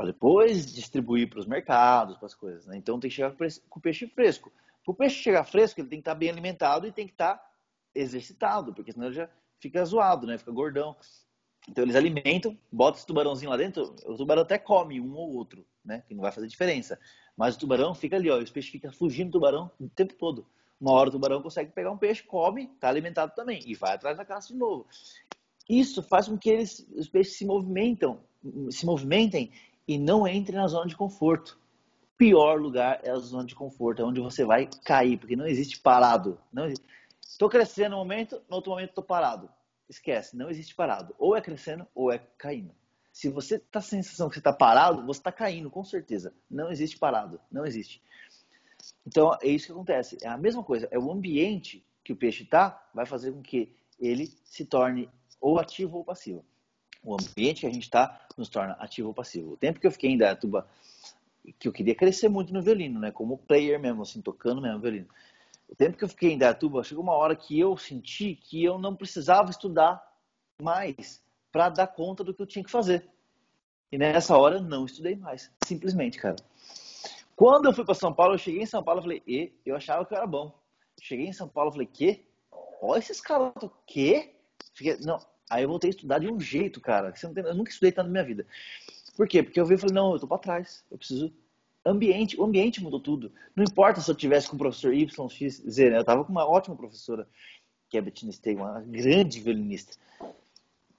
[0.00, 2.66] para depois distribuir para os mercados, para as coisas.
[2.66, 2.78] Né?
[2.78, 3.34] Então tem que chegar
[3.68, 4.50] com o peixe fresco.
[4.82, 7.12] Para o peixe chegar fresco, ele tem que estar tá bem alimentado e tem que
[7.12, 7.50] estar tá
[7.94, 9.28] exercitado, porque senão ele já
[9.58, 10.38] fica zoado, né?
[10.38, 10.96] Fica gordão.
[11.68, 15.66] Então eles alimentam, botam esse tubarãozinho lá dentro, o tubarão até come um ou outro,
[15.84, 16.02] né?
[16.08, 16.98] Que não vai fazer diferença.
[17.36, 20.46] Mas o tubarão fica ali, ó, os peixes ficam fugindo do tubarão o tempo todo.
[20.80, 24.16] Uma hora o tubarão consegue pegar um peixe, come, está alimentado também e vai atrás
[24.16, 24.86] da caça de novo.
[25.68, 28.18] Isso faz com que eles, os peixes se movimentam,
[28.70, 29.52] se movimentem
[29.86, 31.58] e não entrem na zona de conforto.
[32.16, 35.78] pior lugar é a zona de conforto, é onde você vai cair, porque não existe
[35.78, 36.38] parado.
[37.20, 39.50] Estou crescendo no momento, no outro momento estou parado.
[39.88, 41.14] Esquece, não existe parado.
[41.18, 42.74] Ou é crescendo ou é caindo.
[43.12, 46.32] Se você está a sensação que você está parado, você está caindo, com certeza.
[46.48, 48.02] Não existe parado, não existe.
[49.06, 50.18] Então, é isso que acontece.
[50.22, 50.88] É a mesma coisa.
[50.90, 55.08] É o ambiente que o peixe está, vai fazer com que ele se torne
[55.40, 56.44] ou ativo ou passivo.
[57.02, 59.52] O ambiente que a gente está nos torna ativo ou passivo.
[59.52, 60.66] O tempo que eu fiquei em Dayatuba,
[61.58, 63.10] que eu queria crescer muito no violino, né?
[63.10, 65.08] Como player mesmo, assim, tocando mesmo violino.
[65.68, 68.78] O tempo que eu fiquei em Dayatuba, chegou uma hora que eu senti que eu
[68.78, 70.02] não precisava estudar
[70.60, 71.22] mais
[71.52, 73.08] para dar conta do que eu tinha que fazer.
[73.92, 76.36] E nessa hora não estudei mais, simplesmente, cara.
[77.34, 79.74] Quando eu fui para São Paulo, eu cheguei em São Paulo, eu falei, e eu
[79.74, 80.52] achava que eu era bom.
[81.00, 82.24] Cheguei em São Paulo, eu falei, que?
[82.82, 83.52] Olha esses caras,
[83.86, 84.34] que?
[84.74, 85.18] Fiquei, não.
[85.50, 87.12] Aí eu voltei a estudar de um jeito, cara.
[87.12, 88.46] Tem, eu nunca estudei tanto na minha vida.
[89.16, 89.42] Por quê?
[89.42, 90.84] Porque eu vi e falei, não, eu tô para trás.
[90.90, 91.32] Eu preciso
[91.84, 93.32] ambiente, o ambiente mudou tudo.
[93.54, 95.98] Não importa se eu tivesse com o professor Y, X, Z, né?
[95.98, 97.28] Eu tava com uma ótima professora,
[97.88, 99.96] que é a Bettina uma grande violinista.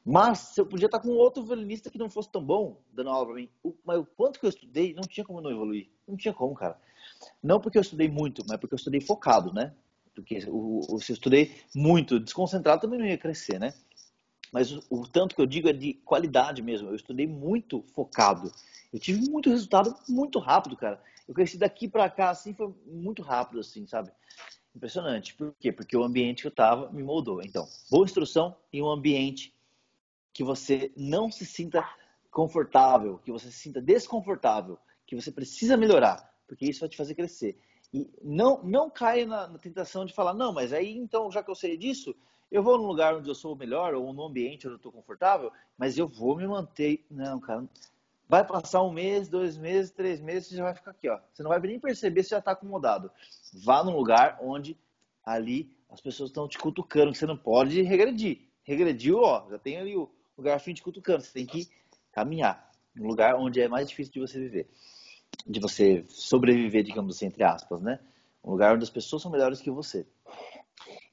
[0.03, 3.35] Mas eu podia estar com outro violinista que não fosse tão bom dando aula para
[3.35, 3.49] mim.
[3.63, 5.89] O, mas o quanto que eu estudei, não tinha como não evoluir.
[6.07, 6.77] Não tinha como, cara.
[7.41, 9.73] Não porque eu estudei muito, mas porque eu estudei focado, né?
[10.13, 13.73] Porque o, o, se eu estudei muito desconcentrado, também não ia crescer, né?
[14.51, 16.89] Mas o, o tanto que eu digo é de qualidade mesmo.
[16.89, 18.51] Eu estudei muito focado.
[18.91, 21.01] Eu tive muito resultado muito rápido, cara.
[21.27, 24.11] Eu cresci daqui para cá, assim, foi muito rápido, assim, sabe?
[24.75, 25.33] Impressionante.
[25.33, 25.71] Por quê?
[25.71, 27.41] Porque o ambiente que eu tava me moldou.
[27.41, 29.53] Então, boa instrução e um ambiente
[30.33, 31.87] que você não se sinta
[32.29, 37.15] confortável, que você se sinta desconfortável, que você precisa melhorar, porque isso vai te fazer
[37.15, 37.59] crescer.
[37.93, 41.51] E não, não caia na, na, tentação de falar, não, mas aí então, já que
[41.51, 42.15] eu sei disso,
[42.51, 45.51] eu vou num lugar onde eu sou melhor, ou num ambiente onde eu estou confortável,
[45.77, 47.05] mas eu vou me manter.
[47.09, 47.67] Não, cara.
[48.27, 51.19] Vai passar um mês, dois meses, três meses, você já vai ficar aqui, ó.
[51.33, 53.11] Você não vai nem perceber se já está acomodado.
[53.63, 54.77] Vá num lugar onde
[55.25, 58.47] ali as pessoas estão te cutucando, que você não pode regredir.
[58.63, 61.21] Regrediu, ó, já tem ali o, o garfinho te cutucando.
[61.21, 61.69] Você tem que
[62.11, 64.69] caminhar num lugar onde é mais difícil de você viver
[65.45, 67.99] de você sobreviver, digamos assim, entre aspas, né?
[68.43, 70.05] Um lugar onde as pessoas são melhores que você.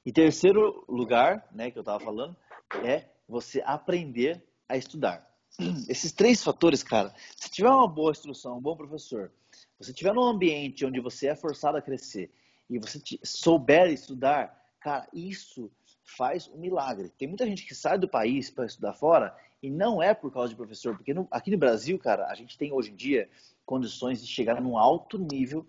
[0.09, 2.35] E terceiro lugar, né, que eu estava falando,
[2.83, 5.23] é você aprender a estudar.
[5.87, 9.31] Esses três fatores, cara, se tiver uma boa instrução, um bom professor,
[9.77, 12.31] você tiver num ambiente onde você é forçado a crescer
[12.67, 15.71] e você souber estudar, cara, isso
[16.03, 17.09] faz um milagre.
[17.09, 20.49] Tem muita gente que sai do país para estudar fora e não é por causa
[20.49, 23.29] de professor, porque no, aqui no Brasil, cara, a gente tem hoje em dia
[23.63, 25.67] condições de chegar num alto nível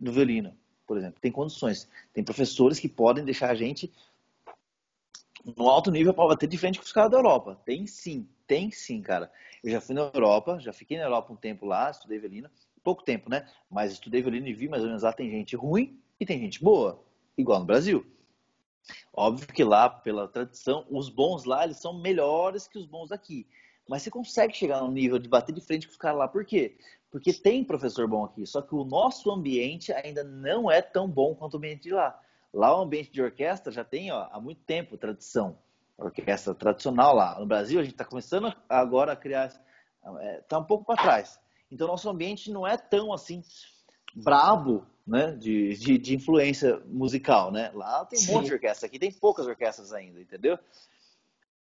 [0.00, 0.56] no violino,
[0.92, 1.18] por exemplo.
[1.22, 1.88] Tem condições.
[2.12, 3.90] Tem professores que podem deixar a gente
[5.56, 7.58] no alto nível para bater de frente com os caras da Europa.
[7.64, 9.32] Tem sim, tem sim, cara.
[9.64, 12.50] Eu já fui na Europa, já fiquei na Europa um tempo lá, estudei violino.
[12.84, 13.48] Pouco tempo, né?
[13.70, 16.62] Mas estudei violino e vi mais ou menos lá tem gente ruim e tem gente
[16.62, 17.02] boa,
[17.38, 18.04] igual no Brasil.
[19.14, 23.46] Óbvio que lá, pela tradição, os bons lá, eles são melhores que os bons aqui.
[23.88, 26.28] Mas você consegue chegar no nível de bater de frente com os caras lá.
[26.28, 26.76] Por quê?
[27.12, 28.46] Porque tem professor bom aqui.
[28.46, 32.18] Só que o nosso ambiente ainda não é tão bom quanto o ambiente de lá.
[32.52, 35.58] Lá o ambiente de orquestra já tem ó, há muito tempo tradição.
[35.98, 37.38] Orquestra tradicional lá.
[37.38, 39.48] No Brasil, a gente está começando agora a criar.
[39.48, 41.38] Está é, tá um pouco para trás.
[41.70, 43.42] Então, nosso ambiente não é tão assim
[44.14, 47.70] brabo né, de, de, de, influência musical, né?
[47.74, 48.32] Lá tem um Sim.
[48.32, 50.58] monte de orquestra, aqui tem poucas orquestras ainda, entendeu?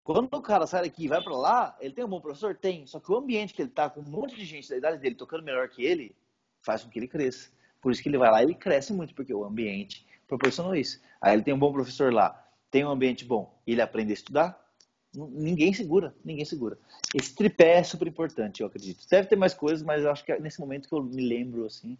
[0.07, 2.54] Quando o cara sai daqui e vai para lá, ele tem um bom professor?
[2.54, 2.86] Tem.
[2.86, 5.16] Só que o ambiente que ele tá, com um monte de gente da idade dele
[5.16, 6.14] tocando melhor que ele,
[6.62, 7.50] faz com que ele cresça.
[7.82, 11.00] Por isso que ele vai lá e ele cresce muito, porque o ambiente proporcionou isso.
[11.20, 12.40] Aí ele tem um bom professor lá,
[12.70, 14.72] tem um ambiente bom, e ele aprende a estudar,
[15.12, 16.78] ninguém segura, ninguém segura.
[17.12, 19.04] Esse tripé é super importante, eu acredito.
[19.11, 21.66] Deve ter mais coisas, mas eu acho que é nesse momento que eu me lembro,
[21.66, 21.99] assim,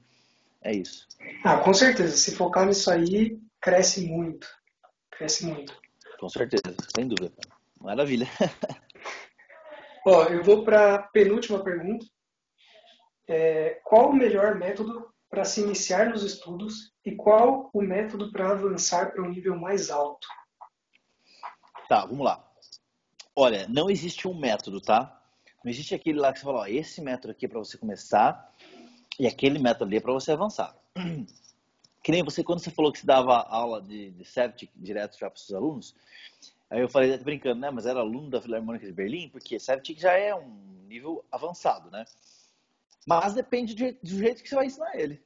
[0.63, 1.09] é isso.
[1.43, 2.17] Ah, com certeza.
[2.17, 4.47] Se focar nisso aí, cresce muito.
[5.11, 5.77] Cresce muito.
[6.21, 6.63] Com certeza,
[6.95, 7.35] sem dúvida.
[7.81, 8.27] Maravilha.
[10.07, 12.07] Ó, eu vou para a penúltima pergunta.
[13.29, 18.51] É, qual o melhor método para se iniciar nos estudos e qual o método para
[18.51, 20.27] avançar para um nível mais alto?
[21.89, 22.45] Tá, vamos lá.
[23.35, 25.21] Olha, não existe um método, tá?
[25.63, 28.55] Não existe aquele lá que você fala, ó, esse método aqui é para você começar
[29.19, 30.77] e aquele método ali é para você avançar.
[32.03, 35.29] Que nem você, quando você falou que você dava aula de, de Septic direto já
[35.29, 35.93] para os seus alunos,
[36.71, 37.71] aí eu falei, brincando, né?
[37.71, 42.05] Mas era aluno da Filarmônica de Berlim, porque Septic já é um nível avançado, né?
[43.07, 45.23] Mas depende do jeito, que você vai ensinar ele.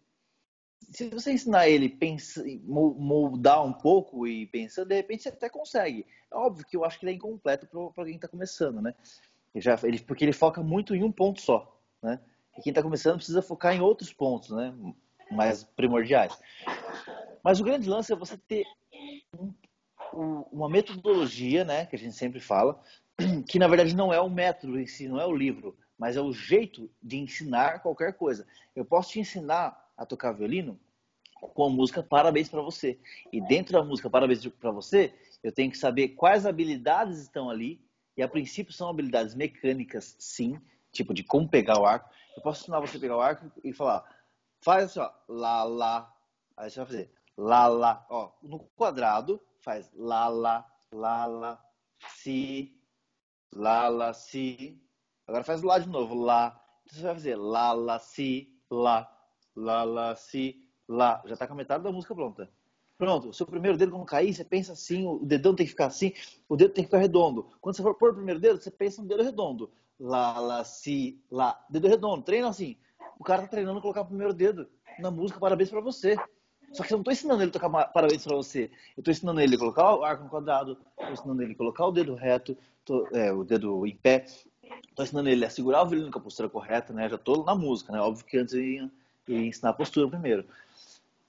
[0.91, 6.07] Se você ensinar ele pensa, moldar um pouco e pensando, de repente você até consegue.
[6.31, 8.95] É óbvio que eu acho que ele é incompleto para alguém que está começando, né?
[9.55, 12.21] Ele já, ele, porque ele foca muito em um ponto só, né?
[12.59, 14.75] E quem está começando precisa focar em outros pontos, né?
[15.31, 16.39] Mais primordiais.
[17.43, 18.65] Mas o grande lance é você ter
[19.39, 19.55] um,
[20.15, 21.87] um, uma metodologia, né?
[21.87, 22.81] Que a gente sempre fala,
[23.49, 26.21] que na verdade não é o método em si, não é o livro, mas é
[26.21, 28.47] o jeito de ensinar qualquer coisa.
[28.75, 30.79] Eu posso te ensinar a tocar violino
[31.41, 32.99] com a música Parabéns para você.
[33.33, 37.81] E dentro da música Parabéns para você, eu tenho que saber quais habilidades estão ali.
[38.17, 40.61] E a princípio são habilidades mecânicas, sim,
[40.93, 42.11] tipo de como pegar o arco.
[42.37, 44.05] Eu posso ensinar você a pegar o arco e falar,
[44.61, 46.15] faz assim, ó, lá, lá.
[46.57, 48.07] Aí você vai fazer lá, lá.
[48.11, 51.65] Ó, no quadrado, faz lá, lá,
[52.17, 52.77] si,
[53.55, 54.81] lá, si.
[55.27, 56.61] Agora faz lá de novo, lá.
[56.85, 59.09] Então você vai fazer lá, si, lá,
[59.57, 61.23] lá, si, lá.
[61.27, 62.51] Já tá com a metade da música pronta.
[62.99, 66.13] Pronto, seu primeiro dedo quando cair, você pensa assim, o dedão tem que ficar assim,
[66.47, 67.49] o dedo tem que ficar redondo.
[67.59, 69.71] Quando você for pôr o primeiro dedo, você pensa no dedo redondo.
[69.99, 71.65] Lá, lá, si, lá.
[71.71, 72.77] Dedo redondo, treina assim.
[73.19, 74.69] O cara tá treinando colocar o primeiro dedo
[74.99, 76.17] na música, parabéns para você.
[76.73, 78.71] Só que eu não tô ensinando ele a tocar parabéns para você.
[78.97, 81.87] Eu tô ensinando ele a colocar o arco no quadrado, tô ensinando ele a colocar
[81.87, 84.25] o dedo reto, tô, é, o dedo em pé.
[84.95, 87.09] Tô ensinando ele a segurar o violino com a postura correta, né?
[87.09, 88.01] Já tô na música, né?
[88.01, 88.91] Óbvio que antes eu ia,
[89.29, 90.45] ia ensinar a postura primeiro.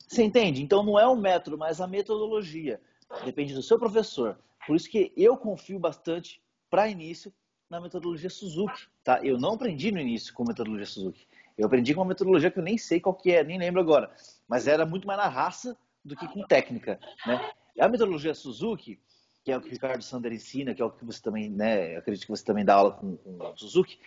[0.08, 0.62] Você entende?
[0.62, 2.80] Então não é o método, mas a metodologia.
[3.26, 4.38] Depende do seu professor.
[4.68, 7.34] Por isso que eu confio bastante para início
[7.70, 9.24] na metodologia Suzuki, tá?
[9.24, 11.26] Eu não aprendi no início com metodologia Suzuki.
[11.62, 14.12] Eu aprendi com uma metodologia que eu nem sei qual que é, nem lembro agora.
[14.48, 17.52] Mas era muito mais na raça do que com técnica, né?
[17.80, 19.00] A metodologia Suzuki,
[19.44, 21.96] que é o que o Ricardo Sander ensina, que é o que você também, né?
[21.96, 24.00] acredito que você também dá aula com, com o Suzuki.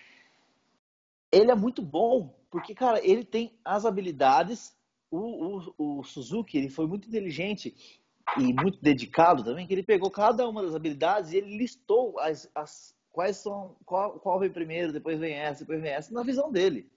[1.31, 4.77] Ele é muito bom, porque, cara, ele tem as habilidades
[5.15, 7.75] o, o, o Suzuki ele foi muito inteligente
[8.39, 12.51] e muito dedicado também, que ele pegou cada uma das habilidades e ele listou as,
[12.55, 16.51] as quais são, qual, qual vem primeiro, depois vem essa, depois vem essa, na visão
[16.51, 16.91] dele.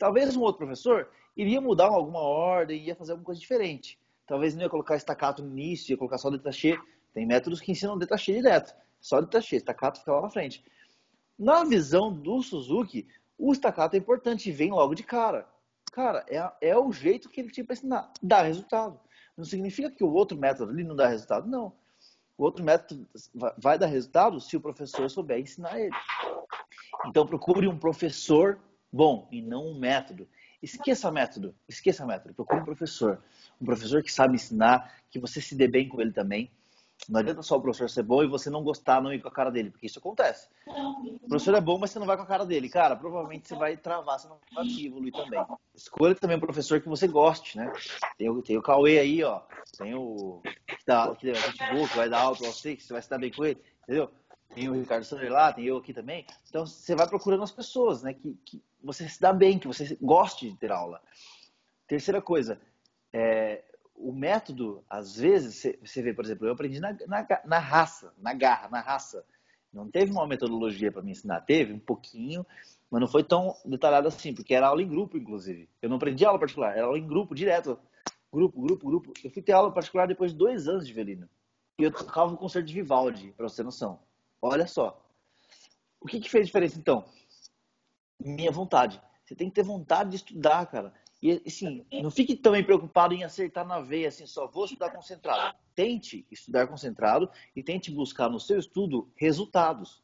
[0.00, 3.98] Talvez um outro professor iria mudar alguma ordem, ia fazer alguma coisa diferente.
[4.26, 6.80] Talvez não ia colocar estacato no início, ia colocar só detachê.
[7.12, 8.74] Tem métodos que ensinam detachê direto.
[8.98, 10.64] Só detachê, estacato fica lá na frente.
[11.38, 13.06] Na visão do Suzuki,
[13.36, 15.46] o estacato é importante vem logo de cara.
[15.92, 18.10] Cara, é, é o jeito que ele tinha para ensinar.
[18.22, 18.98] Dá resultado.
[19.36, 21.74] Não significa que o outro método ali não dá resultado, não.
[22.38, 23.06] O outro método
[23.58, 25.94] vai dar resultado se o professor souber ensinar ele.
[27.06, 28.58] Então procure um professor
[28.92, 30.28] bom e não um método.
[30.62, 32.34] Esqueça método, esqueça método.
[32.34, 33.22] Procure um professor.
[33.60, 36.50] Um professor que sabe ensinar, que você se dê bem com ele também
[37.08, 39.32] não adianta só o professor ser bom e você não gostar, não ir com a
[39.32, 40.48] cara dele, porque isso acontece.
[40.66, 42.68] O professor é bom, mas você não vai com a cara dele.
[42.68, 45.44] Cara, provavelmente você vai travar, você não vai evoluir também.
[45.74, 47.72] Escolha também um professor que você goste, né?
[48.18, 49.40] Tem o, tem o Cauê aí, ó.
[49.78, 51.32] Tem o que, tá, que,
[51.72, 53.60] boa, que vai dar aula pra você, que você vai se dar bem com ele,
[53.82, 54.10] entendeu?
[54.54, 56.26] Tem o Ricardo Sander lá, tem eu aqui também.
[56.48, 58.12] Então você vai procurando as pessoas, né?
[58.12, 61.00] Que, que você se dá bem, que você goste de ter aula.
[61.86, 62.60] Terceira coisa,
[63.12, 63.62] é,
[63.94, 68.32] o método, às vezes, você vê, por exemplo, eu aprendi na, na, na raça, na
[68.32, 69.24] garra, na raça.
[69.72, 72.44] Não teve uma metodologia para me ensinar, teve um pouquinho,
[72.90, 75.68] mas não foi tão detalhado assim, porque era aula em grupo, inclusive.
[75.80, 77.78] Eu não aprendi aula particular, era aula em grupo, direto.
[78.32, 79.12] Grupo, grupo, grupo.
[79.22, 81.28] Eu fui ter aula particular depois de dois anos de violino.
[81.78, 84.00] E eu tocava o concerto de Vivaldi, para você ter noção.
[84.40, 85.00] Olha só.
[86.00, 87.04] O que, que fez diferença, então?
[88.20, 89.00] Minha vontade.
[89.24, 90.92] Você tem que ter vontade de estudar, cara.
[91.22, 95.56] E assim, não fique também preocupado em acertar na veia, assim, só vou estudar concentrado.
[95.74, 100.02] Tente estudar concentrado e tente buscar no seu estudo resultados.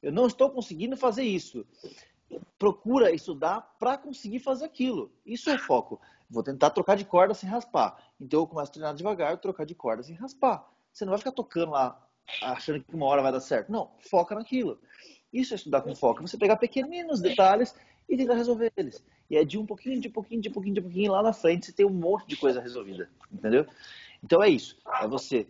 [0.00, 1.66] Eu não estou conseguindo fazer isso.
[2.58, 5.12] Procura estudar para conseguir fazer aquilo.
[5.26, 6.00] Isso é o foco.
[6.30, 7.96] Vou tentar trocar de corda sem raspar.
[8.20, 10.68] Então eu começo a treinar devagar, trocar de corda sem raspar.
[10.92, 12.00] Você não vai ficar tocando lá
[12.42, 13.70] achando que uma hora vai dar certo.
[13.70, 14.80] Não, foca naquilo.
[15.34, 16.22] Isso é estudar com foco.
[16.22, 17.74] Você pegar pequeninos detalhes
[18.08, 19.02] e tentar resolver eles.
[19.28, 21.72] E é de um pouquinho, de pouquinho, de pouquinho, de pouquinho, lá na frente você
[21.72, 23.66] tem um monte de coisa resolvida, entendeu?
[24.22, 24.78] Então é isso.
[25.02, 25.46] É você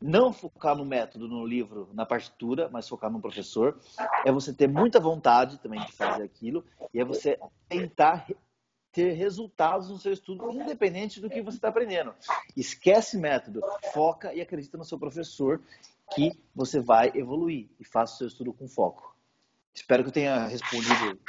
[0.00, 3.78] não focar no método, no livro, na partitura, mas focar no professor.
[4.24, 6.64] É você ter muita vontade também de fazer aquilo.
[6.94, 7.38] E é você
[7.68, 8.26] tentar
[8.92, 12.14] ter resultados no seu estudo, independente do que você está aprendendo.
[12.56, 13.60] Esquece método,
[13.92, 15.60] foca e acredita no seu professor
[16.14, 19.15] que você vai evoluir e faça o seu estudo com foco.
[19.76, 21.20] Espero que eu tenha respondido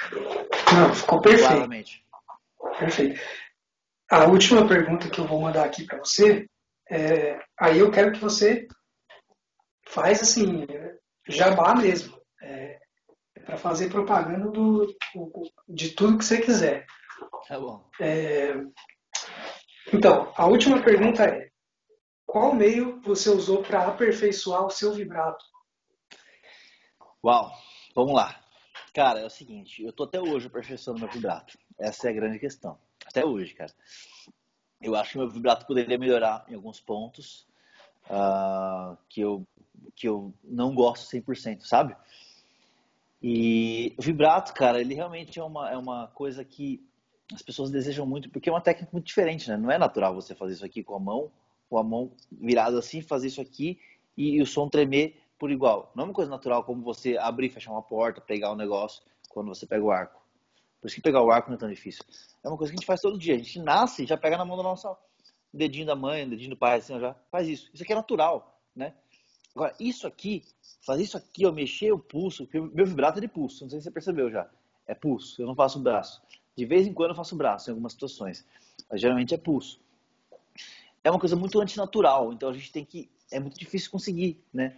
[0.74, 1.48] Não, ficou perfeito.
[1.50, 2.06] claramente.
[2.80, 3.20] Perfeito.
[4.10, 6.50] A última pergunta que eu vou mandar aqui para você,
[6.90, 8.66] é, aí eu quero que você
[9.86, 10.66] faz assim,
[11.28, 12.18] jabá mesmo.
[12.42, 12.80] É,
[13.36, 14.96] é para fazer propaganda do,
[15.68, 16.86] de tudo que você quiser.
[17.50, 17.86] Tá bom.
[18.00, 18.54] É,
[19.94, 21.50] então, a última pergunta é:
[22.26, 25.44] qual meio você usou para aperfeiçoar o seu vibrato?
[27.24, 27.52] Uau!
[27.98, 28.40] Vamos lá.
[28.94, 31.58] Cara, é o seguinte, eu tô até hoje aperfeiçoando meu vibrato.
[31.80, 32.78] Essa é a grande questão.
[33.04, 33.74] Até hoje, cara.
[34.80, 37.48] Eu acho que meu vibrato poderia melhorar em alguns pontos
[38.08, 39.48] uh, que, eu,
[39.96, 41.96] que eu não gosto 100%, sabe?
[43.20, 46.88] E o vibrato, cara, ele realmente é uma, é uma coisa que
[47.34, 49.58] as pessoas desejam muito, porque é uma técnica muito diferente, né?
[49.58, 51.32] Não é natural você fazer isso aqui com a mão,
[51.68, 53.80] com a mão virada assim, fazer isso aqui
[54.16, 55.92] e, e o som tremer por igual.
[55.96, 59.48] Não é uma coisa natural como você abrir fechar uma porta, pegar um negócio quando
[59.48, 60.22] você pega o arco.
[60.82, 62.04] Por isso que pegar o arco não é tão difícil.
[62.44, 63.36] É uma coisa que a gente faz todo dia.
[63.36, 64.96] A gente nasce e já pega na mão do nosso
[65.54, 67.70] dedinho da mãe, dedinho do pai, assim, já faz isso.
[67.74, 68.94] Isso aqui é natural, né?
[69.56, 70.44] Agora, isso aqui,
[70.86, 73.86] fazer isso aqui, eu mexer o pulso, meu vibrato é de pulso, não sei se
[73.86, 74.48] você percebeu já.
[74.86, 76.22] É pulso, eu não faço braço.
[76.56, 78.46] De vez em quando eu faço braço em algumas situações,
[78.90, 79.82] mas geralmente é pulso.
[81.04, 83.10] É uma coisa muito antinatural, então a gente tem que.
[83.32, 84.78] É muito difícil conseguir, né?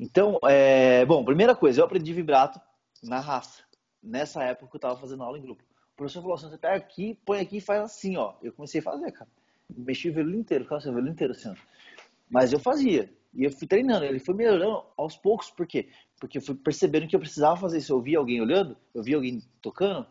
[0.00, 1.04] Então, é...
[1.04, 2.60] bom, primeira coisa, eu aprendi vibrato
[3.02, 3.62] na raça
[4.02, 5.62] nessa época que eu estava fazendo aula em grupo.
[5.92, 8.34] O professor falou assim, você pega aqui, põe aqui e faz assim, ó.
[8.42, 9.30] Eu comecei a fazer, cara.
[9.76, 11.54] Mexi o velo inteiro, ficava o velo inteiro assim, ó.
[12.28, 13.12] Mas eu fazia.
[13.34, 14.04] E eu fui treinando.
[14.04, 15.90] Ele foi melhorando aos poucos, por quê?
[16.18, 17.92] Porque eu fui percebendo que eu precisava fazer isso.
[17.92, 20.06] Eu via alguém olhando, eu via alguém tocando.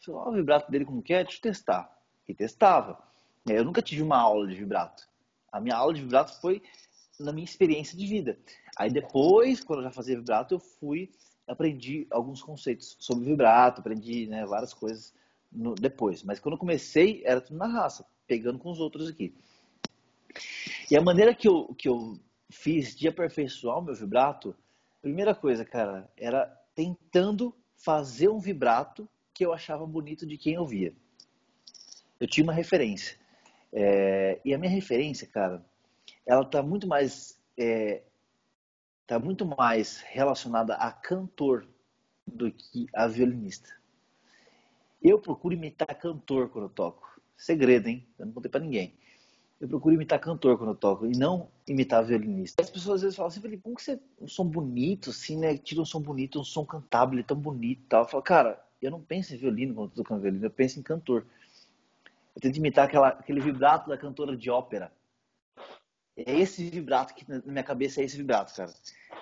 [0.00, 1.22] Falei, ó, o vibrato dele como que é?
[1.22, 1.94] Deixa eu testar.
[2.26, 2.98] E testava.
[3.46, 5.06] Eu nunca tive uma aula de vibrato.
[5.52, 6.62] A minha aula de vibrato foi
[7.18, 8.38] na minha experiência de vida.
[8.76, 11.10] Aí depois, quando eu já fazia vibrato, eu fui
[11.46, 15.14] aprendi alguns conceitos sobre vibrato, aprendi né, várias coisas
[15.50, 16.22] no, depois.
[16.22, 19.34] Mas quando eu comecei, era tudo na raça, pegando com os outros aqui.
[20.90, 22.18] E a maneira que eu, que eu
[22.50, 24.56] fiz de aperfeiçoar o meu vibrato,
[25.00, 30.92] primeira coisa, cara, era tentando fazer um vibrato que eu achava bonito de quem ouvia.
[32.18, 33.16] Eu tinha uma referência.
[33.72, 35.64] É, e a minha referência, cara,
[36.26, 38.02] ela tá muito mais é,
[39.02, 41.66] está muito mais relacionada a cantor
[42.26, 43.70] do que a violinista.
[45.00, 47.20] Eu procuro imitar cantor quando eu toco.
[47.36, 48.04] Segredo, hein?
[48.18, 48.94] Eu não contei para ninguém.
[49.60, 52.60] Eu procuro imitar cantor quando eu toco e não imitar violinista.
[52.60, 55.56] As pessoas às vezes falam assim, Felipe, como que você um som bonito, assim, né?
[55.56, 58.02] Tira um som bonito, um som cantável, tão bonito e tal.
[58.02, 60.82] Eu falo, cara, eu não penso em violino quando eu tocando violino, eu penso em
[60.82, 61.24] cantor.
[62.34, 64.92] Eu tento imitar aquela, aquele vibrato da cantora de ópera.
[66.16, 68.72] É esse vibrato que na minha cabeça é esse vibrato, cara.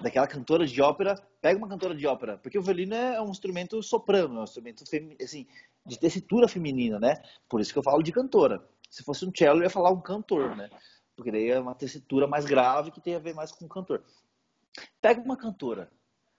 [0.01, 3.83] Daquela cantora de ópera, pega uma cantora de ópera, porque o violino é um instrumento
[3.83, 4.85] soprano, é um instrumento
[5.21, 5.47] assim,
[5.85, 7.21] de tessitura feminina, né?
[7.49, 8.65] Por isso que eu falo de cantora.
[8.89, 10.71] Se fosse um cello, eu ia falar um cantor, né?
[11.17, 14.05] Porque daí é uma tessitura mais grave que tem a ver mais com o cantor.
[15.01, 15.91] Pega uma cantora,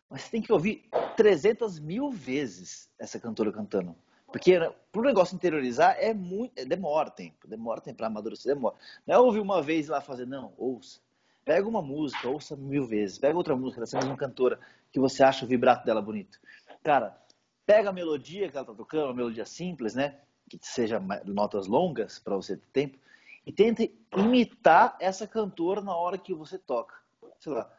[0.10, 3.96] mas você tem que ouvir 300 mil vezes essa cantora cantando.
[4.36, 8.54] Porque né, para o negócio interiorizar é muito, é, demora tempo, demora tempo para amadurecer,
[8.54, 8.76] demora.
[9.08, 11.00] Não é ouvir uma vez lá fazer, não, ouça.
[11.46, 13.18] Pega uma música, ouça mil vezes.
[13.18, 14.60] Pega outra música dessa mesma cantora
[14.92, 16.38] que você acha o vibrato dela bonito.
[16.84, 17.18] Cara,
[17.66, 20.18] pega a melodia que ela tá tocando, uma melodia simples, né?
[20.50, 22.98] Que seja notas longas para você ter tempo.
[23.46, 23.88] E tenta
[24.18, 26.94] imitar essa cantora na hora que você toca.
[27.40, 27.72] Sei lá,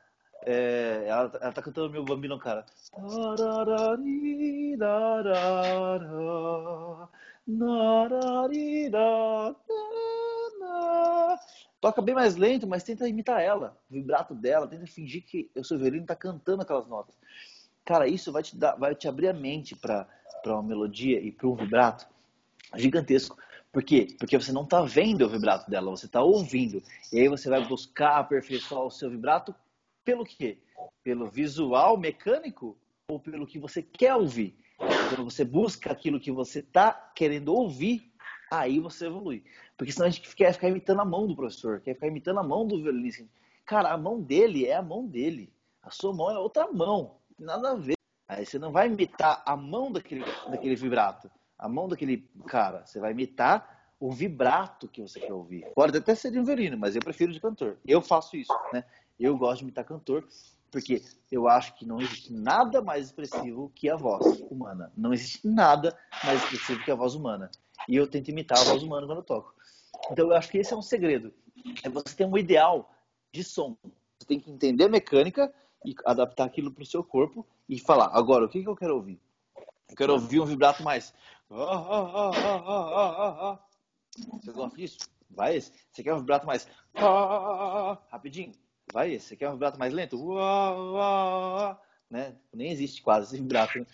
[0.42, 2.64] é, ela, ela tá cantando meu bambino, cara.
[11.80, 15.62] Toca bem mais lento, mas tenta imitar ela, o vibrato dela, tenta fingir que o
[15.62, 17.14] seu violino tá cantando aquelas notas.
[17.84, 20.08] Cara, isso vai te dar, vai te abrir a mente para
[20.46, 22.06] uma melodia e para um vibrato
[22.74, 23.36] gigantesco.
[23.72, 24.08] Por quê?
[24.18, 26.82] Porque você não está vendo o vibrato dela, você está ouvindo.
[27.12, 29.54] E aí você vai buscar aperfeiçoar o seu vibrato
[30.06, 30.58] pelo quê?
[31.02, 32.78] Pelo visual mecânico
[33.10, 34.56] ou pelo que você quer ouvir?
[34.78, 38.12] Quando você busca aquilo que você está querendo ouvir,
[38.50, 39.44] aí você evolui.
[39.76, 42.44] Porque senão a gente quer ficar imitando a mão do professor, quer ficar imitando a
[42.44, 43.26] mão do violinista.
[43.64, 45.52] Cara, a mão dele é a mão dele.
[45.82, 47.16] A sua mão é outra mão.
[47.38, 47.96] Nada a ver.
[48.28, 52.84] Aí você não vai imitar a mão daquele, daquele vibrato, a mão daquele cara.
[52.84, 55.64] Você vai imitar o vibrato que você quer ouvir.
[55.74, 57.78] Pode até ser de um violino, mas eu prefiro de cantor.
[57.86, 58.84] Eu faço isso, né?
[59.18, 60.26] Eu gosto de imitar cantor,
[60.70, 64.92] porque eu acho que não existe nada mais expressivo que a voz humana.
[64.96, 67.50] Não existe nada mais expressivo que a voz humana.
[67.88, 69.54] E eu tento imitar a voz humana quando eu toco.
[70.10, 71.32] Então eu acho que esse é um segredo.
[71.82, 72.90] É você ter um ideal
[73.32, 73.76] de som.
[73.82, 75.52] Você tem que entender a mecânica
[75.84, 78.96] e adaptar aquilo para o seu corpo e falar, agora, o que, que eu quero
[78.96, 79.20] ouvir?
[79.88, 81.14] Eu quero ouvir um vibrato mais.
[84.42, 84.98] Você gosta disso?
[85.30, 85.72] Vai esse.
[85.90, 86.68] Você quer um vibrato mais.
[88.10, 88.52] Rapidinho.
[88.92, 89.28] Vai esse.
[89.28, 90.16] Você quer um vibrato mais lento?
[90.16, 91.80] Uau,
[92.10, 92.34] né?
[92.52, 93.78] Nem existe quase esse vibrato.
[93.78, 93.86] Né?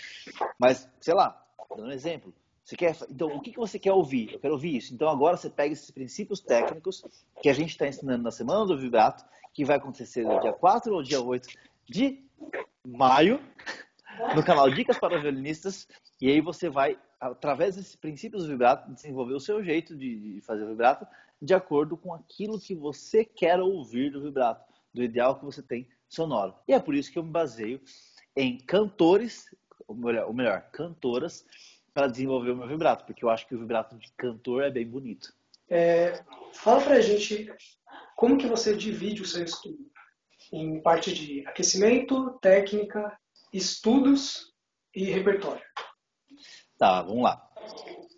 [0.58, 2.32] Mas, sei lá, dando um exemplo.
[2.64, 4.32] Você quer, então, o que, que você quer ouvir?
[4.32, 4.94] Eu quero ouvir isso.
[4.94, 7.04] Então, agora você pega esses princípios técnicos
[7.40, 10.94] que a gente está ensinando na Semana do Vibrato, que vai acontecer no dia 4
[10.94, 11.48] ou dia 8
[11.88, 12.24] de
[12.86, 13.40] maio,
[14.34, 15.88] no canal Dicas para Violinistas.
[16.20, 20.64] E aí você vai através desses princípios do vibrato, desenvolver o seu jeito de fazer
[20.64, 21.06] o vibrato
[21.40, 25.88] de acordo com aquilo que você quer ouvir do vibrato, do ideal que você tem
[26.08, 26.54] sonoro.
[26.66, 27.80] E é por isso que eu me baseio
[28.36, 29.46] em cantores,
[29.86, 31.46] ou melhor, ou melhor cantoras,
[31.92, 34.86] para desenvolver o meu vibrato, porque eu acho que o vibrato de cantor é bem
[34.86, 35.32] bonito.
[35.68, 37.52] É, fala pra gente
[38.16, 39.90] como que você divide o seu estudo
[40.52, 43.18] em parte de aquecimento, técnica,
[43.52, 44.54] estudos
[44.94, 45.62] e repertório.
[46.76, 47.50] Tá, vamos lá.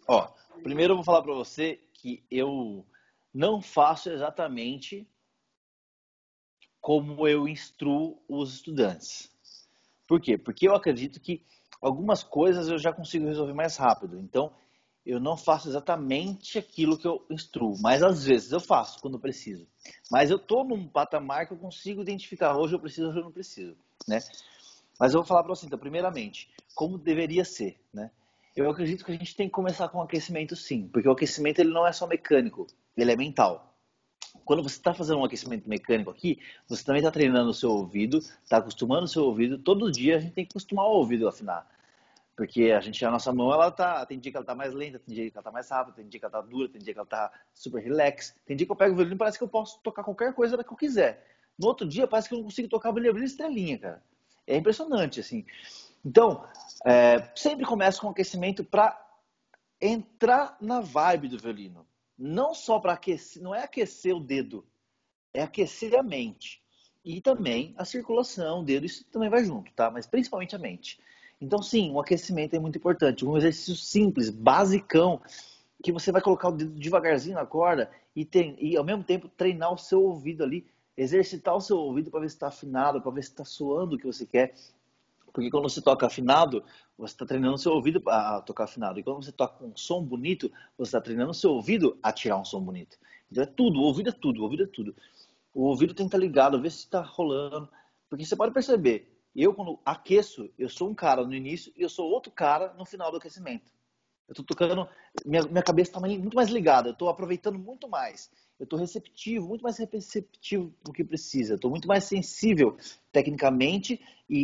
[0.08, 0.32] Ó,
[0.62, 2.86] primeiro eu vou falar para você que eu
[3.32, 5.08] não faço exatamente
[6.84, 9.30] como eu instruo os estudantes.
[10.06, 10.36] Por quê?
[10.36, 11.42] Porque eu acredito que
[11.80, 14.20] algumas coisas eu já consigo resolver mais rápido.
[14.20, 14.52] Então,
[15.06, 19.66] eu não faço exatamente aquilo que eu instruo, mas às vezes eu faço quando preciso.
[20.10, 23.32] Mas eu estou num patamar que eu consigo identificar hoje eu preciso, hoje eu não
[23.32, 23.74] preciso,
[24.06, 24.18] né?
[25.00, 28.10] Mas eu vou falar para você, então, primeiramente, como deveria ser, né?
[28.54, 31.60] Eu acredito que a gente tem que começar com o aquecimento sim, porque o aquecimento
[31.60, 33.73] ele não é só mecânico, ele é mental.
[34.44, 36.38] Quando você está fazendo um aquecimento mecânico aqui,
[36.68, 39.58] você também está treinando o seu ouvido, está acostumando o seu ouvido.
[39.58, 41.66] Todo dia a gente tem que acostumar o ouvido a afinar.
[42.36, 44.98] Porque a gente, a nossa mão, ela tá, tem dia que ela tá mais lenta,
[44.98, 46.92] tem dia que ela tá mais rápida, tem dia que ela tá dura, tem dia
[46.92, 49.44] que ela tá super relax, tem dia que eu pego o violino e parece que
[49.44, 51.24] eu posso tocar qualquer coisa que eu quiser.
[51.56, 54.02] No outro dia parece que eu não consigo tocar brilha brilha estrelinha, cara.
[54.46, 55.46] É impressionante, assim.
[56.04, 56.44] Então,
[56.84, 59.00] é, sempre começa com aquecimento para
[59.80, 61.86] entrar na vibe do violino.
[62.18, 64.64] Não só para aquecer, não é aquecer o dedo,
[65.32, 66.62] é aquecer a mente.
[67.04, 69.90] E também a circulação, o dedo, isso também vai junto, tá?
[69.90, 70.98] Mas principalmente a mente.
[71.40, 73.26] Então, sim, o aquecimento é muito importante.
[73.26, 75.20] Um exercício simples, basicão,
[75.82, 79.28] que você vai colocar o dedo devagarzinho na corda e, tem, e ao mesmo tempo
[79.28, 80.66] treinar o seu ouvido ali,
[80.96, 83.98] exercitar o seu ouvido para ver se está afinado, para ver se está soando o
[83.98, 84.54] que você quer.
[85.34, 86.64] Porque quando você toca afinado,
[86.96, 89.00] você está treinando seu ouvido a tocar afinado.
[89.00, 90.48] E quando você toca com um som bonito,
[90.78, 92.96] você está treinando seu ouvido a tirar um som bonito.
[93.28, 94.94] Então é tudo, o ouvido é tudo, o ouvido é tudo.
[95.52, 97.68] O ouvido tem que estar tá ligado, ver se está rolando.
[98.08, 101.88] Porque você pode perceber, eu, quando aqueço, eu sou um cara no início e eu
[101.88, 103.72] sou outro cara no final do aquecimento.
[104.28, 104.88] Eu estou tocando,
[105.26, 108.30] minha, minha cabeça está muito mais ligada, eu estou aproveitando muito mais.
[108.58, 111.54] Eu estou receptivo, muito mais receptivo do que precisa.
[111.54, 112.76] Estou muito mais sensível
[113.10, 114.38] tecnicamente e,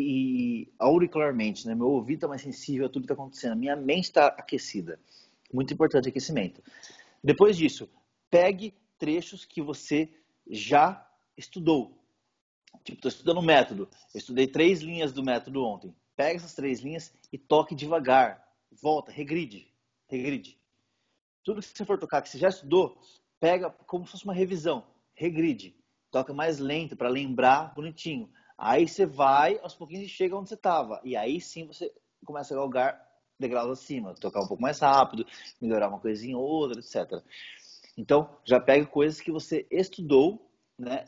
[0.65, 1.67] e auricularmente.
[1.67, 1.75] Né?
[1.75, 3.57] Meu ouvido está mais sensível a tudo que está acontecendo.
[3.57, 4.99] Minha mente está aquecida.
[5.53, 6.63] Muito importante aquecimento.
[7.23, 7.89] Depois disso,
[8.29, 10.09] pegue trechos que você
[10.49, 11.07] já
[11.37, 11.97] estudou.
[12.85, 13.89] Tipo, estou estudando um método.
[14.13, 15.95] Eu estudei três linhas do método ontem.
[16.17, 18.45] Pega essas três linhas e toque devagar.
[18.83, 19.73] Volta, regride.
[20.09, 20.59] Regride.
[21.45, 23.01] Tudo que você for tocar que você já estudou,
[23.41, 24.87] pega como se fosse uma revisão.
[25.15, 25.75] Regride.
[26.11, 28.31] Toca mais lento para lembrar bonitinho.
[28.57, 31.01] Aí você vai, aos pouquinhos e chega onde você estava.
[31.03, 31.93] E aí sim você
[32.25, 33.09] começa a galgar
[33.39, 34.15] degraus acima.
[34.15, 35.27] Tocar um pouco mais rápido,
[35.61, 37.25] melhorar uma coisinha ou outra, etc.
[37.97, 40.49] Então, já pega coisas que você estudou,
[40.79, 41.07] né?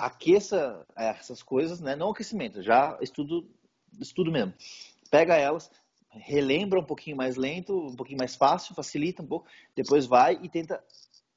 [0.00, 1.94] aqueça é, essas coisas, né?
[1.94, 3.48] Não aquecimento, já estudo,
[4.00, 4.54] estudo mesmo.
[5.10, 5.70] Pega elas,
[6.08, 9.46] relembra um pouquinho mais lento, um pouquinho mais fácil, facilita um pouco,
[9.76, 10.82] depois vai e tenta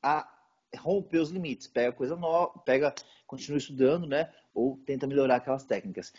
[0.03, 0.29] a
[0.77, 1.67] romper os limites.
[1.67, 2.93] Pega coisa nova, pega,
[3.25, 4.31] continua estudando, né?
[4.53, 6.13] Ou tenta melhorar aquelas técnicas.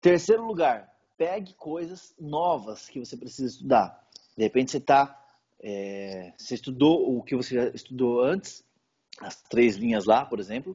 [0.00, 4.08] Terceiro lugar, pegue coisas novas que você precisa estudar.
[4.36, 5.22] De repente você está,
[5.62, 8.64] é, você estudou o que você já estudou antes,
[9.20, 10.74] as três linhas lá, por exemplo,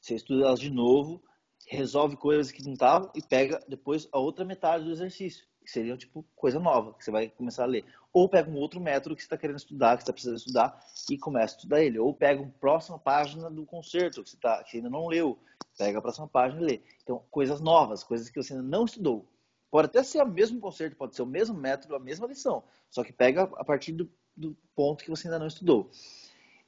[0.00, 1.22] você estuda elas de novo,
[1.66, 5.96] resolve coisas que não estavam e pega depois a outra metade do exercício, que seria
[5.96, 7.84] tipo coisa nova, que você vai começar a ler.
[8.12, 10.86] Ou pega um outro método que você está querendo estudar, que você está precisando estudar
[11.10, 11.98] e começa a estudar ele.
[11.98, 15.36] Ou pega uma próxima página do concerto que você, tá, que você ainda não leu,
[15.76, 16.80] pega a próxima página e lê.
[17.02, 19.26] Então, coisas novas, coisas que você ainda não estudou.
[19.68, 23.02] Pode até ser o mesmo concerto, pode ser o mesmo método, a mesma lição, só
[23.02, 25.90] que pega a partir do, do ponto que você ainda não estudou.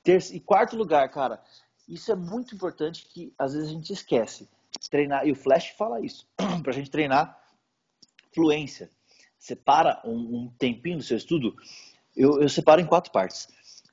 [0.03, 1.41] Terceiro, e quarto lugar, cara,
[1.89, 4.49] isso é muito importante que às vezes a gente esquece.
[4.91, 6.29] Treinar, e o Flash fala isso,
[6.62, 7.38] para a gente treinar
[8.35, 8.91] fluência.
[9.39, 11.55] Separa um, um tempinho do seu estudo,
[12.17, 13.49] eu, eu, separo em quatro partes.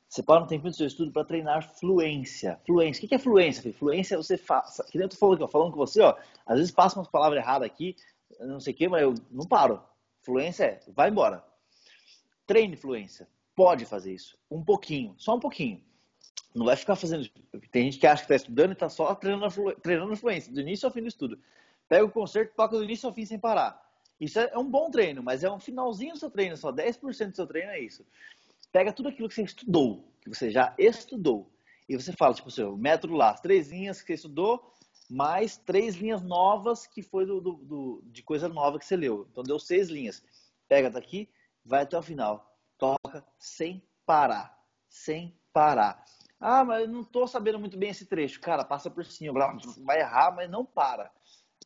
[0.09, 2.59] Separa um tempinho do seu estudo para treinar fluência.
[2.65, 3.05] Fluência.
[3.05, 3.73] O que é fluência?
[3.73, 4.81] Fluência é você faz.
[4.89, 6.17] Que nem eu tô falando, falando com você, ó.
[6.45, 7.95] Às vezes passa umas palavras erradas aqui,
[8.39, 9.81] não sei o que, mas eu não paro.
[10.23, 11.43] Fluência é, vai embora.
[12.47, 13.27] Treine fluência.
[13.55, 14.37] Pode fazer isso.
[14.49, 15.81] Um pouquinho, só um pouquinho.
[16.53, 17.29] Não vai ficar fazendo.
[17.71, 20.87] Tem gente que acha que está estudando e está só treinando, treinando influência, do início
[20.87, 21.37] ao fim do estudo.
[21.87, 23.84] Pega o concerto e toca do início ao fim sem parar.
[24.19, 27.35] Isso é, um bom treino, mas é um finalzinho do seu treino, só 10% do
[27.35, 28.05] seu treino é isso.
[28.71, 31.51] Pega tudo aquilo que você estudou, que você já estudou,
[31.87, 34.73] e você fala, tipo, seu método lá, as três linhas que você estudou,
[35.09, 39.27] mais três linhas novas que foi do, do, do, de coisa nova que você leu.
[39.31, 40.23] Então deu seis linhas.
[40.67, 41.29] Pega daqui
[41.65, 42.55] vai até o final.
[42.77, 44.57] Toca sem parar.
[44.87, 46.03] Sem parar.
[46.39, 48.39] Ah, mas eu não estou sabendo muito bem esse trecho.
[48.39, 51.11] Cara, passa por cima, vai errar, mas não para.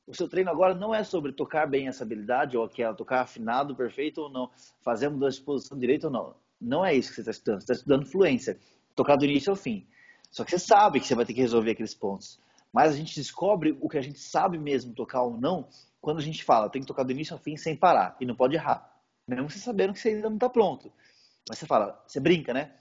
[0.09, 3.75] O seu treino agora não é sobre tocar bem essa habilidade, ou aquela, tocar afinado,
[3.75, 4.49] perfeito ou não,
[4.81, 6.35] fazer a mudança de posição direita ou não.
[6.59, 7.59] Não é isso que você está estudando.
[7.59, 8.59] Você está estudando fluência,
[8.95, 9.87] tocar do início ao fim.
[10.31, 12.39] Só que você sabe que você vai ter que resolver aqueles pontos.
[12.73, 15.67] Mas a gente descobre o que a gente sabe mesmo tocar ou não
[16.01, 18.35] quando a gente fala, tem que tocar do início ao fim sem parar e não
[18.35, 18.91] pode errar.
[19.27, 20.91] Mesmo você sabendo que você ainda não está pronto.
[21.47, 22.73] Mas você fala, você brinca, né?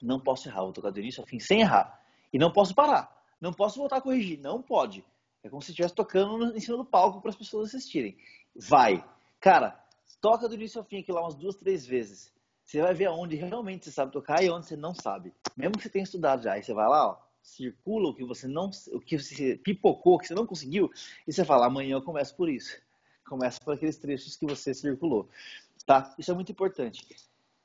[0.00, 2.00] Não posso errar, vou tocar do início ao fim sem errar.
[2.32, 3.20] E não posso parar.
[3.40, 4.38] Não posso voltar a corrigir.
[4.38, 5.04] Não pode.
[5.42, 8.16] É como se estivesse tocando em cima do palco para as pessoas assistirem.
[8.54, 9.04] Vai.
[9.40, 9.78] Cara,
[10.20, 12.32] toca do início ao fim aqui lá umas duas, três vezes.
[12.64, 15.34] Você vai ver aonde realmente você sabe tocar e onde você não sabe.
[15.56, 16.52] Mesmo que você tenha estudado já.
[16.52, 20.26] Aí você vai lá, ó, circula o que você não, o que você pipocou, que
[20.26, 20.90] você não conseguiu,
[21.26, 22.80] e você fala, amanhã eu começo por isso.
[23.28, 25.28] Começa por aqueles trechos que você circulou,
[25.86, 26.14] tá?
[26.18, 27.06] Isso é muito importante.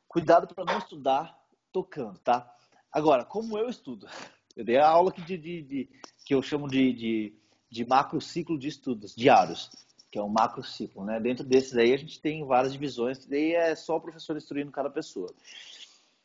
[0.08, 1.38] Cuidado para não estudar
[1.72, 2.54] tocando, tá?
[2.92, 4.08] Agora, como eu estudo?
[4.56, 5.90] Eu dei a aula de, de, de
[6.26, 7.34] que eu chamo de, de,
[7.70, 9.70] de macro ciclo de estudos diários,
[10.10, 11.20] que é um macro ciclo, né?
[11.20, 14.72] Dentro desses aí a gente tem várias divisões, que daí é só o professor instruindo
[14.72, 15.34] cada pessoa.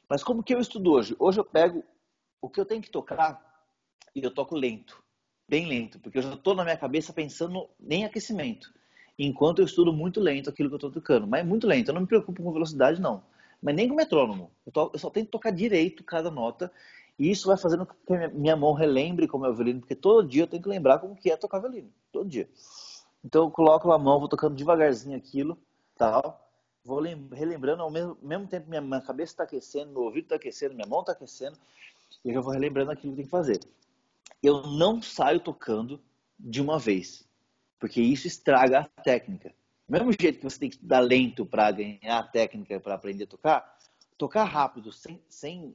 [0.09, 1.17] Mas como que eu estudo hoje?
[1.19, 1.83] Hoje eu pego
[2.41, 3.41] o que eu tenho que tocar
[4.15, 5.03] e eu toco lento,
[5.49, 8.73] bem lento, porque eu já estou na minha cabeça pensando em aquecimento,
[9.19, 11.95] enquanto eu estudo muito lento aquilo que eu estou tocando, mas é muito lento, eu
[11.95, 13.25] não me preocupo com velocidade não,
[13.63, 16.71] mas nem com metrônomo, eu, to, eu só tenho que tocar direito cada nota
[17.19, 20.27] e isso vai fazendo com que minha mão relembre como é o violino, porque todo
[20.27, 22.49] dia eu tenho que lembrar como que é tocar violino, todo dia.
[23.25, 25.57] Então eu coloco a mão, vou tocando devagarzinho aquilo,
[25.97, 26.49] tal,
[26.85, 30.75] vou relembrando ao mesmo, mesmo tempo minha, minha cabeça está aquecendo, meu ouvido está aquecendo,
[30.75, 31.57] minha mão está aquecendo,
[32.25, 33.61] e eu já vou relembrando aquilo que tem que fazer.
[34.43, 36.01] Eu não saio tocando
[36.39, 37.25] de uma vez,
[37.79, 39.55] porque isso estraga a técnica.
[39.89, 43.25] Do mesmo jeito que você tem que dar lento para ganhar a técnica, para aprender
[43.25, 43.79] a tocar,
[44.19, 45.75] tocar rápido, sem, sem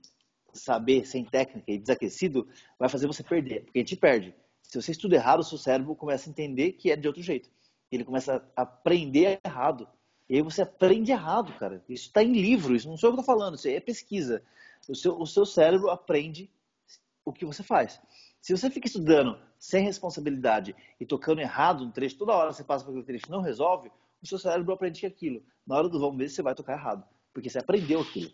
[0.58, 2.48] saber, sem técnica e desaquecido,
[2.78, 4.36] vai fazer você perder, porque a gente perde.
[4.64, 7.50] Se você estuda errado, o seu cérebro começa a entender que é de outro jeito.
[7.92, 9.88] Ele começa a aprender errado.
[10.30, 11.82] E aí você aprende errado, cara.
[11.88, 14.44] Isso está em livro, isso não sou eu que estou falando, isso é pesquisa
[14.88, 16.50] o seu, o seu cérebro aprende
[17.26, 18.02] o que você faz.
[18.42, 22.86] Se você fica estudando sem responsabilidade e tocando errado no trecho, toda hora você passa
[22.86, 25.44] por aquele trecho não resolve, o seu cérebro aprende aquilo.
[25.66, 27.04] Na hora do vamos ver, você vai tocar errado,
[27.34, 28.32] porque você aprendeu aquilo.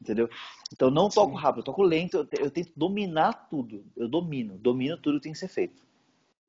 [0.00, 0.28] Entendeu?
[0.72, 3.84] Então não toco rápido, eu toco lento, eu, eu tento dominar tudo.
[3.96, 5.82] Eu domino, domino tudo que tem que ser feito.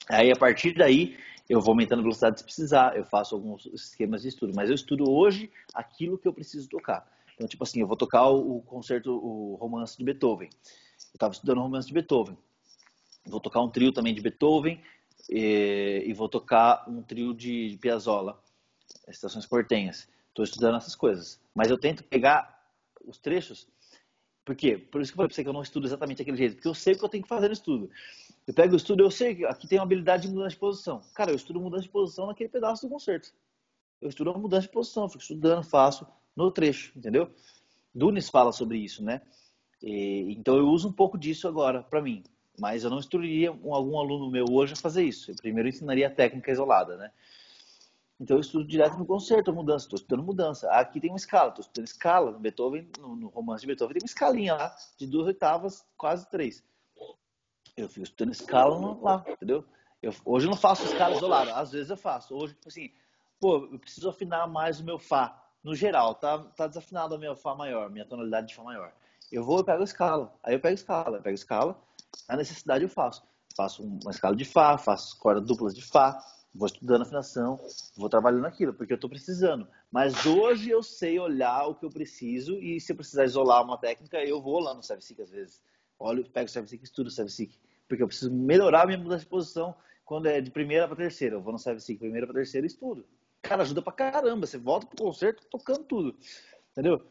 [0.09, 1.17] Aí a partir daí
[1.49, 4.75] eu vou aumentando a velocidade se precisar, eu faço alguns esquemas de estudo, mas eu
[4.75, 7.09] estudo hoje aquilo que eu preciso tocar.
[7.35, 10.49] Então, tipo assim, eu vou tocar o, concerto, o romance de Beethoven.
[10.49, 12.37] Eu estava estudando o romance de Beethoven.
[13.25, 14.81] Vou tocar um trio também de Beethoven
[15.29, 18.41] e, e vou tocar um trio de, de Piazzolla,
[19.07, 20.09] Estações Portenhas.
[20.29, 21.39] Estou estudando essas coisas.
[21.53, 22.56] Mas eu tento pegar
[23.07, 23.67] os trechos
[24.47, 24.77] por quê?
[24.77, 26.69] Por isso que eu falei pra você que eu não estudo exatamente daquele jeito, porque
[26.69, 27.89] eu sei o que eu tenho que fazer no estudo.
[28.47, 31.01] Eu pego o estudo, eu sei que aqui tem uma habilidade de mudança de posição.
[31.13, 33.33] Cara, eu estudo mudança de posição naquele pedaço do concerto.
[34.01, 37.29] Eu estudo a mudança de posição, fico estudando, faço, no trecho, entendeu?
[37.93, 39.21] Dunes fala sobre isso, né?
[39.83, 42.23] E, então eu uso um pouco disso agora para mim,
[42.57, 45.29] mas eu não instruiria um, algum aluno meu hoje a fazer isso.
[45.29, 47.11] Eu primeiro ensinaria a técnica isolada, né?
[48.19, 50.69] Então eu estudo direto no concerto, mudança, estou estudando mudança.
[50.71, 54.01] Aqui tem uma escala, estou estudando escala no Beethoven, no, no, romance de Beethoven tem
[54.01, 56.63] uma escalinha lá de duas oitavas, quase três.
[57.75, 59.63] Eu fico estudando escala lá, entendeu?
[60.01, 62.35] Eu, hoje eu não faço escala isolada, às vezes eu faço.
[62.35, 62.91] Hoje, tipo assim,
[63.39, 67.35] pô, eu preciso afinar mais o meu Fá no geral, tá, tá desafinado a minha
[67.35, 68.91] Fá maior, minha tonalidade de Fá maior.
[69.31, 70.33] Eu vou e pego a escala.
[70.41, 71.83] Aí eu pego a escala, eu pego a escala,
[72.27, 73.23] a necessidade eu faço.
[73.55, 76.23] Faço uma escala de Fá, faço cordas duplas de Fá,
[76.57, 77.59] vou estudando afinação,
[77.95, 79.67] vou trabalhando aquilo, porque eu estou precisando.
[79.91, 83.77] Mas hoje eu sei olhar o que eu preciso e se eu precisar isolar uma
[83.77, 85.61] técnica, eu vou lá no Servicic às vezes.
[85.99, 87.57] Olho, pego o Servicic e estudo o Servicic.
[87.87, 91.35] Porque eu preciso melhorar a minha mudança de posição quando é de primeira para terceira.
[91.35, 93.05] Eu vou no Servicic primeira para terceira e estudo
[93.47, 94.45] cara, ajuda pra caramba.
[94.45, 96.15] Você volta pro concerto tocando tudo.
[96.71, 97.05] Entendeu?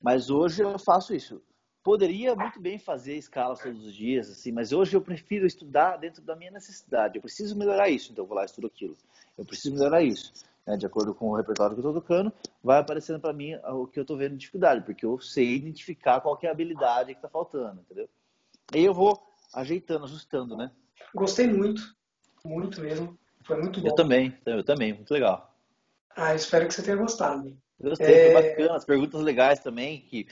[0.00, 1.42] Mas hoje eu faço isso.
[1.82, 6.20] Poderia muito bem fazer escalas todos os dias, assim, mas hoje eu prefiro estudar dentro
[6.20, 7.16] da minha necessidade.
[7.16, 8.96] Eu preciso melhorar isso, então eu vou lá e estudo aquilo.
[9.38, 10.32] Eu preciso melhorar isso.
[10.66, 10.76] Né?
[10.76, 12.30] De acordo com o repertório que eu estou tocando,
[12.62, 16.20] vai aparecendo para mim o que eu estou vendo de dificuldade, porque eu sei identificar
[16.20, 18.08] qual é a habilidade que está faltando, entendeu?
[18.74, 19.18] Aí eu vou
[19.54, 20.70] ajeitando, ajustando, né?
[21.14, 21.96] Gostei muito,
[22.44, 23.18] muito mesmo.
[23.42, 23.88] Foi muito bom.
[23.88, 25.52] Eu também, eu também, muito legal.
[26.14, 27.56] Ah, espero que você tenha gostado.
[27.80, 28.32] Gostei, é...
[28.32, 28.76] foi bacana.
[28.76, 30.26] As perguntas legais também, que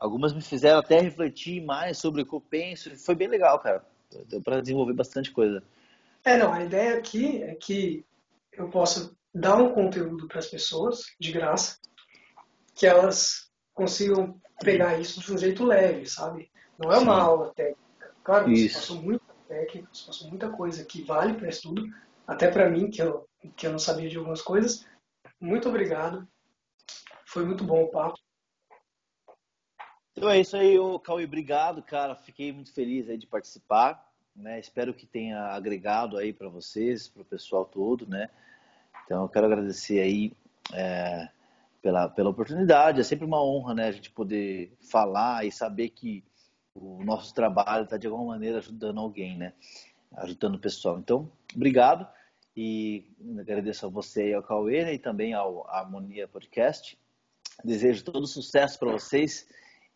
[0.00, 2.96] algumas me fizeram até refletir mais sobre o que eu penso.
[2.96, 3.84] Foi bem legal, cara.
[4.26, 5.62] Deu para desenvolver bastante coisa.
[6.24, 8.04] É, não, a ideia aqui é que
[8.52, 11.78] eu possa dar um conteúdo para as pessoas, de graça,
[12.74, 16.50] que elas consigam pegar isso de um jeito leve, sabe?
[16.78, 17.20] Não é uma Sim.
[17.20, 18.14] aula técnica.
[18.24, 21.84] Claro, você passou muita técnica, você passou muita coisa que vale para estudo,
[22.26, 24.84] até para mim, que eu, que eu não sabia de algumas coisas.
[25.40, 26.26] Muito obrigado.
[27.26, 28.18] Foi muito bom o papo.
[30.20, 31.24] Então é isso aí, Cauê.
[31.24, 32.14] Obrigado, cara.
[32.14, 34.06] Fiquei muito feliz aí de participar.
[34.36, 34.60] Né?
[34.60, 38.28] Espero que tenha agregado aí para vocês, para o pessoal todo, né?
[39.02, 40.34] Então eu quero agradecer aí
[40.74, 41.26] é,
[41.80, 43.00] pela, pela oportunidade.
[43.00, 43.88] É sempre uma honra, né?
[43.88, 46.22] A gente poder falar e saber que
[46.74, 49.54] o nosso trabalho está de alguma maneira ajudando alguém, né?
[50.18, 50.98] Ajudando o pessoal.
[50.98, 52.06] Então, obrigado
[52.54, 53.06] e
[53.38, 54.92] agradeço a você e ao Cauê né?
[54.92, 56.98] e também ao Harmonia Podcast.
[57.64, 59.48] Desejo todo sucesso para vocês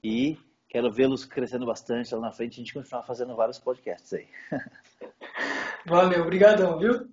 [0.05, 4.29] e quero vê-los crescendo bastante lá na frente a gente continuar fazendo vários podcasts aí.
[5.87, 7.09] Valeu, obrigadão, viu?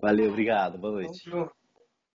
[0.00, 0.76] Valeu, obrigado.
[0.76, 1.30] Boa noite.